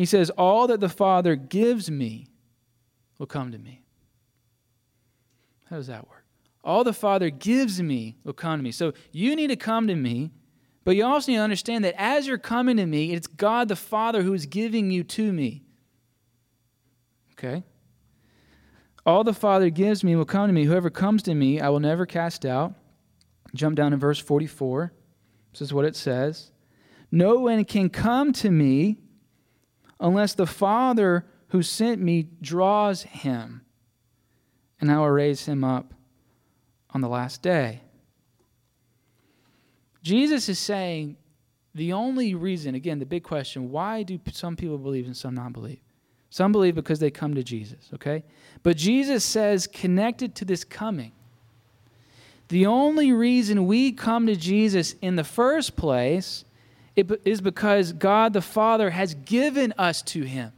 He 0.00 0.06
says, 0.06 0.30
All 0.30 0.66
that 0.68 0.80
the 0.80 0.88
Father 0.88 1.36
gives 1.36 1.90
me 1.90 2.26
will 3.18 3.26
come 3.26 3.52
to 3.52 3.58
me. 3.58 3.82
How 5.68 5.76
does 5.76 5.88
that 5.88 6.08
work? 6.08 6.24
All 6.64 6.84
the 6.84 6.94
Father 6.94 7.28
gives 7.28 7.82
me 7.82 8.16
will 8.24 8.32
come 8.32 8.58
to 8.58 8.62
me. 8.62 8.72
So 8.72 8.94
you 9.12 9.36
need 9.36 9.48
to 9.48 9.56
come 9.56 9.88
to 9.88 9.94
me, 9.94 10.30
but 10.84 10.96
you 10.96 11.04
also 11.04 11.30
need 11.30 11.36
to 11.36 11.42
understand 11.42 11.84
that 11.84 12.00
as 12.00 12.26
you're 12.26 12.38
coming 12.38 12.78
to 12.78 12.86
me, 12.86 13.12
it's 13.12 13.26
God 13.26 13.68
the 13.68 13.76
Father 13.76 14.22
who 14.22 14.32
is 14.32 14.46
giving 14.46 14.90
you 14.90 15.04
to 15.04 15.34
me. 15.34 15.64
Okay? 17.32 17.62
All 19.04 19.22
the 19.22 19.34
Father 19.34 19.68
gives 19.68 20.02
me 20.02 20.16
will 20.16 20.24
come 20.24 20.46
to 20.46 20.54
me. 20.54 20.64
Whoever 20.64 20.88
comes 20.88 21.22
to 21.24 21.34
me, 21.34 21.60
I 21.60 21.68
will 21.68 21.78
never 21.78 22.06
cast 22.06 22.46
out. 22.46 22.72
Jump 23.54 23.76
down 23.76 23.90
to 23.90 23.98
verse 23.98 24.18
44. 24.18 24.94
This 25.52 25.60
is 25.60 25.74
what 25.74 25.84
it 25.84 25.94
says 25.94 26.52
No 27.12 27.34
one 27.34 27.66
can 27.66 27.90
come 27.90 28.32
to 28.32 28.50
me 28.50 28.96
unless 30.00 30.34
the 30.34 30.46
Father 30.46 31.26
who 31.48 31.62
sent 31.62 32.00
me 32.00 32.28
draws 32.40 33.02
him, 33.02 33.62
and 34.80 34.90
I 34.90 34.98
will 34.98 35.10
raise 35.10 35.46
him 35.46 35.62
up 35.62 35.92
on 36.90 37.00
the 37.00 37.08
last 37.08 37.42
day. 37.42 37.82
Jesus 40.02 40.48
is 40.48 40.58
saying 40.58 41.16
the 41.74 41.92
only 41.92 42.34
reason, 42.34 42.74
again, 42.74 42.98
the 42.98 43.06
big 43.06 43.22
question 43.22 43.70
why 43.70 44.02
do 44.02 44.18
some 44.32 44.56
people 44.56 44.78
believe 44.78 45.06
and 45.06 45.16
some 45.16 45.34
not 45.34 45.52
believe? 45.52 45.80
Some 46.30 46.52
believe 46.52 46.74
because 46.74 47.00
they 47.00 47.10
come 47.10 47.34
to 47.34 47.42
Jesus, 47.42 47.90
okay? 47.94 48.24
But 48.62 48.76
Jesus 48.76 49.24
says, 49.24 49.66
connected 49.66 50.34
to 50.36 50.44
this 50.44 50.64
coming, 50.64 51.12
the 52.48 52.66
only 52.66 53.12
reason 53.12 53.66
we 53.66 53.92
come 53.92 54.26
to 54.26 54.36
Jesus 54.36 54.94
in 55.02 55.16
the 55.16 55.24
first 55.24 55.76
place 55.76 56.44
is 56.96 57.40
because 57.40 57.92
God 57.92 58.32
the 58.32 58.42
Father 58.42 58.90
has 58.90 59.14
given 59.14 59.72
us 59.78 60.02
to 60.02 60.22
him. 60.22 60.52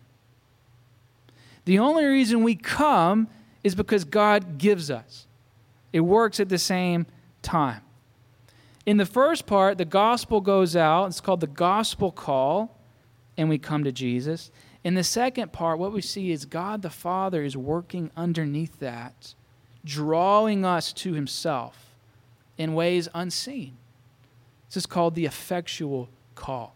The 1.64 1.79
only 1.79 2.05
reason 2.05 2.42
we 2.42 2.55
come 2.57 3.29
is 3.62 3.75
because 3.75 4.05
God 4.05 4.59
gives 4.59 4.90
us. 4.90 5.27
It 5.92 6.01
works 6.01 6.40
at 6.40 6.49
the 6.49 6.59
same 6.59 7.07
time. 7.42 7.83
In 8.85 8.97
the 8.97 9.07
first 9.07 9.47
part, 9.47 9.79
the 9.79 9.85
gospel 9.85 10.40
goes 10.40 10.75
out. 10.75 11.07
It's 11.07 11.21
called 11.21 11.40
the 11.40 11.47
gospel 11.47 12.11
call, 12.11 12.77
and 13.37 13.49
we 13.49 13.59
come 13.59 13.85
to 13.85 13.92
Jesus. 13.92 14.51
In 14.83 14.95
the 14.95 15.05
second 15.05 15.53
part, 15.53 15.79
what 15.79 15.92
we 15.92 16.01
see 16.01 16.33
is 16.33 16.45
God 16.45 16.83
the 16.83 16.90
Father 16.90 17.45
is 17.45 17.57
working 17.57 18.11
underneath 18.16 18.81
that, 18.81 19.35
drawing 19.85 20.64
us 20.64 20.92
to 20.95 21.12
Himself 21.12 21.95
in 22.59 22.75
ways 22.75 23.09
unseen. 23.14 23.77
This 24.68 24.79
is 24.79 24.87
called 24.87 25.14
the 25.14 25.27
effectual 25.27 26.09
call. 26.43 26.75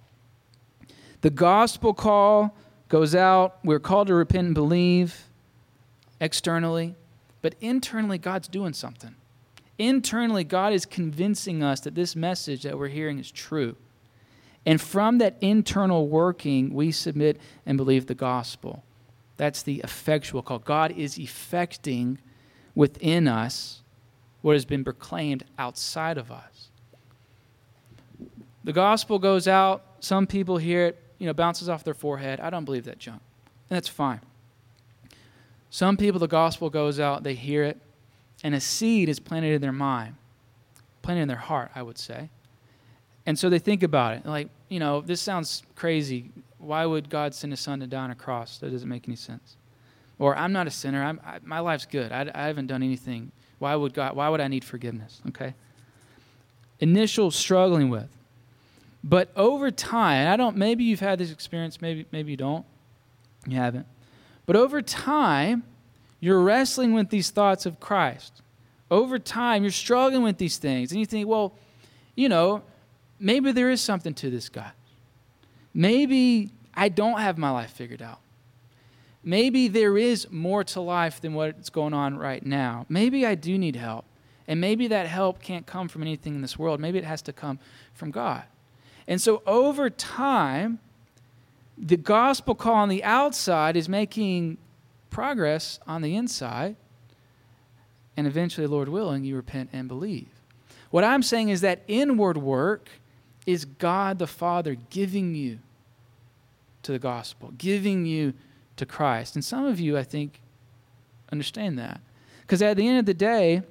The 1.23 1.31
gospel 1.31 1.93
call 1.93 2.57
goes 2.89 3.17
out. 3.17 3.59
We're 3.65 3.81
called 3.81 4.07
to 4.07 4.15
repent 4.15 4.47
and 4.47 4.55
believe 4.55 5.25
externally, 6.21 6.95
but 7.43 7.57
internally, 7.61 8.17
God's 8.17 8.47
doing 8.47 8.73
something. 8.73 9.17
Internally, 9.77 10.45
God 10.45 10.73
is 10.73 10.87
convincing 10.87 11.65
us 11.65 11.81
that 11.81 11.97
this 11.97 12.15
message 12.15 12.63
that 12.63 12.79
we're 12.79 12.89
hearing 12.89 13.19
is 13.19 13.31
true. 13.31 13.75
And 14.65 14.81
from 14.81 15.19
that 15.19 15.37
internal 15.41 16.09
working, 16.09 16.73
we 16.73 16.93
submit 16.93 17.41
and 17.67 17.77
believe 17.77 18.07
the 18.07 18.15
gospel. 18.15 18.85
That's 19.37 19.63
the 19.63 19.81
effectual 19.85 20.43
call. 20.43 20.61
God 20.61 20.93
is 20.93 21.19
effecting 21.19 22.19
within 22.75 23.27
us 23.27 23.83
what 24.43 24.55
has 24.55 24.65
been 24.65 24.85
proclaimed 24.85 25.45
outside 25.59 26.19
of 26.19 26.31
us. 26.31 26.56
The 28.67 28.73
gospel 28.73 29.21
goes 29.21 29.47
out, 29.47 29.85
some 30.01 30.27
people 30.27 30.59
hear 30.59 30.87
it, 30.87 31.01
you 31.19 31.27
know, 31.29 31.33
bounces 31.33 31.69
off 31.69 31.85
their 31.85 31.95
forehead. 31.95 32.41
I 32.41 32.51
don't 32.51 32.65
believe 32.65 32.85
that 32.87 32.99
junk. 32.99 33.23
And 33.71 33.77
that's 33.77 33.87
fine. 33.87 34.21
Some 35.71 35.97
people, 35.97 36.19
the 36.19 36.27
gospel 36.27 36.69
goes 36.69 36.99
out, 36.99 37.23
they 37.23 37.35
hear 37.35 37.63
it, 37.63 37.81
and 38.43 38.57
a 38.57 38.61
seed 38.61 39.09
is 39.09 39.21
planted 39.21 39.55
in 39.55 39.63
their 39.63 39.71
mind, 39.71 40.17
planted 41.01 41.23
in 41.23 41.29
their 41.29 41.37
heart, 41.37 41.71
I 41.77 41.83
would 41.83 41.97
say. 41.97 42.29
And 43.25 43.39
so 43.39 43.49
they 43.49 43.61
think 43.61 43.85
about 43.85 44.17
it. 44.17 44.27
Like, 44.27 44.49
you 44.69 44.81
know, 44.81 45.01
this 45.01 45.21
sounds 45.21 45.63
crazy. 45.77 46.33
Why 46.59 46.87
would 46.87 47.09
God 47.09 47.37
send 47.37 47.53
his 47.53 47.61
son 47.61 47.79
to 47.81 47.87
die 47.87 48.03
on 48.03 48.11
a 48.11 48.17
cross? 48.17 48.59
That 48.59 48.73
doesn't 48.73 48.89
make 48.89 49.07
any 49.07 49.17
sense. 49.17 49.57
Or 50.19 50.37
I'm 50.37 50.53
not 50.53 50.67
a 50.67 50.73
sinner. 50.73 51.05
I'm, 51.05 51.21
I, 51.25 51.39
my 51.45 51.61
life's 51.61 51.87
good. 51.87 52.11
I, 52.11 52.29
I 52.35 52.49
haven't 52.49 52.67
done 52.67 52.83
anything. 52.83 53.31
Why 53.61 53.77
would 53.77 53.95
God? 53.95 54.17
Why 54.17 54.29
would 54.29 54.41
I 54.41 54.49
need 54.49 54.65
forgiveness? 54.65 55.21
Okay. 55.29 55.55
Initial 56.81 57.31
struggling 57.31 57.91
with, 57.91 58.09
but 59.09 59.31
over 59.37 59.71
time, 59.71 60.27
I 60.27 60.37
don't. 60.37 60.57
Maybe 60.57 60.83
you've 60.83 60.99
had 60.99 61.21
this 61.21 61.31
experience. 61.31 61.81
Maybe 61.81 62.07
maybe 62.11 62.33
you 62.33 62.37
don't. 62.37 62.67
You 63.47 63.57
haven't. 63.57 63.87
But 64.47 64.57
over 64.57 64.83
time, 64.83 65.63
you're 66.19 66.41
wrestling 66.41 66.93
with 66.93 67.11
these 67.11 67.31
thoughts 67.31 67.67
of 67.67 67.79
Christ. 67.79 68.43
Over 68.91 69.21
time, 69.21 69.63
you're 69.63 69.71
struggling 69.71 70.25
with 70.25 70.39
these 70.39 70.57
things, 70.57 70.91
and 70.91 70.99
you 70.99 71.07
think, 71.07 71.29
well, 71.29 71.55
you 72.17 72.29
know, 72.29 72.63
maybe 73.21 73.53
there 73.53 73.71
is 73.71 73.81
something 73.81 74.13
to 74.15 74.29
this 74.29 74.49
God. 74.49 74.73
Maybe 75.73 76.51
I 76.75 76.89
don't 76.89 77.21
have 77.21 77.39
my 77.39 77.51
life 77.51 77.71
figured 77.71 78.03
out. 78.03 78.19
Maybe 79.23 79.69
there 79.69 79.97
is 79.97 80.29
more 80.31 80.65
to 80.65 80.81
life 80.81 81.21
than 81.21 81.35
what's 81.35 81.71
going 81.71 81.95
on 81.95 82.19
right 82.19 82.45
now. 82.45 82.87
Maybe 82.89 83.25
I 83.25 83.37
do 83.37 83.57
need 83.57 83.77
help. 83.77 84.05
And 84.49 84.61
maybe 84.61 84.89
that 84.89 85.07
help 85.07 85.43
can't 85.43 85.67
come 85.67 85.89
from 85.89 86.03
anything 86.03 86.35
in 86.37 86.43
this 86.43 86.59
world. 86.59 86.81
Maybe 86.81 86.99
it 86.99 87.05
has 87.05 87.23
to 87.23 87.33
come 87.33 87.59
from 87.93 88.11
God. 88.11 88.45
And 89.09 89.21
so 89.21 89.43
over 89.47 89.89
time, 89.91 90.79
the 91.79 91.97
gospel 91.97 92.55
call 92.55 92.75
on 92.75 92.89
the 92.89 93.05
outside 93.05 93.77
is 93.77 93.89
making 93.89 94.59
progress 95.11 95.79
on 95.87 96.03
the 96.03 96.17
inside. 96.17 96.77
And 98.17 98.27
eventually, 98.27 98.67
Lord 98.67 98.89
willing, 98.89 99.25
you 99.25 99.37
repent 99.37 99.71
and 99.73 99.89
believe. 99.89 100.29
What 100.91 101.05
I'm 101.05 101.23
saying 101.23 101.51
is 101.51 101.61
that 101.61 101.83
inward 101.87 102.39
work 102.39 102.89
is 103.45 103.65
God 103.65 104.19
the 104.19 104.27
Father 104.27 104.77
giving 104.91 105.35
you 105.35 105.59
to 106.83 106.93
the 106.93 106.99
gospel, 106.99 107.53
giving 107.59 108.07
you 108.07 108.33
to 108.77 108.87
Christ. 108.87 109.35
And 109.35 109.45
some 109.45 109.67
of 109.67 109.79
you, 109.79 109.99
I 109.99 110.03
think, 110.03 110.41
understand 111.31 111.79
that. 111.79 112.01
Because 112.41 112.63
at 112.63 112.77
the 112.77 112.87
end 112.87 112.99
of 112.99 113.07
the 113.07 113.15
day, 113.15 113.63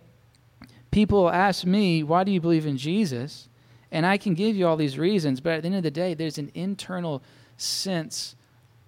people 0.92 1.30
ask 1.30 1.66
me, 1.66 2.04
why 2.04 2.24
do 2.24 2.32
you 2.32 2.42
believe 2.42 2.66
in 2.66 2.78
Jesus? 2.78 3.50
And 3.92 4.06
I 4.06 4.18
can 4.18 4.34
give 4.34 4.56
you 4.56 4.68
all 4.68 4.78
these 4.78 4.98
reasons, 4.98 5.40
but 5.40 5.54
at 5.54 5.62
the 5.62 5.68
end 5.68 5.76
of 5.76 5.84
the 5.84 5.92
day, 5.92 6.14
there's 6.14 6.38
an 6.38 6.52
internal 6.54 7.22
sense 7.58 8.36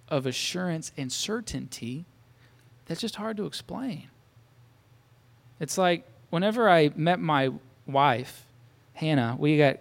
of 0.08 0.26
assurance 0.26 0.92
and 0.96 1.12
certainty 1.12 2.04
that's 2.86 3.00
just 3.00 3.16
hard 3.16 3.36
to 3.36 3.46
explain. 3.46 4.08
It's 5.60 5.78
like 5.78 6.04
whenever 6.30 6.68
I 6.68 6.90
met 6.96 7.20
my 7.20 7.50
wife, 7.86 8.44
Hannah, 8.94 9.36
we 9.38 9.58
got 9.58 9.78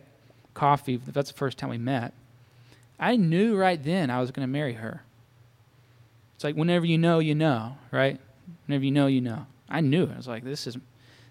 coffee. 0.54 0.98
That's 0.98 1.32
the 1.32 1.38
first 1.38 1.58
time 1.58 1.70
we 1.70 1.78
met. 1.78 2.14
I 3.00 3.16
knew 3.16 3.56
right 3.56 3.82
then 3.82 4.10
I 4.10 4.20
was 4.20 4.32
going 4.32 4.48
to 4.48 4.52
marry 4.52 4.74
her. 4.74 5.04
It's 6.36 6.44
like 6.44 6.56
whenever 6.56 6.86
you 6.86 6.98
know, 6.98 7.20
you 7.20 7.36
know, 7.36 7.78
right? 7.92 8.20
Whenever 8.66 8.86
you 8.86 8.92
know, 8.92 9.08
you 9.08 9.22
know. 9.22 9.46
I 9.70 9.82
knew. 9.82 10.10
I 10.12 10.18
was 10.18 10.28
like, 10.28 10.44
this 10.44 10.68
is. 10.68 10.78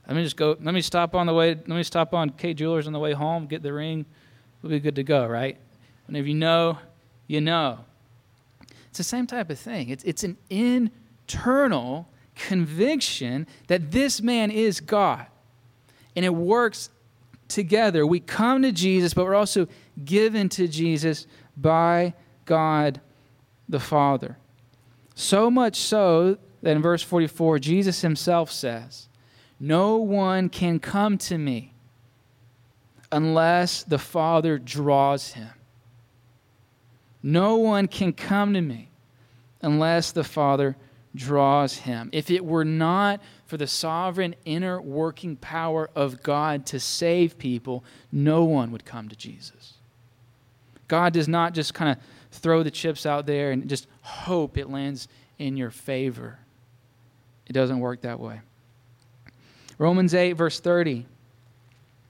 Let 0.06 0.16
me 0.16 0.22
just 0.22 0.36
go. 0.36 0.56
Let 0.60 0.74
me 0.74 0.80
stop 0.80 1.14
on 1.14 1.26
the 1.26 1.34
way. 1.34 1.54
Let 1.54 1.68
me 1.68 1.82
stop 1.82 2.14
on 2.14 2.30
Kay 2.30 2.54
Jewelers 2.54 2.86
on 2.86 2.92
the 2.92 2.98
way 2.98 3.12
home. 3.12 3.46
Get 3.46 3.62
the 3.62 3.72
ring. 3.72 4.06
We'll 4.62 4.70
be 4.70 4.80
good 4.80 4.96
to 4.96 5.02
go, 5.02 5.26
right? 5.26 5.58
And 6.06 6.16
if 6.16 6.26
you 6.26 6.34
know, 6.34 6.78
you 7.26 7.40
know. 7.40 7.80
It's 8.88 8.98
the 8.98 9.04
same 9.04 9.26
type 9.26 9.50
of 9.50 9.58
thing. 9.58 9.88
It's 9.90 10.04
it's 10.04 10.24
an 10.24 10.36
internal 10.48 12.08
conviction 12.34 13.46
that 13.66 13.90
this 13.90 14.22
man 14.22 14.50
is 14.50 14.80
God, 14.80 15.26
and 16.14 16.24
it 16.24 16.34
works 16.34 16.90
together. 17.48 18.06
We 18.06 18.20
come 18.20 18.62
to 18.62 18.72
Jesus, 18.72 19.14
but 19.14 19.24
we're 19.24 19.34
also 19.34 19.66
given 20.04 20.48
to 20.50 20.68
Jesus 20.68 21.26
by 21.56 22.14
God 22.44 23.00
the 23.68 23.80
Father. 23.80 24.38
So 25.14 25.50
much 25.50 25.76
so 25.76 26.38
that 26.62 26.76
in 26.76 26.82
verse 26.82 27.02
44, 27.02 27.58
Jesus 27.58 28.02
himself 28.02 28.50
says, 28.50 29.08
No 29.58 29.96
one 29.96 30.48
can 30.48 30.78
come 30.78 31.18
to 31.18 31.38
me 31.38 31.72
unless 33.10 33.82
the 33.82 33.98
Father 33.98 34.58
draws 34.58 35.32
him. 35.32 35.50
No 37.22 37.56
one 37.56 37.88
can 37.88 38.12
come 38.12 38.52
to 38.54 38.60
me 38.60 38.90
unless 39.62 40.12
the 40.12 40.24
Father 40.24 40.76
draws 41.14 41.78
him. 41.78 42.10
If 42.12 42.30
it 42.30 42.44
were 42.44 42.64
not 42.64 43.20
for 43.46 43.56
the 43.56 43.66
sovereign 43.66 44.34
inner 44.44 44.80
working 44.80 45.36
power 45.36 45.88
of 45.96 46.22
God 46.22 46.66
to 46.66 46.78
save 46.78 47.38
people, 47.38 47.82
no 48.12 48.44
one 48.44 48.70
would 48.70 48.84
come 48.84 49.08
to 49.08 49.16
Jesus. 49.16 49.74
God 50.88 51.12
does 51.12 51.26
not 51.26 51.54
just 51.54 51.74
kind 51.74 51.90
of 51.96 52.04
throw 52.30 52.62
the 52.62 52.70
chips 52.70 53.06
out 53.06 53.26
there 53.26 53.50
and 53.50 53.68
just 53.68 53.88
hope 54.02 54.58
it 54.58 54.70
lands 54.70 55.08
in 55.38 55.56
your 55.56 55.70
favor. 55.70 56.38
It 57.46 57.54
doesn't 57.54 57.80
work 57.80 58.02
that 58.02 58.20
way. 58.20 58.40
Romans 59.78 60.14
8, 60.14 60.32
verse 60.32 60.60
30. 60.60 61.06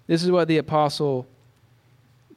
This 0.07 0.23
is 0.23 0.31
what 0.31 0.49
the 0.49 0.59
Apostle 0.59 1.27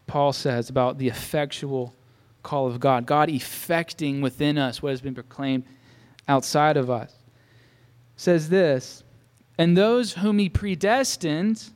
Paul 0.08 0.34
says 0.34 0.70
about 0.70 0.98
the 0.98 1.08
effectual 1.08 1.94
call 2.42 2.68
of 2.68 2.80
God. 2.80 3.06
God 3.06 3.30
effecting 3.30 4.22
within 4.22 4.58
us 4.58 4.82
what 4.82 4.90
has 4.90 5.02
been 5.02 5.14
proclaimed 5.14 5.66
outside 6.28 6.78
of 6.78 6.90
us. 6.90 7.14
says 8.16 8.50
this, 8.50 9.04
and 9.58 9.78
those 9.78 10.14
whom 10.14 10.40
he 10.40 10.50
predestined, 10.50 11.70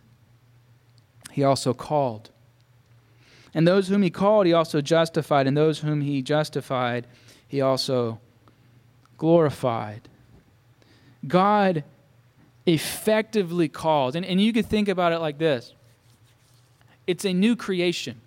he 1.32 1.44
also 1.44 1.74
called. 1.74 2.32
And 3.54 3.68
those 3.68 3.88
whom 3.88 4.02
he 4.02 4.10
called, 4.10 4.46
he 4.46 4.54
also 4.54 4.82
justified. 4.82 5.48
And 5.48 5.56
those 5.56 5.80
whom 5.80 6.02
he 6.02 6.22
justified, 6.22 7.06
he 7.48 7.62
also 7.62 8.20
glorified. 9.18 10.08
God 11.28 11.84
effectively 12.66 13.68
calls. 13.68 14.16
And, 14.16 14.26
and 14.26 14.40
you 14.40 14.54
could 14.54 14.66
think 14.66 14.88
about 14.88 15.12
it 15.12 15.20
like 15.20 15.38
this 15.38 15.74
it's 17.06 17.26
a 17.26 17.34
new 17.34 17.56
creation. 17.56 18.22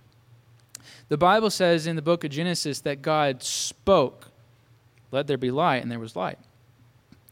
The 1.09 1.17
Bible 1.17 1.51
says 1.51 1.87
in 1.87 1.97
the 1.97 2.03
book 2.03 2.25
of 2.25 2.31
Genesis 2.31 2.81
that 2.81 3.01
God 3.01 3.43
spoke, 3.43 4.29
let 5.13 5.27
there 5.27 5.39
be 5.39 5.53
light, 5.53 5.83
and 5.83 5.91
there 5.91 6.01
was 6.01 6.17
light. 6.17 6.39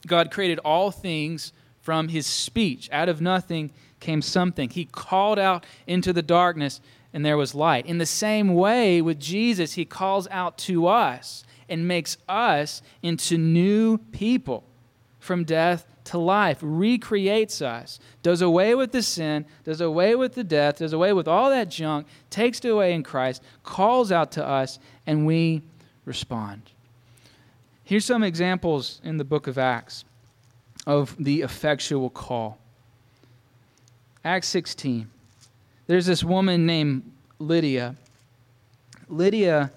God 0.06 0.30
created 0.30 0.60
all 0.60 0.90
things 0.90 1.52
from 1.80 2.08
his 2.08 2.26
speech. 2.26 2.88
Out 2.92 3.08
of 3.08 3.20
nothing 3.20 3.70
came 3.98 4.22
something. 4.22 4.70
He 4.70 4.84
called 4.84 5.38
out 5.38 5.66
into 5.86 6.12
the 6.12 6.22
darkness, 6.22 6.80
and 7.12 7.26
there 7.26 7.36
was 7.36 7.54
light. 7.54 7.86
In 7.86 7.98
the 7.98 8.06
same 8.06 8.54
way, 8.54 9.02
with 9.02 9.18
Jesus, 9.18 9.72
he 9.72 9.84
calls 9.84 10.28
out 10.30 10.56
to 10.58 10.86
us 10.86 11.44
and 11.68 11.88
makes 11.88 12.16
us 12.28 12.80
into 13.02 13.36
new 13.38 13.98
people 13.98 14.64
from 15.18 15.44
death 15.44 15.86
to 16.04 16.18
life, 16.18 16.58
recreates 16.60 17.62
us, 17.62 17.98
does 18.22 18.42
away 18.42 18.74
with 18.74 18.92
the 18.92 19.02
sin, 19.02 19.46
does 19.64 19.80
away 19.80 20.14
with 20.14 20.34
the 20.34 20.44
death, 20.44 20.78
does 20.78 20.92
away 20.92 21.12
with 21.12 21.26
all 21.26 21.50
that 21.50 21.70
junk, 21.70 22.06
takes 22.30 22.58
it 22.58 22.68
away 22.68 22.92
in 22.92 23.02
Christ, 23.02 23.42
calls 23.62 24.12
out 24.12 24.32
to 24.32 24.46
us, 24.46 24.78
and 25.06 25.26
we 25.26 25.62
respond. 26.04 26.70
Here's 27.82 28.04
some 28.04 28.22
examples 28.22 29.00
in 29.04 29.16
the 29.16 29.24
book 29.24 29.46
of 29.46 29.58
Acts 29.58 30.04
of 30.86 31.16
the 31.18 31.42
effectual 31.42 32.10
call. 32.10 32.58
Acts 34.24 34.48
16. 34.48 35.10
There's 35.86 36.06
this 36.06 36.24
woman 36.24 36.66
named 36.66 37.10
Lydia. 37.38 37.96
Lydia, 39.08 39.70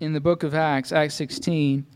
in 0.00 0.12
the 0.12 0.20
book 0.20 0.42
of 0.42 0.54
Acts, 0.54 0.92
Acts 0.92 1.14
16, 1.14 1.86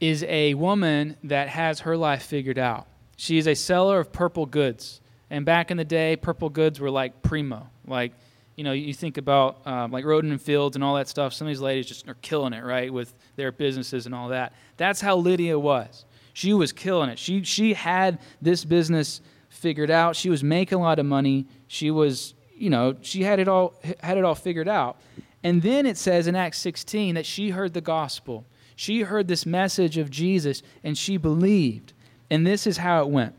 is 0.00 0.24
a 0.24 0.54
woman 0.54 1.16
that 1.22 1.48
has 1.48 1.80
her 1.80 1.96
life 1.96 2.24
figured 2.24 2.58
out. 2.58 2.86
She 3.22 3.38
is 3.38 3.46
a 3.46 3.54
seller 3.54 4.00
of 4.00 4.12
purple 4.12 4.46
goods. 4.46 5.00
And 5.30 5.46
back 5.46 5.70
in 5.70 5.76
the 5.76 5.84
day, 5.84 6.16
purple 6.16 6.48
goods 6.48 6.80
were 6.80 6.90
like 6.90 7.22
primo. 7.22 7.68
Like, 7.86 8.14
you 8.56 8.64
know, 8.64 8.72
you 8.72 8.92
think 8.92 9.16
about 9.16 9.64
um, 9.64 9.92
like 9.92 10.04
Rodan 10.04 10.32
and 10.32 10.42
Fields 10.42 10.74
and 10.74 10.82
all 10.82 10.96
that 10.96 11.06
stuff. 11.06 11.32
Some 11.32 11.46
of 11.46 11.52
these 11.52 11.60
ladies 11.60 11.86
just 11.86 12.08
are 12.08 12.14
killing 12.14 12.52
it, 12.52 12.64
right, 12.64 12.92
with 12.92 13.14
their 13.36 13.52
businesses 13.52 14.06
and 14.06 14.14
all 14.14 14.30
that. 14.30 14.54
That's 14.76 15.00
how 15.00 15.14
Lydia 15.14 15.56
was. 15.56 16.04
She 16.32 16.52
was 16.52 16.72
killing 16.72 17.10
it. 17.10 17.18
She, 17.20 17.44
she 17.44 17.74
had 17.74 18.18
this 18.40 18.64
business 18.64 19.20
figured 19.50 19.92
out. 19.92 20.16
She 20.16 20.28
was 20.28 20.42
making 20.42 20.78
a 20.78 20.82
lot 20.82 20.98
of 20.98 21.06
money. 21.06 21.46
She 21.68 21.92
was, 21.92 22.34
you 22.56 22.70
know, 22.70 22.96
she 23.02 23.22
had 23.22 23.38
it 23.38 23.46
all 23.46 23.74
had 24.00 24.18
it 24.18 24.24
all 24.24 24.34
figured 24.34 24.66
out. 24.66 25.00
And 25.44 25.62
then 25.62 25.86
it 25.86 25.96
says 25.96 26.26
in 26.26 26.34
Acts 26.34 26.58
16 26.58 27.14
that 27.14 27.26
she 27.26 27.50
heard 27.50 27.72
the 27.72 27.80
gospel. 27.80 28.46
She 28.74 29.02
heard 29.02 29.28
this 29.28 29.46
message 29.46 29.96
of 29.96 30.10
Jesus 30.10 30.64
and 30.82 30.98
she 30.98 31.18
believed. 31.18 31.92
And 32.30 32.46
this 32.46 32.66
is 32.66 32.78
how 32.78 33.02
it 33.02 33.08
went. 33.08 33.34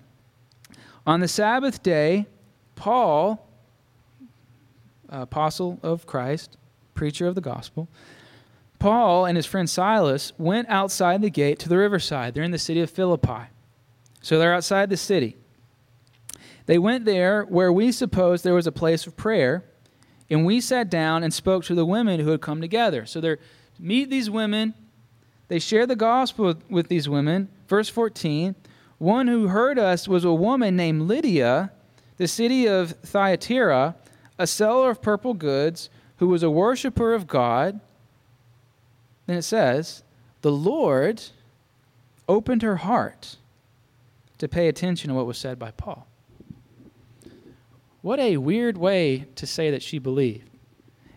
On 1.06 1.20
the 1.20 1.28
Sabbath 1.28 1.84
day, 1.84 2.28
Paul, 2.76 3.48
uh, 5.12 5.22
apostle 5.22 5.80
of 5.84 6.06
Christ, 6.06 6.58
preacher 6.94 7.28
of 7.28 7.36
the 7.36 7.42
gospel, 7.42 7.88
Paul 8.80 9.26
and 9.26 9.38
his 9.38 9.46
friend 9.46 9.70
Silas 9.70 10.34
went 10.38 10.70
outside 10.70 11.22
the 11.22 11.30
gate 11.30 11.60
to 11.60 11.70
the 11.70 11.78
riverside. 11.78 12.34
They're 12.34 12.44
in 12.44 12.52
the 12.52 12.60
city 12.60 12.82
of 12.82 12.90
Philippi. 12.90 13.48
So 14.22 14.40
they're 14.40 14.54
outside 14.54 14.90
the 14.90 14.98
city. 14.98 15.38
They 16.66 16.78
went 16.78 17.06
there 17.06 17.44
where 17.44 17.72
we 17.72 17.92
supposed 17.92 18.44
there 18.44 18.54
was 18.54 18.68
a 18.68 18.72
place 18.72 19.06
of 19.06 19.18
prayer, 19.18 19.66
and 20.30 20.46
we 20.46 20.62
sat 20.62 20.90
down 20.90 21.24
and 21.24 21.34
spoke 21.34 21.66
to 21.66 21.76
the 21.76 21.86
women 21.86 22.20
who 22.20 22.30
had 22.32 22.42
come 22.42 22.62
together. 22.62 23.06
So 23.06 23.20
they 23.20 23.36
meet 23.80 24.10
these 24.10 24.30
women, 24.30 24.74
they 25.50 25.60
share 25.60 25.86
the 25.86 25.96
gospel 25.96 26.56
with 26.70 26.88
these 26.88 27.10
women. 27.10 27.50
Verse 27.68 27.90
14 27.90 28.56
One 29.04 29.28
who 29.28 29.50
heard 29.50 29.78
us 29.78 30.08
was 30.08 30.24
a 30.24 30.34
woman 30.34 30.78
named 30.78 31.02
Lydia, 31.02 31.74
the 32.16 32.26
city 32.26 32.70
of 32.70 32.92
Thyatira, 33.04 33.98
a 34.40 34.48
seller 34.48 34.90
of 34.90 35.02
purple 35.02 35.34
goods, 35.34 35.90
who 36.20 36.30
was 36.30 36.42
a 36.42 36.50
worshiper 36.50 37.14
of 37.14 37.28
God. 37.28 37.82
Then 39.26 39.40
it 39.40 39.42
says, 39.42 40.04
The 40.40 40.54
Lord 40.54 41.22
opened 42.30 42.62
her 42.62 42.78
heart 42.78 43.36
to 44.38 44.48
pay 44.48 44.70
attention 44.70 45.10
to 45.10 45.16
what 45.16 45.26
was 45.26 45.38
said 45.38 45.60
by 45.60 45.72
Paul. 45.72 46.08
What 48.02 48.22
a 48.22 48.38
weird 48.38 48.78
way 48.78 49.26
to 49.36 49.46
say 49.46 49.70
that 49.70 49.84
she 49.84 50.00
believed. 50.00 50.50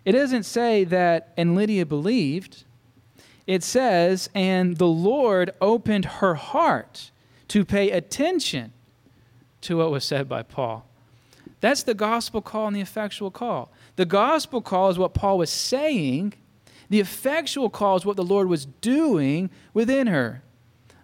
It 0.04 0.10
doesn't 0.10 0.42
say 0.42 0.82
that, 0.82 1.32
and 1.36 1.54
Lydia 1.54 1.86
believed. 1.86 2.64
It 3.46 3.62
says, 3.62 4.28
and 4.34 4.76
the 4.76 4.88
Lord 4.88 5.54
opened 5.60 6.04
her 6.04 6.34
heart 6.34 7.12
to 7.48 7.64
pay 7.64 7.90
attention 7.90 8.72
to 9.62 9.78
what 9.78 9.90
was 9.90 10.04
said 10.04 10.28
by 10.28 10.42
Paul. 10.42 10.86
That's 11.60 11.82
the 11.82 11.94
gospel 11.94 12.42
call 12.42 12.66
and 12.68 12.76
the 12.76 12.80
effectual 12.80 13.30
call. 13.30 13.70
The 13.96 14.04
gospel 14.04 14.60
call 14.60 14.90
is 14.90 14.98
what 14.98 15.14
Paul 15.14 15.38
was 15.38 15.50
saying, 15.50 16.34
the 16.88 17.00
effectual 17.00 17.70
call 17.70 17.96
is 17.96 18.04
what 18.04 18.16
the 18.16 18.24
Lord 18.24 18.48
was 18.48 18.66
doing 18.66 19.50
within 19.74 20.06
her. 20.06 20.42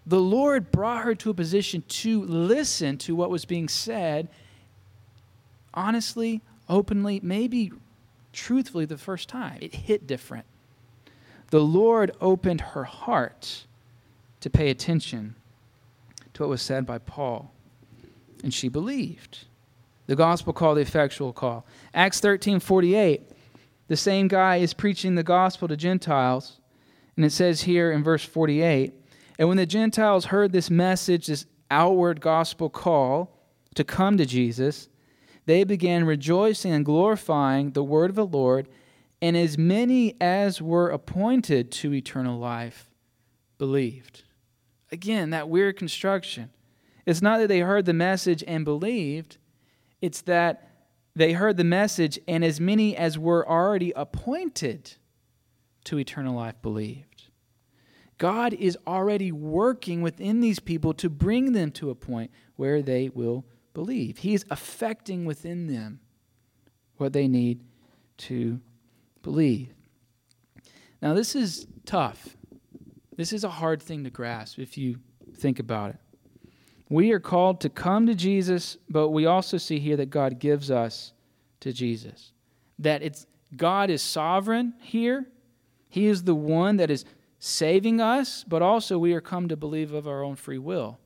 The 0.07 0.21
Lord 0.21 0.71
brought 0.71 1.05
her 1.05 1.15
to 1.17 1.31
a 1.31 1.35
position 1.35 1.83
to 1.89 2.23
listen 2.23 2.99
to 2.99 3.15
what 3.15 3.31
was 3.31 3.45
being 3.45 3.69
said 3.69 4.29
honestly, 5.75 6.43
openly, 6.69 7.21
maybe 7.23 7.73
truthfully 8.33 8.85
the 8.85 8.99
first 8.99 9.29
time. 9.29 9.59
It 9.61 9.75
hit 9.75 10.07
different. 10.07 10.45
The 11.51 11.61
Lord 11.61 12.13
opened 12.21 12.61
her 12.61 12.85
heart 12.85 13.67
to 14.41 14.51
pay 14.51 14.71
attention 14.71 15.35
to 16.35 16.43
what 16.43 16.51
was 16.51 16.63
said 16.63 16.87
by 16.87 16.99
Paul, 16.99 17.53
and 18.43 18.53
she 18.53 18.69
believed. 18.69 19.47
The 20.07 20.17
gospel 20.17 20.53
call, 20.53 20.75
the 20.75 20.81
effectual 20.81 21.33
call. 21.33 21.65
Acts 21.95 22.21
13 22.21 22.61
48, 22.61 23.23
the 23.89 23.97
same 23.97 24.29
guy 24.29 24.57
is 24.57 24.75
preaching 24.75 25.15
the 25.15 25.23
gospel 25.23 25.69
to 25.69 25.77
Gentiles, 25.77 26.59
and 27.17 27.25
it 27.25 27.31
says 27.31 27.63
here 27.63 27.93
in 27.93 28.03
verse 28.03 28.25
48 28.25 28.93
And 29.39 29.49
when 29.49 29.57
the 29.57 29.67
Gentiles 29.67 30.27
heard 30.27 30.53
this 30.53 30.71
message, 30.71 31.27
this 31.27 31.47
outward 31.71 32.21
gospel 32.21 32.69
call 32.69 33.39
to 33.75 33.85
come 33.85 34.17
to 34.19 34.27
Jesus, 34.27 34.89
they 35.47 35.65
began 35.65 36.05
rejoicing 36.05 36.73
and 36.73 36.85
glorifying 36.85 37.71
the 37.71 37.85
word 37.85 38.11
of 38.11 38.17
the 38.17 38.27
Lord, 38.27 38.69
and 39.21 39.37
as 39.37 39.59
many 39.59 40.15
as 40.21 40.61
were 40.61 40.89
appointed 40.89 41.71
to 41.73 41.95
eternal 41.95 42.39
life 42.39 42.91
believed. 43.59 44.23
Again, 44.93 45.31
that 45.31 45.49
weird 45.49 45.77
construction. 45.77 46.51
It's 47.07 47.23
not 47.23 47.39
that 47.39 47.49
they 47.49 47.61
heard 47.61 47.87
the 47.87 47.93
message 47.93 48.45
and 48.47 48.65
believed, 48.65 49.39
it's 50.01 50.21
that 50.23 50.69
they 51.17 51.33
heard 51.33 51.57
the 51.57 51.65
message, 51.65 52.19
and 52.29 52.45
as 52.45 52.61
many 52.61 52.97
as 52.97 53.19
were 53.19 53.49
already 53.49 53.93
appointed 53.97 54.95
to 55.85 55.99
eternal 55.99 56.37
life 56.37 56.61
believed. 56.63 57.25
God 58.19 58.55
is 58.55 58.79
already 58.87 59.33
working 59.33 60.01
within 60.01 60.41
these 60.41 60.61
people 60.61 60.95
to 60.95 61.11
bring 61.11 61.53
them 61.53 61.73
to 61.73 61.91
a 61.91 61.95
point 61.95 62.31
where 62.57 62.81
they 62.81 63.09
will 63.09 63.45
believe. 63.75 64.19
He 64.19 64.35
is 64.35 64.45
affecting 64.49 65.25
within 65.25 65.67
them 65.67 66.01
what 66.99 67.13
they 67.13 67.27
need 67.27 67.65
to 68.19 68.61
believe. 69.23 69.75
Now, 71.01 71.15
this 71.15 71.35
is 71.35 71.67
tough. 71.85 72.37
This 73.17 73.33
is 73.33 73.45
a 73.45 73.51
hard 73.51 73.83
thing 73.83 74.05
to 74.05 74.11
grasp 74.11 74.59
if 74.59 74.79
you 74.79 74.99
think 75.37 75.59
about 75.59 75.91
it. 75.91 75.97
We 76.89 77.13
are 77.13 77.21
called 77.21 77.61
to 77.63 77.69
come 77.69 78.07
to 78.07 78.15
Jesus, 78.15 78.77
but 78.89 79.09
we 79.11 79.27
also 79.27 79.57
see 79.57 79.79
here 79.79 79.97
that 79.97 80.11
God 80.11 80.39
gives 80.39 80.71
us 80.71 81.13
to 81.61 81.73
Jesus. 81.73 82.33
That 82.79 83.03
it's 83.03 83.27
God 83.57 83.91
is 83.91 84.03
sovereign 84.03 84.75
here. 84.81 85.27
He 85.89 86.07
is 86.07 86.25
the 86.25 86.35
one 86.35 86.77
that 86.79 86.91
is 86.91 87.05
saving 87.39 88.01
us, 88.01 88.45
but 88.45 88.63
also 88.63 88.99
we 88.99 89.15
are 89.15 89.21
come 89.21 89.49
to 89.49 89.57
believe 89.57 89.93
of 89.93 90.07
our 90.07 90.23
own 90.23 90.37
free 90.37 90.59
will. 90.59 90.99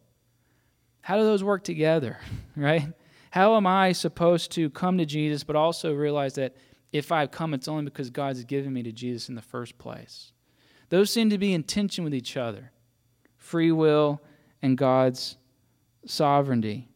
How 1.00 1.16
do 1.16 1.22
those 1.22 1.44
work 1.44 1.64
together, 1.64 2.18
right? 2.56 2.88
How 3.30 3.56
am 3.56 3.66
I 3.66 3.92
supposed 3.92 4.52
to 4.52 4.70
come 4.70 4.98
to 4.98 5.06
Jesus, 5.06 5.44
but 5.44 5.56
also 5.56 5.92
realize 5.92 6.34
that 6.34 6.56
if 6.92 7.12
I've 7.12 7.30
come, 7.30 7.54
it's 7.54 7.68
only 7.68 7.84
because 7.84 8.10
God's 8.10 8.44
given 8.44 8.72
me 8.72 8.82
to 8.84 8.92
Jesus 8.92 9.28
in 9.28 9.34
the 9.34 9.42
first 9.42 9.76
place? 9.78 10.32
Those 10.88 11.10
seem 11.10 11.30
to 11.30 11.38
be 11.38 11.52
in 11.52 11.62
tension 11.62 12.04
with 12.04 12.14
each 12.14 12.36
other 12.36 12.72
free 13.36 13.70
will 13.70 14.20
and 14.62 14.76
God's 14.76 15.36
sovereignty. 16.06 16.88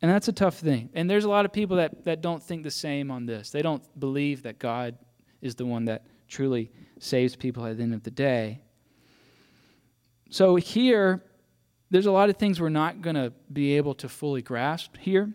And 0.00 0.10
that's 0.10 0.28
a 0.28 0.32
tough 0.32 0.58
thing. 0.58 0.88
And 0.94 1.08
there's 1.08 1.24
a 1.24 1.28
lot 1.28 1.44
of 1.44 1.52
people 1.52 1.76
that, 1.76 2.04
that 2.04 2.22
don't 2.22 2.42
think 2.42 2.62
the 2.62 2.70
same 2.70 3.10
on 3.10 3.26
this. 3.26 3.50
They 3.50 3.62
don't 3.62 3.82
believe 4.00 4.42
that 4.44 4.58
God 4.58 4.96
is 5.40 5.54
the 5.54 5.66
one 5.66 5.84
that 5.84 6.06
truly 6.28 6.70
saves 6.98 7.36
people 7.36 7.66
at 7.66 7.76
the 7.76 7.82
end 7.82 7.94
of 7.94 8.02
the 8.02 8.10
day. 8.10 8.62
So 10.30 10.56
here, 10.56 11.22
there's 11.90 12.06
a 12.06 12.12
lot 12.12 12.30
of 12.30 12.36
things 12.36 12.60
we're 12.60 12.70
not 12.70 13.02
going 13.02 13.16
to 13.16 13.32
be 13.52 13.76
able 13.76 13.94
to 13.96 14.08
fully 14.08 14.40
grasp 14.40 14.96
here. 14.96 15.32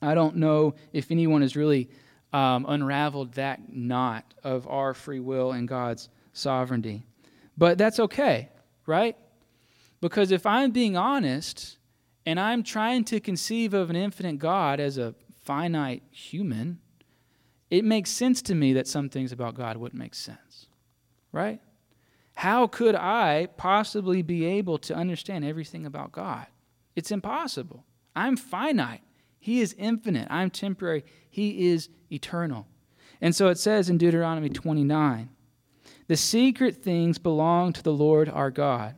I 0.00 0.14
don't 0.14 0.36
know 0.36 0.76
if 0.92 1.10
anyone 1.10 1.42
has 1.42 1.56
really 1.56 1.90
um, 2.32 2.64
unraveled 2.68 3.32
that 3.34 3.72
knot 3.72 4.32
of 4.42 4.66
our 4.68 4.94
free 4.94 5.20
will 5.20 5.52
and 5.52 5.66
God's 5.66 6.08
sovereignty. 6.32 7.04
But 7.56 7.78
that's 7.78 8.00
okay, 8.00 8.50
right? 8.86 9.16
Because 10.00 10.32
if 10.32 10.46
I'm 10.46 10.70
being 10.70 10.96
honest 10.96 11.78
and 12.26 12.40
I'm 12.40 12.62
trying 12.62 13.04
to 13.04 13.20
conceive 13.20 13.74
of 13.74 13.90
an 13.90 13.96
infinite 13.96 14.38
God 14.38 14.80
as 14.80 14.98
a 14.98 15.14
finite 15.44 16.02
human, 16.10 16.78
it 17.70 17.84
makes 17.84 18.10
sense 18.10 18.42
to 18.42 18.54
me 18.54 18.72
that 18.74 18.86
some 18.86 19.08
things 19.08 19.32
about 19.32 19.54
God 19.54 19.76
wouldn't 19.76 19.98
make 19.98 20.14
sense, 20.14 20.66
right? 21.32 21.60
How 22.34 22.66
could 22.66 22.94
I 22.94 23.48
possibly 23.56 24.22
be 24.22 24.44
able 24.44 24.78
to 24.78 24.94
understand 24.94 25.44
everything 25.44 25.86
about 25.86 26.12
God? 26.12 26.46
It's 26.96 27.10
impossible. 27.10 27.84
I'm 28.14 28.36
finite. 28.36 29.02
He 29.38 29.60
is 29.60 29.74
infinite. 29.78 30.28
I'm 30.30 30.50
temporary. 30.50 31.04
He 31.30 31.70
is 31.70 31.88
eternal. 32.10 32.66
And 33.20 33.34
so 33.34 33.48
it 33.48 33.58
says 33.58 33.88
in 33.88 33.98
Deuteronomy 33.98 34.48
29 34.48 35.28
The 36.08 36.16
secret 36.16 36.82
things 36.82 37.18
belong 37.18 37.72
to 37.72 37.82
the 37.82 37.92
Lord 37.92 38.28
our 38.28 38.50
God, 38.50 38.96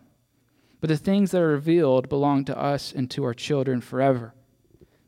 but 0.80 0.88
the 0.88 0.96
things 0.96 1.30
that 1.30 1.42
are 1.42 1.48
revealed 1.48 2.08
belong 2.08 2.44
to 2.46 2.58
us 2.58 2.92
and 2.92 3.10
to 3.12 3.24
our 3.24 3.34
children 3.34 3.80
forever, 3.80 4.34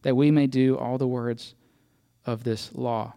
that 0.03 0.17
we 0.17 0.31
may 0.31 0.47
do 0.47 0.77
all 0.77 0.99
the 0.99 1.07
words 1.07 1.55
of 2.25 2.45
this 2.45 2.75
law. 2.75 3.15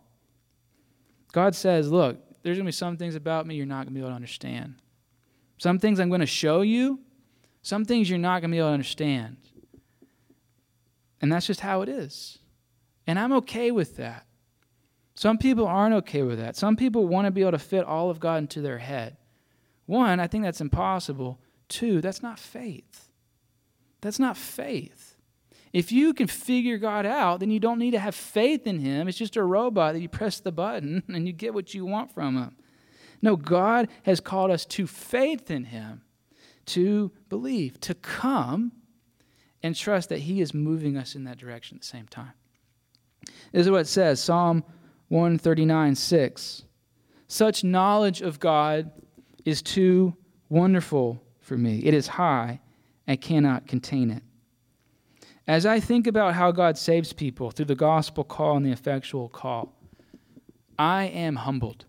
God 1.32 1.56
says, 1.56 1.92
Look, 1.92 2.18
there's 2.42 2.58
going 2.58 2.66
to 2.66 2.70
be 2.70 2.72
some 2.72 2.98
things 2.98 3.16
about 3.16 3.46
me 3.46 3.56
you're 3.56 3.66
not 3.66 3.86
going 3.86 3.88
to 3.88 3.94
be 3.94 4.00
able 4.00 4.10
to 4.10 4.16
understand. 4.16 4.76
Some 5.58 5.80
things 5.80 6.00
I'm 6.00 6.10
going 6.10 6.22
to 6.22 6.26
show 6.26 6.62
you, 6.62 7.00
some 7.62 7.86
things 7.86 8.10
you're 8.10 8.18
not 8.18 8.42
going 8.42 8.52
to 8.52 8.56
be 8.56 8.60
able 8.60 8.70
to 8.70 8.74
understand. 8.74 9.38
And 11.22 11.32
that's 11.32 11.46
just 11.46 11.60
how 11.60 11.82
it 11.82 11.90
is. 11.90 12.40
And 13.06 13.20
I'm 13.20 13.34
okay 13.34 13.72
with 13.72 13.98
that. 13.98 14.26
Some 15.20 15.38
people 15.38 15.68
aren't 15.68 15.96
okay 15.96 16.24
with 16.24 16.40
that. 16.40 16.56
Some 16.56 16.78
people 16.78 17.06
want 17.06 17.26
to 17.26 17.32
be 17.32 17.42
able 17.42 17.52
to 17.52 17.60
fit 17.60 17.84
all 17.84 18.10
of 18.10 18.22
God 18.22 18.38
into 18.38 18.62
their 18.62 18.78
head. 18.78 19.18
One, 19.86 20.18
I 20.18 20.28
think 20.28 20.46
that's 20.46 20.62
impossible. 20.62 21.42
Two, 21.68 22.00
that's 22.00 22.24
not 22.24 22.40
faith. 22.40 23.10
That's 24.00 24.18
not 24.18 24.38
faith. 24.38 25.18
If 25.74 25.92
you 25.92 26.14
can 26.14 26.28
figure 26.28 26.78
God 26.78 27.06
out, 27.06 27.42
then 27.42 27.52
you 27.52 27.60
don't 27.60 27.80
need 27.80 27.92
to 27.92 28.00
have 28.00 28.16
faith 28.16 28.66
in 28.66 28.80
Him. 28.80 29.10
It's 29.10 29.18
just 29.18 29.36
a 29.36 29.44
robot 29.44 29.94
that 29.94 30.00
you 30.00 30.08
press 30.08 30.40
the 30.40 30.54
button 30.54 31.04
and 31.10 31.28
you 31.28 31.34
get 31.34 31.54
what 31.54 31.74
you 31.74 31.86
want 31.86 32.14
from 32.14 32.38
Him. 32.38 32.56
No, 33.22 33.36
God 33.36 33.90
has 34.04 34.22
called 34.22 34.52
us 34.52 34.66
to 34.68 34.88
faith 34.88 35.52
in 35.52 35.66
Him, 35.66 36.02
to 36.68 37.12
believe, 37.28 37.78
to 37.82 37.94
come 37.94 38.72
and 39.62 39.76
trust 39.76 40.08
that 40.08 40.20
He 40.20 40.40
is 40.40 40.54
moving 40.54 40.96
us 40.96 41.14
in 41.14 41.26
that 41.26 41.38
direction 41.38 41.76
at 41.76 41.82
the 41.82 41.88
same 41.88 42.08
time. 42.08 42.32
This 43.52 43.66
is 43.66 43.70
what 43.70 43.82
it 43.82 43.88
says 43.88 44.24
Psalm 44.24 44.64
139 45.10 45.96
6. 45.96 46.64
Such 47.28 47.64
knowledge 47.64 48.22
of 48.22 48.40
God 48.40 48.92
is 49.46 49.62
too 49.62 50.16
wonderful 50.50 51.22
for 51.40 51.58
me. 51.58 51.80
It 51.86 51.94
is 51.94 52.08
high 52.08 52.62
and 53.06 53.20
cannot 53.20 53.68
contain 53.68 54.10
it. 54.12 54.24
As 55.48 55.66
I 55.66 55.80
think 55.80 56.06
about 56.06 56.36
how 56.36 56.52
God 56.52 56.78
saves 56.78 57.12
people 57.12 57.50
through 57.50 57.66
the 57.66 57.76
gospel 57.76 58.24
call 58.24 58.58
and 58.58 58.66
the 58.66 58.72
effectual 58.72 59.30
call, 59.30 59.74
I 60.78 61.06
am 61.06 61.38
humbled. 61.38 61.86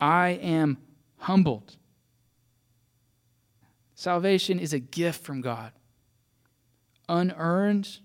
I 0.00 0.30
am 0.30 0.78
humbled. 1.18 1.76
Salvation 3.94 4.58
is 4.58 4.72
a 4.72 4.80
gift 4.80 5.22
from 5.22 5.42
God, 5.42 5.72
unearned, 7.08 8.00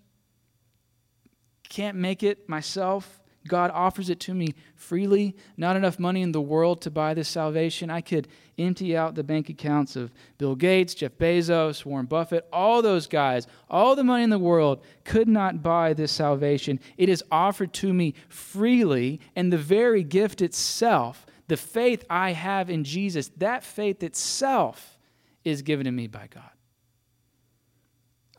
can't 1.70 1.98
make 1.98 2.22
it 2.22 2.48
myself. 2.48 3.20
God 3.48 3.72
offers 3.74 4.10
it 4.10 4.20
to 4.22 4.34
me 4.34 4.54
freely. 4.76 5.36
Not 5.56 5.76
enough 5.76 6.00
money 6.00 6.22
in 6.22 6.32
the 6.32 6.41
world 6.41 6.82
to 6.82 6.91
buy 6.91 7.14
this 7.14 7.30
salvation. 7.30 7.89
I 7.89 8.02
could 8.02 8.28
empty 8.58 8.98
out 8.98 9.16
the 9.16 9.24
bank 9.24 9.50
accounts 9.50 9.95
of 9.95 10.12
Bill 10.38 10.56
Gates, 10.56 10.93
Jeff 10.93 11.14
Bezos, 11.18 11.86
Warren 11.86 12.06
Buffett, 12.06 12.48
all 12.52 12.82
those 12.82 13.08
guys. 13.08 13.48
All 13.70 13.95
the 13.95 14.04
money 14.04 14.24
in 14.24 14.30
the 14.30 14.39
world 14.39 14.84
could 15.04 15.28
not 15.28 15.64
buy 15.64 15.93
this 15.93 16.12
salvation. 16.12 16.80
It 16.98 17.10
is 17.10 17.24
offered 17.32 17.74
to 17.74 17.93
me 17.93 18.14
freely, 18.30 19.20
and 19.36 19.52
the 19.52 19.58
very 19.58 20.04
gift 20.04 20.41
itself, 20.41 21.26
the 21.48 21.58
faith 21.58 22.04
I 22.10 22.32
have 22.34 22.70
in 22.70 22.84
Jesus, 22.84 23.32
that 23.38 23.64
faith 23.64 24.04
itself 24.04 24.98
is 25.43 25.62
given 25.62 25.86
to 25.86 25.91
me 25.91 26.08
by 26.08 26.28
God. 26.30 26.43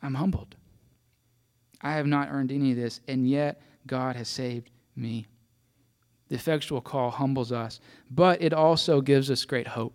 I'm 0.03 0.15
humbled. 0.15 0.57
I 1.81 1.93
have 1.93 2.07
not 2.07 2.29
earned 2.31 2.53
any 2.53 2.73
of 2.73 2.77
this, 2.77 3.01
and 3.07 3.29
yet 3.29 3.63
God 3.87 4.17
has 4.17 4.29
saved 4.29 4.71
me. 4.99 5.27
The 6.29 6.35
effectual 6.35 6.81
call 6.81 7.11
humbles 7.11 7.53
us, 7.53 7.81
but 8.11 8.43
it 8.43 8.53
also 8.53 9.01
gives 9.01 9.31
us 9.31 9.45
great 9.45 9.69
hope. 9.69 9.95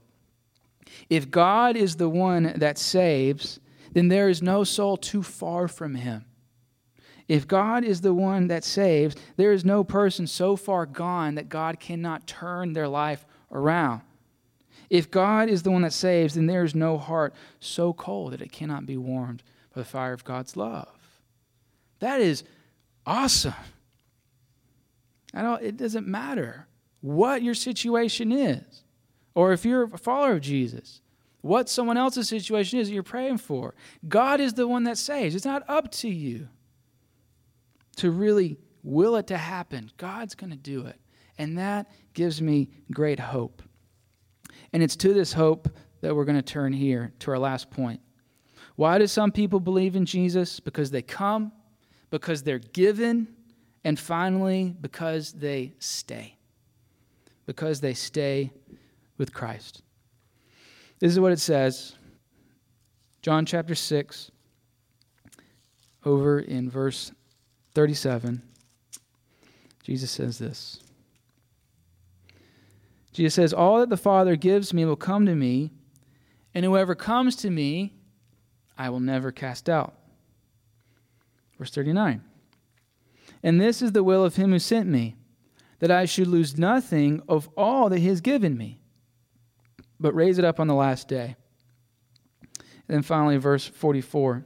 If 1.09 1.29
God 1.29 1.75
is 1.75 1.95
the 1.95 2.09
one 2.09 2.53
that 2.57 2.77
saves, 2.77 3.59
then 3.93 4.07
there 4.07 4.29
is 4.29 4.41
no 4.41 4.63
soul 4.63 4.97
too 4.97 5.23
far 5.23 5.67
from 5.67 5.95
him. 5.95 6.25
If 7.27 7.47
God 7.47 7.83
is 7.83 8.01
the 8.01 8.13
one 8.13 8.47
that 8.47 8.63
saves, 8.63 9.15
there 9.37 9.53
is 9.53 9.63
no 9.63 9.83
person 9.83 10.27
so 10.27 10.55
far 10.55 10.85
gone 10.85 11.35
that 11.35 11.49
God 11.49 11.79
cannot 11.79 12.27
turn 12.27 12.73
their 12.73 12.87
life 12.87 13.25
around. 13.51 14.01
If 14.89 15.09
God 15.09 15.49
is 15.49 15.63
the 15.63 15.71
one 15.71 15.83
that 15.83 15.93
saves, 15.93 16.35
then 16.35 16.47
there 16.47 16.63
is 16.63 16.75
no 16.75 16.97
heart 16.97 17.33
so 17.59 17.93
cold 17.93 18.33
that 18.33 18.41
it 18.41 18.51
cannot 18.51 18.85
be 18.85 18.97
warmed 18.97 19.41
by 19.73 19.81
the 19.81 19.85
fire 19.85 20.13
of 20.13 20.23
God's 20.23 20.57
love. 20.57 20.89
That 21.99 22.19
is 22.19 22.43
awesome. 23.05 23.53
I 25.33 25.41
don't, 25.41 25.63
it 25.63 25.77
doesn't 25.77 26.07
matter 26.07 26.67
what 27.01 27.41
your 27.41 27.53
situation 27.53 28.31
is, 28.31 28.83
or 29.35 29.51
if 29.51 29.65
you're 29.65 29.83
a 29.83 29.97
follower 29.97 30.33
of 30.33 30.41
Jesus, 30.41 31.01
what 31.41 31.67
someone 31.67 31.97
else's 31.97 32.29
situation 32.29 32.79
is 32.79 32.87
that 32.87 32.93
you're 32.93 33.03
praying 33.03 33.37
for. 33.37 33.75
God 34.07 34.39
is 34.39 34.53
the 34.53 34.67
one 34.67 34.83
that 34.85 34.97
saves. 34.97 35.35
It's 35.35 35.45
not 35.45 35.63
up 35.67 35.91
to 35.91 36.09
you 36.09 36.47
to 37.97 38.11
really 38.11 38.57
will 38.83 39.15
it 39.17 39.27
to 39.27 39.37
happen. 39.37 39.91
God's 39.97 40.35
going 40.35 40.51
to 40.51 40.57
do 40.57 40.85
it. 40.85 40.99
And 41.37 41.57
that 41.57 41.91
gives 42.13 42.41
me 42.41 42.69
great 42.91 43.19
hope. 43.19 43.61
And 44.71 44.81
it's 44.81 44.95
to 44.97 45.13
this 45.13 45.33
hope 45.33 45.67
that 46.01 46.15
we're 46.15 46.25
going 46.25 46.37
to 46.37 46.41
turn 46.41 46.73
here 46.73 47.11
to 47.19 47.31
our 47.31 47.39
last 47.39 47.71
point. 47.71 47.99
Why 48.75 48.97
do 48.97 49.07
some 49.07 49.31
people 49.31 49.59
believe 49.59 49.95
in 49.95 50.05
Jesus? 50.05 50.59
Because 50.59 50.91
they 50.91 51.01
come, 51.01 51.51
because 52.09 52.43
they're 52.43 52.59
given, 52.59 53.27
and 53.83 53.99
finally, 53.99 54.75
because 54.79 55.33
they 55.33 55.73
stay. 55.79 56.37
Because 57.45 57.81
they 57.81 57.93
stay 57.93 58.51
with 59.17 59.33
Christ. 59.33 59.81
This 60.99 61.11
is 61.11 61.19
what 61.19 61.31
it 61.31 61.39
says 61.39 61.95
John 63.21 63.45
chapter 63.45 63.75
6, 63.75 64.31
over 66.05 66.39
in 66.39 66.69
verse 66.69 67.11
37. 67.73 68.41
Jesus 69.83 70.11
says 70.11 70.37
this. 70.39 70.79
Jesus 73.13 73.33
says, 73.33 73.53
All 73.53 73.79
that 73.79 73.89
the 73.89 73.97
Father 73.97 74.35
gives 74.35 74.73
me 74.73 74.85
will 74.85 74.95
come 74.95 75.25
to 75.25 75.35
me, 75.35 75.71
and 76.53 76.65
whoever 76.65 76.95
comes 76.95 77.35
to 77.37 77.49
me, 77.49 77.93
I 78.77 78.89
will 78.89 78.99
never 78.99 79.31
cast 79.31 79.69
out. 79.69 79.93
Verse 81.57 81.71
39. 81.71 82.23
And 83.43 83.59
this 83.59 83.81
is 83.81 83.91
the 83.91 84.03
will 84.03 84.23
of 84.23 84.37
him 84.37 84.51
who 84.51 84.59
sent 84.59 84.87
me, 84.87 85.17
that 85.79 85.91
I 85.91 86.05
should 86.05 86.27
lose 86.27 86.57
nothing 86.57 87.21
of 87.27 87.49
all 87.57 87.89
that 87.89 87.99
he 87.99 88.07
has 88.07 88.21
given 88.21 88.57
me, 88.57 88.79
but 89.99 90.15
raise 90.15 90.37
it 90.37 90.45
up 90.45 90.59
on 90.59 90.67
the 90.67 90.73
last 90.73 91.09
day. 91.09 91.35
And 92.87 92.97
then 92.97 93.01
finally, 93.01 93.37
verse 93.37 93.67
44 93.67 94.45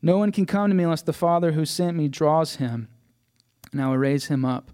No 0.00 0.16
one 0.16 0.32
can 0.32 0.46
come 0.46 0.70
to 0.70 0.74
me 0.74 0.84
unless 0.84 1.02
the 1.02 1.12
Father 1.12 1.52
who 1.52 1.66
sent 1.66 1.96
me 1.96 2.08
draws 2.08 2.56
him, 2.56 2.88
and 3.70 3.82
I 3.82 3.88
will 3.88 3.98
raise 3.98 4.26
him 4.26 4.44
up 4.44 4.70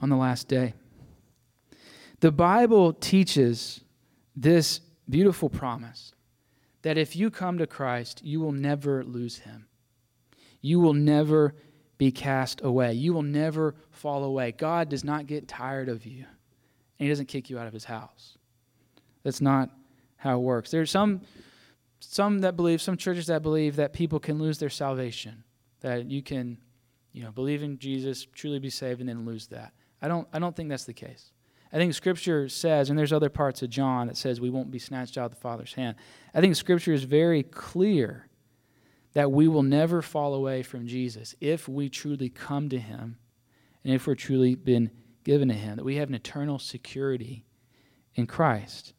on 0.00 0.08
the 0.08 0.16
last 0.16 0.46
day. 0.46 0.74
The 2.20 2.32
Bible 2.32 2.92
teaches 2.92 3.80
this 4.36 4.80
beautiful 5.08 5.48
promise 5.48 6.12
that 6.82 6.96
if 6.96 7.16
you 7.16 7.30
come 7.30 7.58
to 7.58 7.66
Christ, 7.66 8.22
you 8.24 8.40
will 8.40 8.52
never 8.52 9.02
lose 9.02 9.38
him. 9.38 9.66
You 10.60 10.80
will 10.80 10.94
never 10.94 11.54
be 11.98 12.10
cast 12.10 12.60
away. 12.62 12.92
You 12.92 13.12
will 13.12 13.22
never 13.22 13.74
fall 13.90 14.24
away. 14.24 14.52
God 14.52 14.88
does 14.88 15.04
not 15.04 15.26
get 15.26 15.48
tired 15.48 15.88
of 15.88 16.04
you, 16.06 16.24
and 16.24 17.06
He 17.06 17.08
doesn't 17.08 17.26
kick 17.26 17.50
you 17.50 17.58
out 17.58 17.66
of 17.66 17.72
His 17.72 17.84
house. 17.84 18.36
That's 19.22 19.40
not 19.40 19.70
how 20.16 20.36
it 20.36 20.42
works. 20.42 20.70
There's 20.70 20.90
some 20.90 21.22
some 22.00 22.40
that 22.40 22.56
believe, 22.56 22.80
some 22.80 22.96
churches 22.96 23.26
that 23.26 23.42
believe 23.42 23.76
that 23.76 23.92
people 23.92 24.20
can 24.20 24.38
lose 24.38 24.58
their 24.58 24.70
salvation, 24.70 25.42
that 25.80 26.10
you 26.10 26.22
can, 26.22 26.58
you 27.12 27.22
know, 27.22 27.30
believe 27.30 27.62
in 27.62 27.78
Jesus, 27.78 28.26
truly 28.34 28.58
be 28.58 28.70
saved, 28.70 29.00
and 29.00 29.08
then 29.08 29.24
lose 29.24 29.46
that. 29.48 29.72
I 30.02 30.08
don't 30.08 30.28
I 30.32 30.38
don't 30.38 30.54
think 30.54 30.68
that's 30.68 30.84
the 30.84 30.92
case. 30.92 31.32
I 31.72 31.78
think 31.78 31.94
Scripture 31.94 32.48
says, 32.48 32.90
and 32.90 32.98
there's 32.98 33.12
other 33.12 33.28
parts 33.28 33.62
of 33.62 33.70
John 33.70 34.06
that 34.06 34.16
says 34.16 34.40
we 34.40 34.50
won't 34.50 34.70
be 34.70 34.78
snatched 34.78 35.18
out 35.18 35.26
of 35.26 35.30
the 35.32 35.40
Father's 35.40 35.74
hand. 35.74 35.96
I 36.32 36.40
think 36.40 36.54
Scripture 36.54 36.92
is 36.92 37.04
very 37.04 37.42
clear 37.42 38.28
that 39.16 39.32
we 39.32 39.48
will 39.48 39.62
never 39.62 40.02
fall 40.02 40.34
away 40.34 40.62
from 40.62 40.86
Jesus 40.86 41.34
if 41.40 41.66
we 41.66 41.88
truly 41.88 42.28
come 42.28 42.68
to 42.68 42.78
Him 42.78 43.16
and 43.82 43.94
if 43.94 44.06
we're 44.06 44.14
truly 44.14 44.54
been 44.54 44.90
given 45.24 45.48
to 45.48 45.54
Him, 45.54 45.76
that 45.76 45.86
we 45.86 45.96
have 45.96 46.10
an 46.10 46.14
eternal 46.14 46.58
security 46.58 47.46
in 48.14 48.26
Christ. 48.26 48.92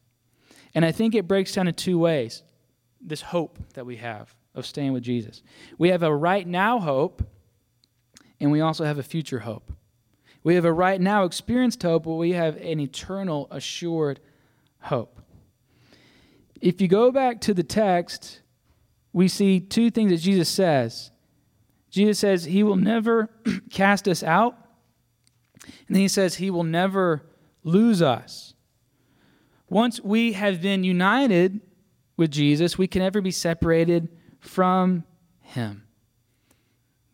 And 0.74 0.84
I 0.84 0.91
think 0.91 1.13
it 1.13 1.28
breaks 1.28 1.53
down 1.53 1.68
in 1.68 1.76
two 1.76 1.99
ways 1.99 2.41
this 2.99 3.22
hope 3.22 3.59
that 3.76 3.86
we 3.86 3.97
have 3.97 4.34
of 4.55 4.65
staying 4.65 4.91
with 4.91 5.03
Jesus. 5.03 5.43
We 5.78 5.89
have 5.89 6.01
a 6.01 6.15
right 6.15 6.47
now 6.47 6.80
hope, 6.80 7.22
and 8.39 8.51
we 8.51 8.59
also 8.59 8.86
have 8.86 8.97
a 8.97 9.03
future 9.03 9.41
hope. 9.41 9.72
We 10.41 10.55
have 10.55 10.65
a 10.65 10.74
right 10.74 10.99
now 10.99 11.26
experienced 11.26 11.84
hope, 11.84 12.05
but 12.05 12.15
we 12.15 12.32
have 12.32 12.55
an 12.55 12.80
eternal 12.80 13.47
assured 13.51 14.20
hope. 14.80 15.22
If 16.59 16.82
you 16.82 16.88
go 16.88 17.11
back 17.11 17.39
to 17.41 17.53
the 17.53 17.61
text, 17.61 18.41
we 19.18 19.28
see 19.28 19.59
two 19.59 19.89
things 19.89 20.11
that 20.11 20.18
Jesus 20.18 20.47
says. 20.47 21.09
Jesus 21.89 22.20
says 22.20 22.43
he 22.43 22.61
will 22.61 22.76
never 22.76 23.32
cast 23.72 24.07
us 24.07 24.22
out, 24.22 24.55
and 25.63 25.95
then 25.95 26.01
he 26.01 26.07
says 26.07 26.36
he 26.36 26.51
will 26.51 26.63
never 26.63 27.24
lose 27.63 28.03
us. 28.03 28.53
Once 29.70 29.99
we 29.99 30.34
have 30.34 30.61
been 30.61 30.84
united 30.84 31.61
with 32.15 32.30
Jesus, 32.30 32.78
we 32.78 32.86
can 32.86 33.01
never 33.01 33.20
be 33.20 33.32
separated 33.32 34.07
from 34.39 35.03
him. 35.41 35.88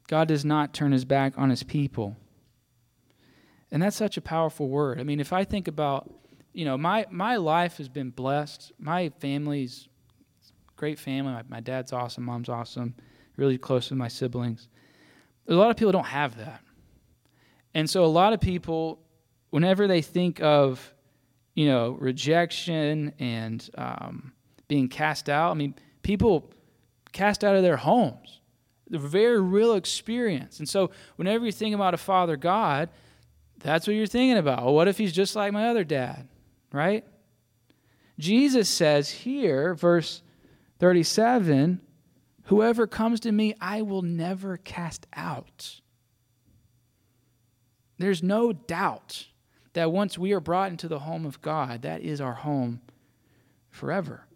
God 0.09 0.27
does 0.27 0.43
not 0.43 0.73
turn 0.73 0.91
his 0.91 1.05
back 1.05 1.35
on 1.37 1.49
his 1.49 1.63
people. 1.63 2.17
And 3.71 3.81
that's 3.81 3.95
such 3.95 4.17
a 4.17 4.21
powerful 4.21 4.67
word. 4.67 4.99
I 4.99 5.03
mean, 5.03 5.21
if 5.21 5.31
I 5.31 5.45
think 5.45 5.69
about, 5.69 6.13
you 6.51 6.65
know, 6.65 6.77
my, 6.77 7.05
my 7.09 7.37
life 7.37 7.77
has 7.77 7.87
been 7.87 8.09
blessed. 8.09 8.73
My 8.77 9.07
family's 9.21 9.87
great 10.83 10.99
family. 10.99 11.31
My, 11.31 11.43
my 11.47 11.59
dad's 11.61 11.93
awesome, 11.93 12.25
mom's 12.25 12.49
awesome, 12.49 12.93
really 13.37 13.57
close 13.57 13.89
with 13.89 13.97
my 13.97 14.09
siblings. 14.09 14.67
A 15.47 15.53
lot 15.53 15.69
of 15.69 15.77
people 15.77 15.93
don't 15.93 16.03
have 16.03 16.35
that. 16.39 16.59
And 17.73 17.89
so 17.89 18.03
a 18.03 18.13
lot 18.21 18.33
of 18.33 18.41
people, 18.41 18.99
whenever 19.49 19.87
they 19.87 20.01
think 20.01 20.41
of, 20.41 20.93
you 21.53 21.67
know, 21.67 21.91
rejection 21.91 23.13
and 23.17 23.69
um, 23.77 24.33
being 24.67 24.89
cast 24.89 25.29
out, 25.29 25.51
I 25.51 25.53
mean, 25.53 25.73
people 26.01 26.51
cast 27.13 27.45
out 27.45 27.55
of 27.55 27.63
their 27.63 27.77
homes. 27.77 28.41
The 28.89 28.99
very 28.99 29.39
real 29.39 29.75
experience. 29.75 30.59
And 30.59 30.67
so 30.67 30.91
whenever 31.15 31.45
you 31.45 31.53
think 31.53 31.73
about 31.73 31.93
a 31.93 31.97
father 31.97 32.35
God, 32.35 32.89
that's 33.59 33.87
what 33.87 33.95
you're 33.95 34.05
thinking 34.05 34.37
about. 34.37 34.65
Well, 34.65 34.73
what 34.73 34.89
if 34.89 34.97
he's 34.97 35.13
just 35.13 35.33
like 35.33 35.53
my 35.53 35.69
other 35.69 35.85
dad, 35.85 36.27
right? 36.73 37.05
Jesus 38.19 38.67
says 38.67 39.09
here, 39.09 39.75
verse 39.75 40.21
37 40.83 41.79
Whoever 42.47 42.87
comes 42.87 43.21
to 43.21 43.31
me, 43.31 43.55
I 43.61 43.83
will 43.83 44.01
never 44.01 44.57
cast 44.57 45.07
out. 45.13 45.79
There's 47.97 48.21
no 48.21 48.51
doubt 48.51 49.27
that 49.71 49.93
once 49.93 50.17
we 50.17 50.33
are 50.33 50.41
brought 50.41 50.71
into 50.71 50.89
the 50.89 50.99
home 50.99 51.25
of 51.25 51.41
God, 51.41 51.83
that 51.83 52.01
is 52.01 52.19
our 52.19 52.33
home 52.33 52.81
forever. 53.69 54.27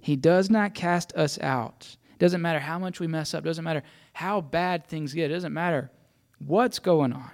He 0.00 0.16
does 0.16 0.48
not 0.48 0.72
cast 0.72 1.14
us 1.14 1.38
out. 1.42 1.98
It 2.10 2.20
doesn't 2.20 2.40
matter 2.40 2.60
how 2.60 2.78
much 2.78 2.98
we 2.98 3.06
mess 3.06 3.34
up, 3.34 3.44
it 3.44 3.48
doesn't 3.48 3.62
matter 3.62 3.82
how 4.14 4.40
bad 4.40 4.86
things 4.86 5.12
get, 5.12 5.30
it 5.30 5.34
doesn't 5.34 5.52
matter 5.52 5.90
what's 6.38 6.78
going 6.78 7.12
on. 7.12 7.32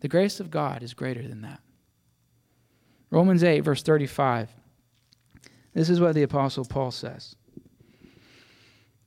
The 0.00 0.08
grace 0.08 0.40
of 0.40 0.50
God 0.50 0.82
is 0.82 0.94
greater 0.94 1.28
than 1.28 1.42
that. 1.42 1.60
Romans 3.10 3.44
8, 3.44 3.60
verse 3.60 3.82
35. 3.82 4.48
This 5.74 5.90
is 5.90 6.00
what 6.00 6.14
the 6.14 6.22
Apostle 6.22 6.64
Paul 6.64 6.90
says. 6.90 7.36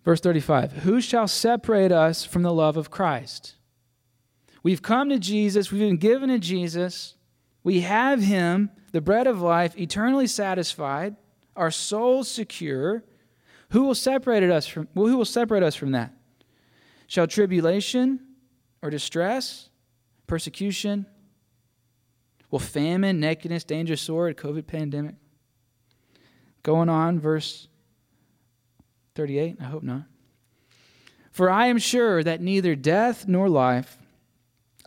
Verse 0.05 0.21
35 0.21 0.71
Who 0.83 1.01
shall 1.01 1.27
separate 1.27 1.91
us 1.91 2.23
from 2.23 2.43
the 2.43 2.53
love 2.53 2.77
of 2.77 2.91
Christ? 2.91 3.55
We've 4.63 4.81
come 4.81 5.09
to 5.09 5.19
Jesus, 5.19 5.71
we've 5.71 5.81
been 5.81 5.97
given 5.97 6.29
to 6.29 6.39
Jesus, 6.39 7.15
we 7.63 7.81
have 7.81 8.21
Him, 8.21 8.69
the 8.91 9.01
bread 9.01 9.27
of 9.27 9.41
life, 9.41 9.77
eternally 9.77 10.27
satisfied, 10.27 11.15
our 11.55 11.71
souls 11.71 12.29
secure. 12.29 13.03
Who 13.69 13.83
will 13.83 13.95
separate 13.95 14.43
us 14.43 14.67
from 14.67 14.87
well, 14.93 15.07
who 15.07 15.17
will 15.17 15.25
separate 15.25 15.63
us 15.63 15.75
from 15.75 15.91
that? 15.91 16.13
Shall 17.07 17.27
tribulation 17.27 18.19
or 18.81 18.89
distress, 18.89 19.69
persecution, 20.27 21.07
will 22.51 22.59
famine, 22.59 23.19
nakedness, 23.19 23.63
danger, 23.63 23.95
sword, 23.95 24.37
COVID 24.37 24.67
pandemic? 24.67 25.15
Going 26.63 26.89
on, 26.89 27.19
verse 27.19 27.67
38, 29.15 29.57
I 29.59 29.63
hope 29.63 29.83
not. 29.83 30.03
For 31.31 31.49
I 31.49 31.67
am 31.67 31.77
sure 31.77 32.23
that 32.23 32.41
neither 32.41 32.75
death 32.75 33.27
nor 33.27 33.49
life, 33.49 33.97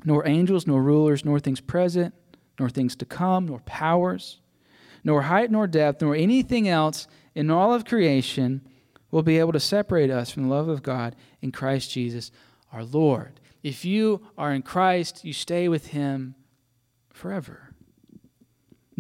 nor 0.05 0.27
angels, 0.27 0.67
nor 0.67 0.83
rulers, 0.83 1.25
nor 1.25 1.41
things 1.41 1.61
present, 1.61 2.15
nor 2.59 2.69
things 2.69 2.95
to 2.97 3.05
come, 3.05 3.47
nor 3.47 3.61
powers, 3.61 4.39
nor 5.05 5.23
height, 5.23 5.51
nor 5.51 5.67
depth, 5.67 6.03
nor 6.03 6.15
anything 6.15 6.69
else 6.69 7.07
in 7.35 7.51
all 7.51 7.75
of 7.75 7.85
creation 7.85 8.63
will 9.11 9.23
be 9.23 9.39
able 9.39 9.53
to 9.53 9.61
separate 9.61 10.11
us 10.11 10.31
from 10.31 10.45
the 10.45 10.55
love 10.55 10.69
of 10.69 10.83
God 10.83 11.17
in 11.41 11.53
Christ 11.53 11.91
Jesus 11.91 12.31
our 12.73 12.85
Lord. 12.85 13.41
If 13.63 13.85
you 13.85 14.27
are 14.37 14.53
in 14.53 14.63
Christ, 14.63 15.25
you 15.25 15.33
stay 15.33 15.69
with 15.69 15.89
Him 15.89 16.35
forever. 17.13 17.68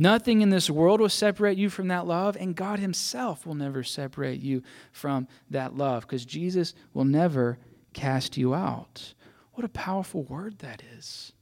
Nothing 0.00 0.42
in 0.42 0.50
this 0.50 0.70
world 0.70 1.00
will 1.00 1.08
separate 1.08 1.58
you 1.58 1.68
from 1.68 1.88
that 1.88 2.06
love, 2.06 2.36
and 2.36 2.54
God 2.54 2.78
Himself 2.78 3.44
will 3.44 3.56
never 3.56 3.82
separate 3.82 4.38
you 4.40 4.62
from 4.92 5.26
that 5.50 5.76
love 5.76 6.02
because 6.02 6.24
Jesus 6.24 6.72
will 6.94 7.04
never 7.04 7.58
cast 7.94 8.36
you 8.36 8.54
out. 8.54 9.14
What 9.54 9.64
a 9.64 9.68
powerful 9.68 10.22
word 10.22 10.60
that 10.60 10.84
is. 10.96 11.32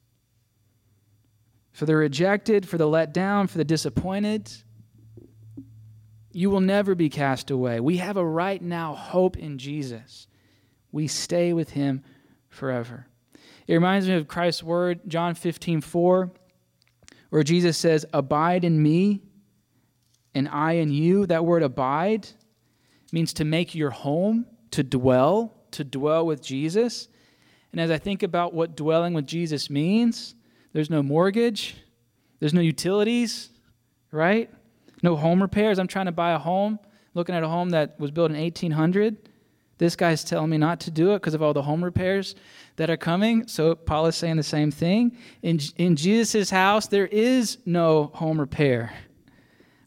For 1.71 1.85
the 1.85 1.95
rejected, 1.95 2.67
for 2.67 2.79
the 2.79 2.87
let 2.87 3.13
down, 3.13 3.45
for 3.45 3.59
the 3.59 3.63
disappointed, 3.63 4.51
you 6.31 6.49
will 6.49 6.59
never 6.59 6.95
be 6.95 7.09
cast 7.09 7.51
away. 7.51 7.79
We 7.79 7.97
have 7.97 8.17
a 8.17 8.25
right 8.25 8.59
now 8.59 8.95
hope 8.95 9.37
in 9.37 9.59
Jesus. 9.59 10.25
We 10.91 11.05
stay 11.07 11.53
with 11.53 11.69
Him 11.69 12.03
forever. 12.49 13.05
It 13.67 13.75
reminds 13.75 14.07
me 14.07 14.15
of 14.15 14.27
Christ's 14.27 14.63
word, 14.63 15.01
John 15.07 15.35
15, 15.35 15.81
4 15.81 16.31
where 17.29 17.43
Jesus 17.43 17.77
says, 17.77 18.05
Abide 18.13 18.63
in 18.63 18.81
me 18.81 19.21
and 20.33 20.47
I 20.49 20.73
in 20.73 20.91
you. 20.91 21.25
That 21.25 21.45
word 21.45 21.63
abide 21.63 22.27
means 23.11 23.33
to 23.33 23.45
make 23.45 23.75
your 23.75 23.89
home, 23.89 24.45
to 24.71 24.83
dwell, 24.83 25.53
to 25.71 25.83
dwell 25.83 26.25
with 26.25 26.41
Jesus. 26.41 27.07
And 27.71 27.81
as 27.81 27.91
I 27.91 27.97
think 27.97 28.23
about 28.23 28.53
what 28.53 28.75
dwelling 28.75 29.13
with 29.13 29.25
Jesus 29.25 29.69
means, 29.69 30.35
there's 30.73 30.89
no 30.89 31.03
mortgage, 31.03 31.75
there's 32.39 32.53
no 32.53 32.61
utilities, 32.61 33.49
right? 34.11 34.49
No 35.03 35.15
home 35.15 35.41
repairs. 35.41 35.79
I'm 35.79 35.87
trying 35.87 36.05
to 36.05 36.11
buy 36.11 36.31
a 36.31 36.39
home, 36.39 36.79
looking 37.13 37.35
at 37.35 37.43
a 37.43 37.47
home 37.47 37.69
that 37.71 37.99
was 37.99 38.11
built 38.11 38.31
in 38.31 38.37
1800. 38.37 39.29
This 39.77 39.95
guy's 39.95 40.23
telling 40.23 40.49
me 40.49 40.57
not 40.57 40.79
to 40.81 40.91
do 40.91 41.11
it 41.11 41.17
because 41.17 41.33
of 41.33 41.43
all 41.43 41.53
the 41.53 41.61
home 41.61 41.83
repairs 41.83 42.35
that 42.77 42.89
are 42.89 42.97
coming. 42.97 43.47
So 43.47 43.75
Paul 43.75 44.07
is 44.07 44.15
saying 44.15 44.37
the 44.37 44.43
same 44.43 44.71
thing. 44.71 45.17
In, 45.43 45.59
in 45.77 45.95
Jesus' 45.95 46.49
house, 46.49 46.87
there 46.87 47.07
is 47.07 47.59
no 47.65 48.11
home 48.15 48.39
repair. 48.39 48.93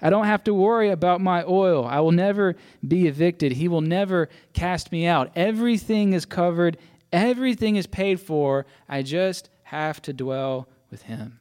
I 0.03 0.11
don't 0.11 0.27
have 0.27 0.45
to 0.45 0.55
worry 0.55 0.91
about 0.91 1.21
my 1.21 1.45
oil. 1.45 1.85
I 1.85 2.01
will 2.01 2.13
never 2.13 2.57
be 2.87 3.07
evicted. 3.07 3.53
He 3.53 3.69
will 3.69 3.83
never 3.83 4.29
cast 4.53 4.93
me 4.93 5.07
out. 5.07 5.33
Everything 5.37 6.13
is 6.13 6.25
covered, 6.25 6.79
everything 7.13 7.77
is 7.77 7.87
paid 7.87 8.21
for. 8.21 8.67
I 8.89 9.03
just 9.03 9.51
have 9.65 10.01
to 10.03 10.13
dwell 10.13 10.69
with 10.91 11.03
Him. 11.03 11.39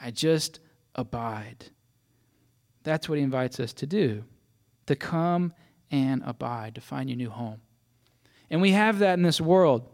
I 0.00 0.10
just 0.10 0.60
abide. 0.94 1.66
That's 2.82 3.08
what 3.08 3.18
He 3.18 3.24
invites 3.24 3.58
us 3.58 3.72
to 3.74 3.86
do 3.86 4.24
to 4.86 4.94
come 4.94 5.54
and 5.90 6.22
abide, 6.26 6.74
to 6.74 6.80
find 6.82 7.08
your 7.08 7.16
new 7.16 7.30
home. 7.30 7.60
And 8.50 8.60
we 8.60 8.72
have 8.72 8.98
that 9.00 9.14
in 9.14 9.22
this 9.22 9.40
world. 9.40 9.88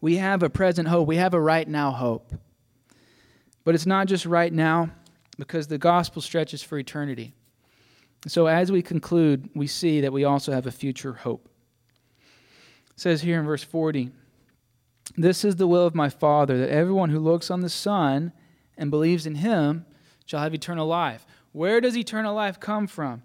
We 0.00 0.16
have 0.16 0.42
a 0.42 0.50
present 0.50 0.88
hope. 0.88 1.06
We 1.06 1.16
have 1.16 1.34
a 1.34 1.40
right 1.40 1.68
now 1.68 1.90
hope. 1.90 2.32
But 3.64 3.74
it's 3.74 3.86
not 3.86 4.06
just 4.06 4.26
right 4.26 4.52
now 4.52 4.90
because 5.38 5.66
the 5.66 5.78
gospel 5.78 6.22
stretches 6.22 6.62
for 6.62 6.78
eternity. 6.78 7.34
So 8.26 8.46
as 8.46 8.72
we 8.72 8.82
conclude, 8.82 9.50
we 9.54 9.66
see 9.66 10.00
that 10.00 10.12
we 10.12 10.24
also 10.24 10.52
have 10.52 10.66
a 10.66 10.72
future 10.72 11.14
hope. 11.14 11.48
It 12.90 13.00
says 13.00 13.22
here 13.22 13.38
in 13.38 13.46
verse 13.46 13.64
40 13.64 14.10
This 15.16 15.44
is 15.44 15.56
the 15.56 15.66
will 15.66 15.86
of 15.86 15.94
my 15.94 16.08
Father, 16.08 16.58
that 16.58 16.70
everyone 16.70 17.10
who 17.10 17.18
looks 17.18 17.50
on 17.50 17.60
the 17.60 17.68
Son 17.68 18.32
and 18.76 18.90
believes 18.90 19.26
in 19.26 19.36
him 19.36 19.84
shall 20.24 20.40
have 20.40 20.54
eternal 20.54 20.86
life. 20.86 21.26
Where 21.52 21.80
does 21.80 21.96
eternal 21.96 22.34
life 22.34 22.58
come 22.58 22.86
from? 22.86 23.22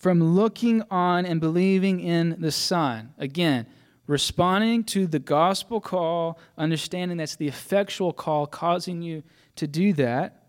From 0.00 0.34
looking 0.34 0.82
on 0.90 1.26
and 1.26 1.40
believing 1.40 2.00
in 2.00 2.36
the 2.40 2.50
Son. 2.50 3.12
Again, 3.18 3.66
responding 4.06 4.82
to 4.84 5.06
the 5.06 5.18
gospel 5.18 5.78
call, 5.80 6.38
understanding 6.56 7.18
that's 7.18 7.36
the 7.36 7.46
effectual 7.46 8.12
call 8.12 8.46
causing 8.46 9.02
you 9.02 9.22
to 9.56 9.66
do 9.66 9.92
that. 9.92 10.46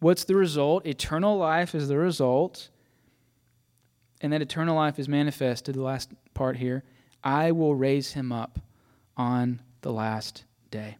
What's 0.00 0.24
the 0.24 0.34
result? 0.34 0.84
Eternal 0.84 1.38
life 1.38 1.76
is 1.76 1.86
the 1.86 1.96
result. 1.96 2.70
And 4.20 4.32
that 4.32 4.42
eternal 4.42 4.74
life 4.74 4.98
is 4.98 5.08
manifested, 5.08 5.76
the 5.76 5.82
last 5.82 6.10
part 6.34 6.56
here. 6.56 6.82
I 7.22 7.52
will 7.52 7.76
raise 7.76 8.14
him 8.14 8.32
up 8.32 8.58
on 9.16 9.62
the 9.82 9.92
last 9.92 10.44
day. 10.72 10.96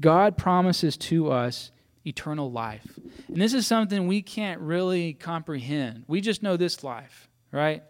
God 0.00 0.38
promises 0.38 0.96
to 0.96 1.32
us 1.32 1.72
eternal 2.06 2.50
life. 2.50 2.98
And 3.28 3.36
this 3.36 3.54
is 3.54 3.66
something 3.66 4.06
we 4.06 4.22
can't 4.22 4.60
really 4.60 5.14
comprehend. 5.14 6.04
We 6.06 6.20
just 6.20 6.42
know 6.42 6.56
this 6.56 6.84
life, 6.84 7.28
right? 7.52 7.82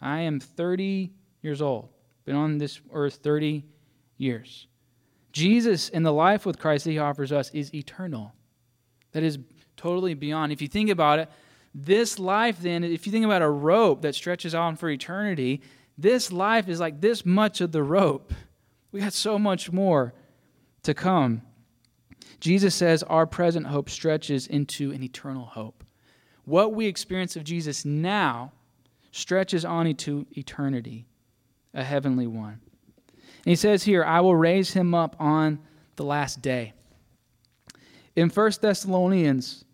I 0.00 0.20
am 0.20 0.40
30 0.40 1.12
years 1.42 1.60
old 1.60 1.90
been 2.30 2.36
on 2.36 2.58
this 2.58 2.80
earth 2.92 3.16
30 3.16 3.64
years. 4.16 4.68
Jesus 5.32 5.88
and 5.88 6.06
the 6.06 6.12
life 6.12 6.46
with 6.46 6.60
Christ 6.60 6.84
that 6.84 6.92
he 6.92 6.98
offers 6.98 7.32
us 7.32 7.50
is 7.50 7.74
eternal. 7.74 8.32
That 9.12 9.24
is 9.24 9.38
totally 9.76 10.14
beyond. 10.14 10.52
If 10.52 10.62
you 10.62 10.68
think 10.68 10.90
about 10.90 11.18
it, 11.18 11.28
this 11.74 12.20
life, 12.20 12.60
then, 12.60 12.84
if 12.84 13.04
you 13.04 13.12
think 13.12 13.24
about 13.24 13.42
a 13.42 13.48
rope 13.48 14.02
that 14.02 14.14
stretches 14.14 14.54
on 14.54 14.76
for 14.76 14.88
eternity, 14.88 15.60
this 15.98 16.30
life 16.30 16.68
is 16.68 16.78
like 16.78 17.00
this 17.00 17.26
much 17.26 17.60
of 17.60 17.72
the 17.72 17.82
rope. 17.82 18.32
We 18.92 19.00
got 19.00 19.12
so 19.12 19.36
much 19.36 19.72
more 19.72 20.14
to 20.84 20.94
come. 20.94 21.42
Jesus 22.40 22.74
says 22.74 23.02
our 23.04 23.26
present 23.26 23.66
hope 23.66 23.90
stretches 23.90 24.46
into 24.46 24.90
an 24.92 25.02
eternal 25.02 25.44
hope. 25.44 25.84
What 26.44 26.72
we 26.74 26.86
experience 26.86 27.36
of 27.36 27.44
Jesus 27.44 27.84
now 27.84 28.52
stretches 29.12 29.64
on 29.64 29.86
into 29.86 30.26
eternity 30.32 31.06
a 31.74 31.84
heavenly 31.84 32.26
one. 32.26 32.60
And 33.18 33.44
he 33.44 33.56
says 33.56 33.84
here, 33.84 34.04
I 34.04 34.20
will 34.20 34.34
raise 34.34 34.72
him 34.72 34.94
up 34.94 35.16
on 35.18 35.60
the 35.96 36.04
last 36.04 36.42
day. 36.42 36.72
In 38.16 38.28
1 38.28 38.52
Thessalonians, 38.60 39.64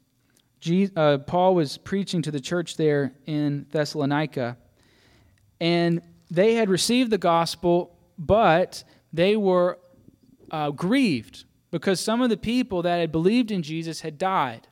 uh, 0.97 1.19
Paul 1.19 1.55
was 1.55 1.79
preaching 1.79 2.23
to 2.23 2.31
the 2.31 2.41
church 2.41 2.77
there 2.77 3.13
in 3.27 3.67
Thessalonica, 3.71 4.57
and 5.61 6.03
they 6.31 6.55
had 6.55 6.69
received 6.69 7.11
the 7.11 7.19
gospel, 7.19 7.97
but 8.19 8.85
they 9.13 9.37
were 9.37 9.79
uh, 10.51 10.71
grieved 10.71 11.45
because 11.77 12.01
some 12.01 12.23
of 12.23 12.31
the 12.31 12.39
people 12.39 12.81
that 12.81 12.97
had 12.97 13.13
believed 13.13 13.51
in 13.51 13.63
Jesus 13.63 14.01
had 14.01 14.17
died. 14.17 14.67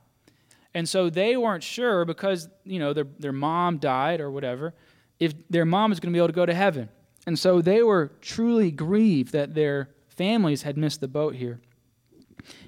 And 0.73 0.89
so 0.89 1.11
they 1.11 1.37
weren't 1.37 1.63
sure 1.63 2.07
because, 2.07 2.49
you 2.65 2.79
know, 2.79 2.95
their, 2.95 3.05
their 3.19 3.31
mom 3.31 3.77
died 3.77 4.23
or 4.23 4.31
whatever, 4.31 4.73
if 5.21 5.35
their 5.51 5.67
mom 5.67 5.93
is 5.93 6.01
going 6.01 6.15
to 6.15 6.17
be 6.17 6.19
able 6.19 6.29
to 6.29 6.33
go 6.33 6.47
to 6.47 6.55
heaven. 6.55 6.89
And 7.27 7.39
so 7.39 7.61
they 7.61 7.83
were 7.83 8.11
truly 8.23 8.71
grieved 8.71 9.33
that 9.33 9.55
their 9.55 9.91
families 10.09 10.63
had 10.63 10.79
missed 10.79 11.03
the 11.03 11.07
boat 11.09 11.35
here. 11.35 11.61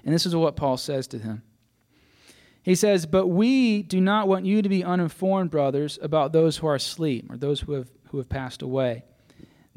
And 0.05 0.13
this 0.13 0.27
is 0.27 0.37
what 0.37 0.55
Paul 0.55 0.77
says 0.77 1.07
to 1.09 1.19
them. 1.19 1.43
He 2.63 2.75
says, 2.75 3.07
But 3.07 3.29
we 3.29 3.85
do 3.85 4.03
not 4.03 4.29
want 4.29 4.45
you 4.45 4.61
to 4.61 4.69
be 4.69 4.85
uninformed, 4.85 5.51
brothers, 5.51 5.99
about 6.03 6.35
those 6.35 6.59
who 6.59 6.67
are 6.67 6.75
asleep, 6.75 7.25
or 7.31 7.39
those 7.39 7.61
who 7.61 7.73
have, 7.73 7.91
who 8.11 8.19
have 8.19 8.29
passed 8.29 8.61
away, 8.61 9.05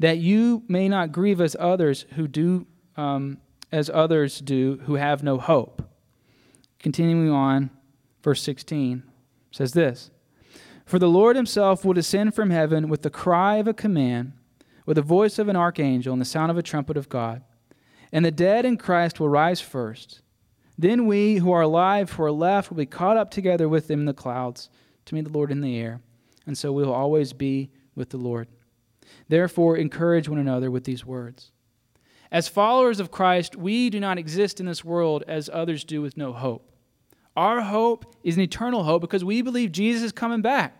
that 0.00 0.18
you 0.18 0.64
may 0.68 0.86
not 0.86 1.12
grieve 1.12 1.40
as 1.40 1.56
others 1.58 2.04
who 2.16 2.28
do, 2.28 2.66
um, 2.98 3.38
as 3.72 3.90
others 3.92 4.40
do, 4.40 4.80
who 4.84 4.94
have 4.94 5.22
no 5.22 5.38
hope. 5.38 5.82
Continuing 6.78 7.30
on, 7.30 7.70
verse 8.22 8.42
16 8.42 9.02
says 9.50 9.72
this 9.72 10.10
For 10.84 10.98
the 10.98 11.08
Lord 11.08 11.36
himself 11.36 11.84
will 11.84 11.92
descend 11.92 12.34
from 12.34 12.50
heaven 12.50 12.88
with 12.88 13.02
the 13.02 13.10
cry 13.10 13.56
of 13.56 13.68
a 13.68 13.74
command 13.74 14.32
with 14.90 14.96
the 14.96 15.02
voice 15.02 15.38
of 15.38 15.46
an 15.46 15.54
archangel 15.54 16.12
and 16.12 16.20
the 16.20 16.26
sound 16.26 16.50
of 16.50 16.58
a 16.58 16.64
trumpet 16.64 16.96
of 16.96 17.08
God. 17.08 17.44
And 18.10 18.24
the 18.24 18.32
dead 18.32 18.64
in 18.64 18.76
Christ 18.76 19.20
will 19.20 19.28
rise 19.28 19.60
first. 19.60 20.20
Then 20.76 21.06
we 21.06 21.36
who 21.36 21.52
are 21.52 21.60
alive, 21.60 22.10
who 22.10 22.24
are 22.24 22.32
left, 22.32 22.70
will 22.70 22.76
be 22.76 22.86
caught 22.86 23.16
up 23.16 23.30
together 23.30 23.68
with 23.68 23.86
them 23.86 24.00
in 24.00 24.06
the 24.06 24.12
clouds 24.12 24.68
to 25.04 25.14
meet 25.14 25.22
the 25.22 25.30
Lord 25.30 25.52
in 25.52 25.60
the 25.60 25.78
air. 25.78 26.00
And 26.44 26.58
so 26.58 26.72
we 26.72 26.82
will 26.82 26.92
always 26.92 27.32
be 27.32 27.70
with 27.94 28.10
the 28.10 28.16
Lord. 28.16 28.48
Therefore, 29.28 29.76
encourage 29.76 30.28
one 30.28 30.40
another 30.40 30.72
with 30.72 30.82
these 30.82 31.06
words. 31.06 31.52
As 32.32 32.48
followers 32.48 33.00
of 33.00 33.10
Christ, 33.10 33.56
we 33.56 33.90
do 33.90 33.98
not 33.98 34.18
exist 34.18 34.60
in 34.60 34.66
this 34.66 34.84
world 34.84 35.24
as 35.26 35.50
others 35.52 35.84
do 35.84 36.00
with 36.00 36.16
no 36.16 36.32
hope. 36.32 36.70
Our 37.36 37.60
hope 37.60 38.14
is 38.22 38.36
an 38.36 38.42
eternal 38.42 38.84
hope 38.84 39.00
because 39.00 39.24
we 39.24 39.42
believe 39.42 39.72
Jesus 39.72 40.02
is 40.02 40.12
coming 40.12 40.42
back. 40.42 40.76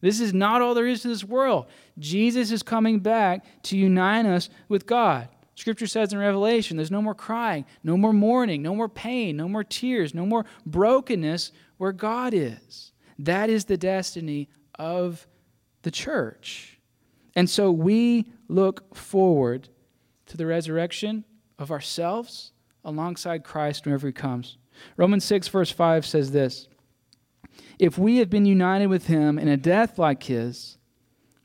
This 0.00 0.20
is 0.20 0.34
not 0.34 0.60
all 0.60 0.74
there 0.74 0.86
is 0.86 1.02
to 1.02 1.08
this 1.08 1.24
world. 1.24 1.66
Jesus 1.98 2.50
is 2.50 2.62
coming 2.62 3.00
back 3.00 3.44
to 3.64 3.76
unite 3.76 4.26
us 4.26 4.50
with 4.68 4.86
God. 4.86 5.28
Scripture 5.54 5.86
says 5.86 6.12
in 6.12 6.18
Revelation 6.18 6.76
there's 6.76 6.90
no 6.90 7.00
more 7.00 7.14
crying, 7.14 7.64
no 7.82 7.96
more 7.96 8.12
mourning, 8.12 8.60
no 8.60 8.74
more 8.74 8.90
pain, 8.90 9.36
no 9.38 9.48
more 9.48 9.64
tears, 9.64 10.14
no 10.14 10.26
more 10.26 10.44
brokenness 10.66 11.50
where 11.78 11.92
God 11.92 12.34
is. 12.34 12.92
That 13.18 13.48
is 13.48 13.64
the 13.64 13.78
destiny 13.78 14.50
of 14.78 15.26
the 15.82 15.90
church. 15.90 16.78
And 17.34 17.48
so 17.48 17.70
we 17.70 18.30
look 18.48 18.94
forward 18.94 19.70
to 20.26 20.36
the 20.36 20.46
resurrection 20.46 21.24
of 21.58 21.70
ourselves 21.70 22.52
alongside 22.84 23.44
Christ 23.44 23.84
whenever 23.84 24.06
he 24.06 24.12
comes. 24.12 24.58
Romans 24.96 25.24
6, 25.24 25.48
verse 25.48 25.70
5 25.70 26.04
says 26.04 26.30
this 26.30 26.68
If 27.78 27.98
we 27.98 28.18
have 28.18 28.30
been 28.30 28.46
united 28.46 28.86
with 28.86 29.06
him 29.06 29.38
in 29.38 29.48
a 29.48 29.56
death 29.56 29.98
like 29.98 30.22
his, 30.24 30.78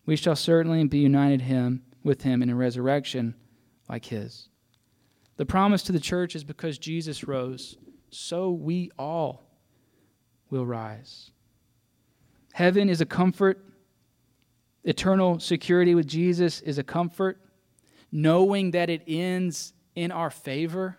we 0.05 0.15
shall 0.15 0.35
certainly 0.35 0.83
be 0.85 0.99
united 0.99 1.41
him 1.41 1.83
with 2.03 2.23
him 2.23 2.41
in 2.41 2.49
a 2.49 2.55
resurrection 2.55 3.35
like 3.87 4.05
his. 4.05 4.49
The 5.37 5.45
promise 5.45 5.83
to 5.83 5.91
the 5.91 5.99
church 5.99 6.35
is 6.35 6.43
because 6.43 6.77
Jesus 6.77 7.23
rose, 7.23 7.77
so 8.09 8.51
we 8.51 8.91
all 8.97 9.47
will 10.49 10.65
rise. 10.65 11.31
Heaven 12.53 12.89
is 12.89 13.01
a 13.01 13.05
comfort. 13.05 13.63
Eternal 14.83 15.39
security 15.39 15.95
with 15.95 16.07
Jesus 16.07 16.59
is 16.61 16.77
a 16.77 16.83
comfort 16.83 17.39
knowing 18.11 18.71
that 18.71 18.89
it 18.89 19.03
ends 19.07 19.73
in 19.95 20.11
our 20.11 20.29
favor, 20.29 20.97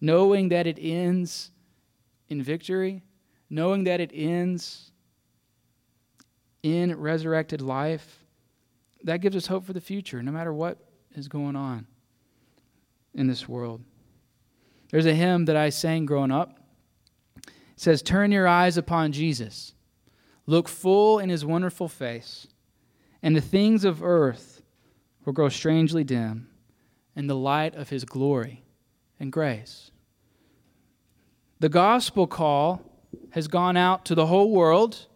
knowing 0.00 0.48
that 0.48 0.66
it 0.66 0.78
ends 0.80 1.50
in 2.28 2.42
victory, 2.42 3.02
knowing 3.48 3.84
that 3.84 4.00
it 4.00 4.10
ends 4.14 4.92
in 6.62 6.98
resurrected 6.98 7.60
life, 7.60 8.24
that 9.02 9.20
gives 9.20 9.36
us 9.36 9.46
hope 9.46 9.64
for 9.64 9.72
the 9.72 9.80
future, 9.80 10.22
no 10.22 10.30
matter 10.30 10.52
what 10.52 10.78
is 11.14 11.28
going 11.28 11.56
on 11.56 11.86
in 13.14 13.26
this 13.26 13.48
world. 13.48 13.82
There's 14.90 15.06
a 15.06 15.14
hymn 15.14 15.46
that 15.46 15.56
I 15.56 15.70
sang 15.70 16.06
growing 16.06 16.30
up. 16.30 16.58
It 17.36 17.52
says, 17.76 18.02
Turn 18.02 18.32
your 18.32 18.46
eyes 18.46 18.76
upon 18.76 19.12
Jesus, 19.12 19.74
look 20.46 20.68
full 20.68 21.18
in 21.18 21.28
his 21.28 21.44
wonderful 21.44 21.88
face, 21.88 22.46
and 23.22 23.34
the 23.34 23.40
things 23.40 23.84
of 23.84 24.02
earth 24.02 24.59
will 25.24 25.32
grow 25.32 25.48
strangely 25.48 26.04
dim 26.04 26.48
in 27.16 27.26
the 27.26 27.36
light 27.36 27.74
of 27.74 27.88
his 27.88 28.04
glory 28.04 28.64
and 29.18 29.32
grace. 29.32 29.90
The 31.58 31.68
gospel 31.68 32.26
call 32.26 32.82
has 33.30 33.48
gone 33.48 33.76
out 33.76 34.04
to 34.06 34.14
the 34.14 34.26
whole 34.26 34.50
world. 34.50 35.06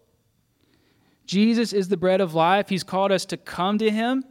Jesus 1.26 1.72
is 1.72 1.88
the 1.88 1.96
bread 1.96 2.20
of 2.20 2.34
life. 2.34 2.68
He's 2.68 2.82
called 2.82 3.12
us 3.12 3.24
to 3.26 3.36
come 3.36 3.78
to 3.78 3.90
him. 3.90 4.24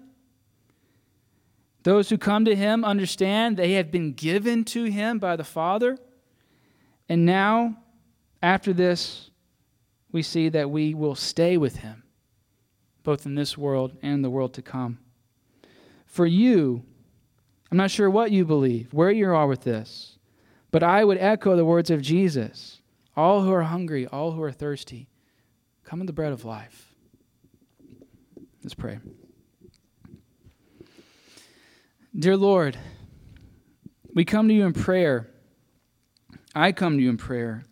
Those 1.82 2.10
who 2.10 2.18
come 2.18 2.46
to 2.46 2.56
him 2.56 2.86
understand 2.86 3.58
they 3.58 3.74
have 3.74 3.92
been 3.92 4.14
given 4.14 4.64
to 4.66 4.86
him 4.86 5.20
by 5.20 5.36
the 5.36 5.44
Father. 5.44 5.98
And 7.10 7.26
now, 7.26 7.78
after 8.42 8.72
this, 8.72 9.32
we 10.12 10.22
see 10.22 10.50
that 10.50 10.70
we 10.70 10.94
will 10.94 11.16
stay 11.16 11.58
with 11.58 11.78
him, 11.78 12.04
both 13.02 13.26
in 13.26 13.36
this 13.36 13.58
world 13.58 13.98
and 14.02 14.24
the 14.24 14.30
world 14.30 14.54
to 14.54 14.62
come 14.62 15.00
for 16.14 16.28
you. 16.28 16.84
I'm 17.72 17.78
not 17.78 17.89
sure 17.89 18.07
what 18.07 18.32
you 18.32 18.45
believe, 18.45 18.93
where 18.93 19.09
you 19.09 19.34
are 19.34 19.47
with 19.47 19.61
this, 19.61 20.20
but 20.70 20.84
I 20.84 21.03
would 21.03 21.18
echo 21.18 21.55
the 21.55 21.66
words 21.66 21.89
of 21.89 22.03
Jesus 22.03 22.82
all 23.16 23.41
who 23.41 23.51
are 23.51 23.64
hungry, 23.64 24.05
all 24.05 24.32
who 24.32 24.43
are 24.43 24.51
thirsty, 24.51 25.09
come 25.84 26.01
in 26.01 26.05
the 26.05 26.14
bread 26.14 26.32
of 26.32 26.45
life. 26.45 26.93
Let's 28.64 28.76
pray. 28.76 28.99
Dear 32.16 32.38
Lord, 32.38 32.78
we 34.14 34.24
come 34.24 34.47
to 34.47 34.53
you 34.53 34.66
in 34.66 34.74
prayer. 34.74 35.32
I 36.53 36.74
come 36.74 36.97
to 36.97 37.03
you 37.03 37.09
in 37.09 37.18
prayer. 37.18 37.66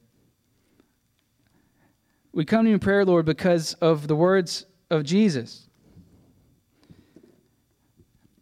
We 2.33 2.45
come 2.45 2.65
to 2.65 2.69
you 2.69 2.75
in 2.75 2.79
prayer, 2.79 3.05
Lord, 3.05 3.25
because 3.25 3.73
of 3.75 4.07
the 4.07 4.15
words 4.15 4.65
of 4.89 5.03
Jesus 5.03 5.67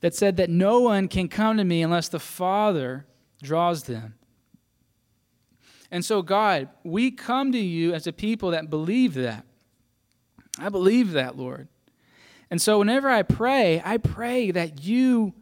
that 0.02 0.16
said 0.16 0.38
that 0.38 0.50
no 0.50 0.80
one 0.80 1.08
can 1.08 1.28
come 1.28 1.58
to 1.58 1.64
me 1.64 1.82
unless 1.82 2.10
the 2.10 2.20
Father 2.20 3.06
draws 3.42 3.84
them. 3.84 4.16
And 5.92 6.06
so, 6.06 6.22
God, 6.22 6.70
we 6.84 7.12
come 7.12 7.52
to 7.52 7.58
you 7.58 7.94
as 7.94 8.08
a 8.08 8.14
people 8.14 8.52
that 8.52 8.70
believe 8.70 9.16
that. 9.16 9.46
I 10.58 10.70
believe 10.70 11.14
that, 11.14 11.38
Lord. 11.38 11.68
And 12.52 12.62
so, 12.62 12.80
whenever 12.80 13.10
I 13.10 13.24
pray, 13.24 13.82
I 13.84 13.98
pray 13.98 14.52
that 14.52 14.84
you, 14.84 15.34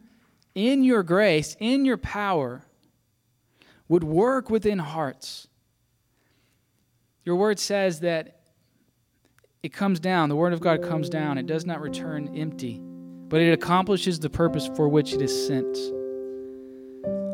in 0.54 0.84
your 0.84 1.02
grace, 1.02 1.56
in 1.60 1.84
your 1.84 1.96
power, 1.98 2.62
would 3.88 4.04
work 4.04 4.50
within 4.50 4.78
hearts. 4.78 5.48
Your 7.24 7.36
word 7.36 7.58
says 7.58 8.00
that 8.00 8.40
it 9.62 9.72
comes 9.72 10.00
down, 10.00 10.28
the 10.28 10.36
word 10.36 10.52
of 10.52 10.60
God 10.60 10.82
comes 10.82 11.10
down, 11.10 11.36
it 11.36 11.46
does 11.46 11.66
not 11.66 11.80
return 11.80 12.34
empty 12.36 12.82
but 13.28 13.40
it 13.40 13.52
accomplishes 13.52 14.18
the 14.18 14.30
purpose 14.30 14.68
for 14.74 14.88
which 14.88 15.12
it 15.12 15.20
is 15.20 15.46
sent. 15.46 15.76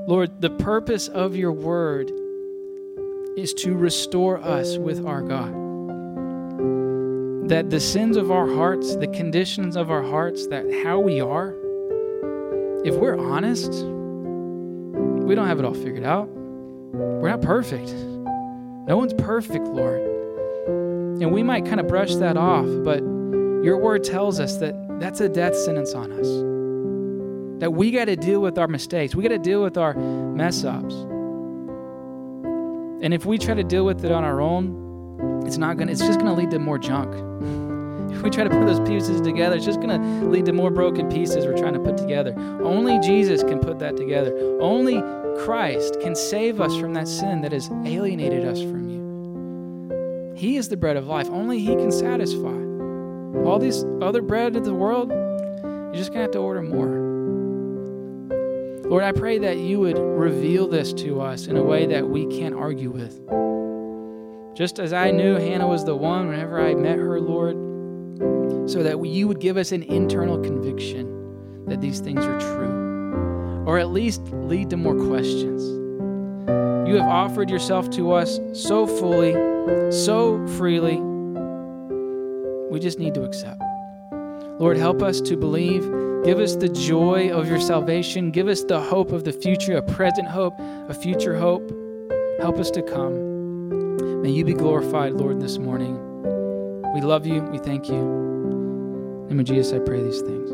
Lord, 0.08 0.40
the 0.40 0.50
purpose 0.50 1.08
of 1.08 1.36
your 1.36 1.52
word 1.52 2.10
is 3.36 3.54
to 3.54 3.74
restore 3.74 4.38
us 4.38 4.76
with 4.76 5.06
our 5.06 5.22
God. 5.22 5.52
That 7.48 7.70
the 7.70 7.80
sins 7.80 8.16
of 8.16 8.30
our 8.30 8.46
hearts, 8.46 8.96
the 8.96 9.08
conditions 9.08 9.76
of 9.76 9.90
our 9.90 10.02
hearts, 10.02 10.46
that 10.48 10.64
how 10.84 10.98
we 10.98 11.20
are, 11.20 11.54
if 12.84 12.94
we're 12.94 13.18
honest, 13.18 13.72
we 13.72 15.34
don't 15.34 15.46
have 15.46 15.58
it 15.58 15.64
all 15.64 15.74
figured 15.74 16.04
out. 16.04 16.28
We're 16.28 17.30
not 17.30 17.40
perfect. 17.42 17.92
No 18.86 18.96
one's 18.98 19.14
perfect, 19.14 19.66
Lord. 19.68 20.00
And 21.22 21.32
we 21.32 21.42
might 21.42 21.64
kind 21.64 21.80
of 21.80 21.88
brush 21.88 22.14
that 22.16 22.36
off, 22.36 22.66
but 22.84 23.00
your 23.64 23.78
word 23.78 24.04
tells 24.04 24.38
us 24.38 24.58
that 24.58 24.74
that's 25.00 25.20
a 25.20 25.28
death 25.28 25.56
sentence 25.56 25.94
on 25.94 26.12
us. 26.12 27.60
That 27.60 27.70
we 27.72 27.90
got 27.90 28.06
to 28.06 28.16
deal 28.16 28.40
with 28.40 28.58
our 28.58 28.68
mistakes, 28.68 29.14
we 29.14 29.22
got 29.22 29.30
to 29.30 29.38
deal 29.38 29.62
with 29.62 29.76
our 29.78 29.94
mess 29.94 30.64
ups. 30.64 30.94
And 33.02 33.12
if 33.12 33.26
we 33.26 33.38
try 33.38 33.54
to 33.54 33.64
deal 33.64 33.84
with 33.84 34.04
it 34.04 34.12
on 34.12 34.24
our 34.24 34.40
own, 34.40 35.42
it's 35.46 35.58
not 35.58 35.76
gonna. 35.76 35.92
It's 35.92 36.00
just 36.00 36.18
gonna 36.18 36.34
lead 36.34 36.50
to 36.52 36.58
more 36.58 36.78
junk. 36.78 37.14
If 38.14 38.22
we 38.22 38.30
try 38.30 38.44
to 38.44 38.50
put 38.50 38.64
those 38.64 38.80
pieces 38.88 39.20
together, 39.20 39.56
it's 39.56 39.64
just 39.64 39.80
gonna 39.80 40.24
lead 40.26 40.46
to 40.46 40.52
more 40.52 40.70
broken 40.70 41.10
pieces 41.10 41.46
we're 41.46 41.56
trying 41.56 41.74
to 41.74 41.80
put 41.80 41.98
together. 41.98 42.32
Only 42.62 42.98
Jesus 43.00 43.42
can 43.42 43.58
put 43.58 43.80
that 43.80 43.96
together. 43.96 44.32
Only 44.60 45.02
Christ 45.44 46.00
can 46.00 46.14
save 46.14 46.60
us 46.60 46.76
from 46.76 46.94
that 46.94 47.08
sin 47.08 47.40
that 47.40 47.50
has 47.50 47.68
alienated 47.84 48.44
us 48.46 48.62
from 48.62 48.88
you. 48.88 50.34
He 50.36 50.56
is 50.56 50.68
the 50.68 50.76
bread 50.76 50.96
of 50.96 51.08
life. 51.08 51.28
Only 51.28 51.58
He 51.58 51.74
can 51.74 51.90
satisfy. 51.90 52.73
All 53.44 53.58
these 53.58 53.84
other 54.00 54.22
bread 54.22 54.56
of 54.56 54.64
the 54.64 54.74
world, 54.74 55.10
you're 55.10 55.94
just 55.94 56.10
going 56.10 56.20
to 56.20 56.22
have 56.22 56.30
to 56.32 56.38
order 56.38 56.62
more. 56.62 57.02
Lord, 58.88 59.04
I 59.04 59.12
pray 59.12 59.38
that 59.38 59.58
you 59.58 59.80
would 59.80 59.98
reveal 59.98 60.66
this 60.66 60.92
to 60.94 61.20
us 61.20 61.46
in 61.46 61.56
a 61.56 61.62
way 61.62 61.86
that 61.86 62.08
we 62.08 62.26
can't 62.26 62.54
argue 62.54 62.90
with. 62.90 63.20
Just 64.56 64.78
as 64.78 64.92
I 64.92 65.10
knew 65.10 65.34
Hannah 65.34 65.66
was 65.66 65.84
the 65.84 65.96
one 65.96 66.28
whenever 66.28 66.60
I 66.60 66.74
met 66.74 66.98
her, 66.98 67.20
Lord, 67.20 67.54
so 68.70 68.82
that 68.82 69.04
you 69.04 69.28
would 69.28 69.40
give 69.40 69.56
us 69.56 69.72
an 69.72 69.82
internal 69.82 70.38
conviction 70.38 71.64
that 71.66 71.80
these 71.80 72.00
things 72.00 72.24
are 72.24 72.38
true, 72.40 73.64
or 73.66 73.78
at 73.78 73.88
least 73.88 74.22
lead 74.32 74.70
to 74.70 74.76
more 74.76 74.94
questions. 74.94 75.62
You 76.88 76.96
have 76.96 77.08
offered 77.08 77.50
yourself 77.50 77.90
to 77.90 78.12
us 78.12 78.38
so 78.52 78.86
fully, 78.86 79.32
so 79.90 80.46
freely 80.56 81.00
we 82.70 82.80
just 82.80 82.98
need 82.98 83.14
to 83.14 83.24
accept. 83.24 83.60
Lord, 84.58 84.76
help 84.76 85.02
us 85.02 85.20
to 85.22 85.36
believe. 85.36 85.82
Give 86.24 86.38
us 86.38 86.56
the 86.56 86.68
joy 86.68 87.30
of 87.30 87.48
your 87.48 87.60
salvation. 87.60 88.30
Give 88.30 88.48
us 88.48 88.62
the 88.64 88.80
hope 88.80 89.12
of 89.12 89.24
the 89.24 89.32
future, 89.32 89.76
a 89.76 89.82
present 89.82 90.28
hope, 90.28 90.54
a 90.88 90.94
future 90.94 91.36
hope. 91.36 91.68
Help 92.40 92.58
us 92.58 92.70
to 92.70 92.82
come. 92.82 94.22
May 94.22 94.30
you 94.30 94.44
be 94.44 94.54
glorified, 94.54 95.14
Lord, 95.14 95.40
this 95.40 95.58
morning. 95.58 96.00
We 96.94 97.00
love 97.00 97.26
you. 97.26 97.42
We 97.42 97.58
thank 97.58 97.88
you. 97.88 99.26
In 99.28 99.44
Jesus, 99.44 99.72
I 99.72 99.80
pray 99.80 100.02
these 100.02 100.20
things. 100.20 100.53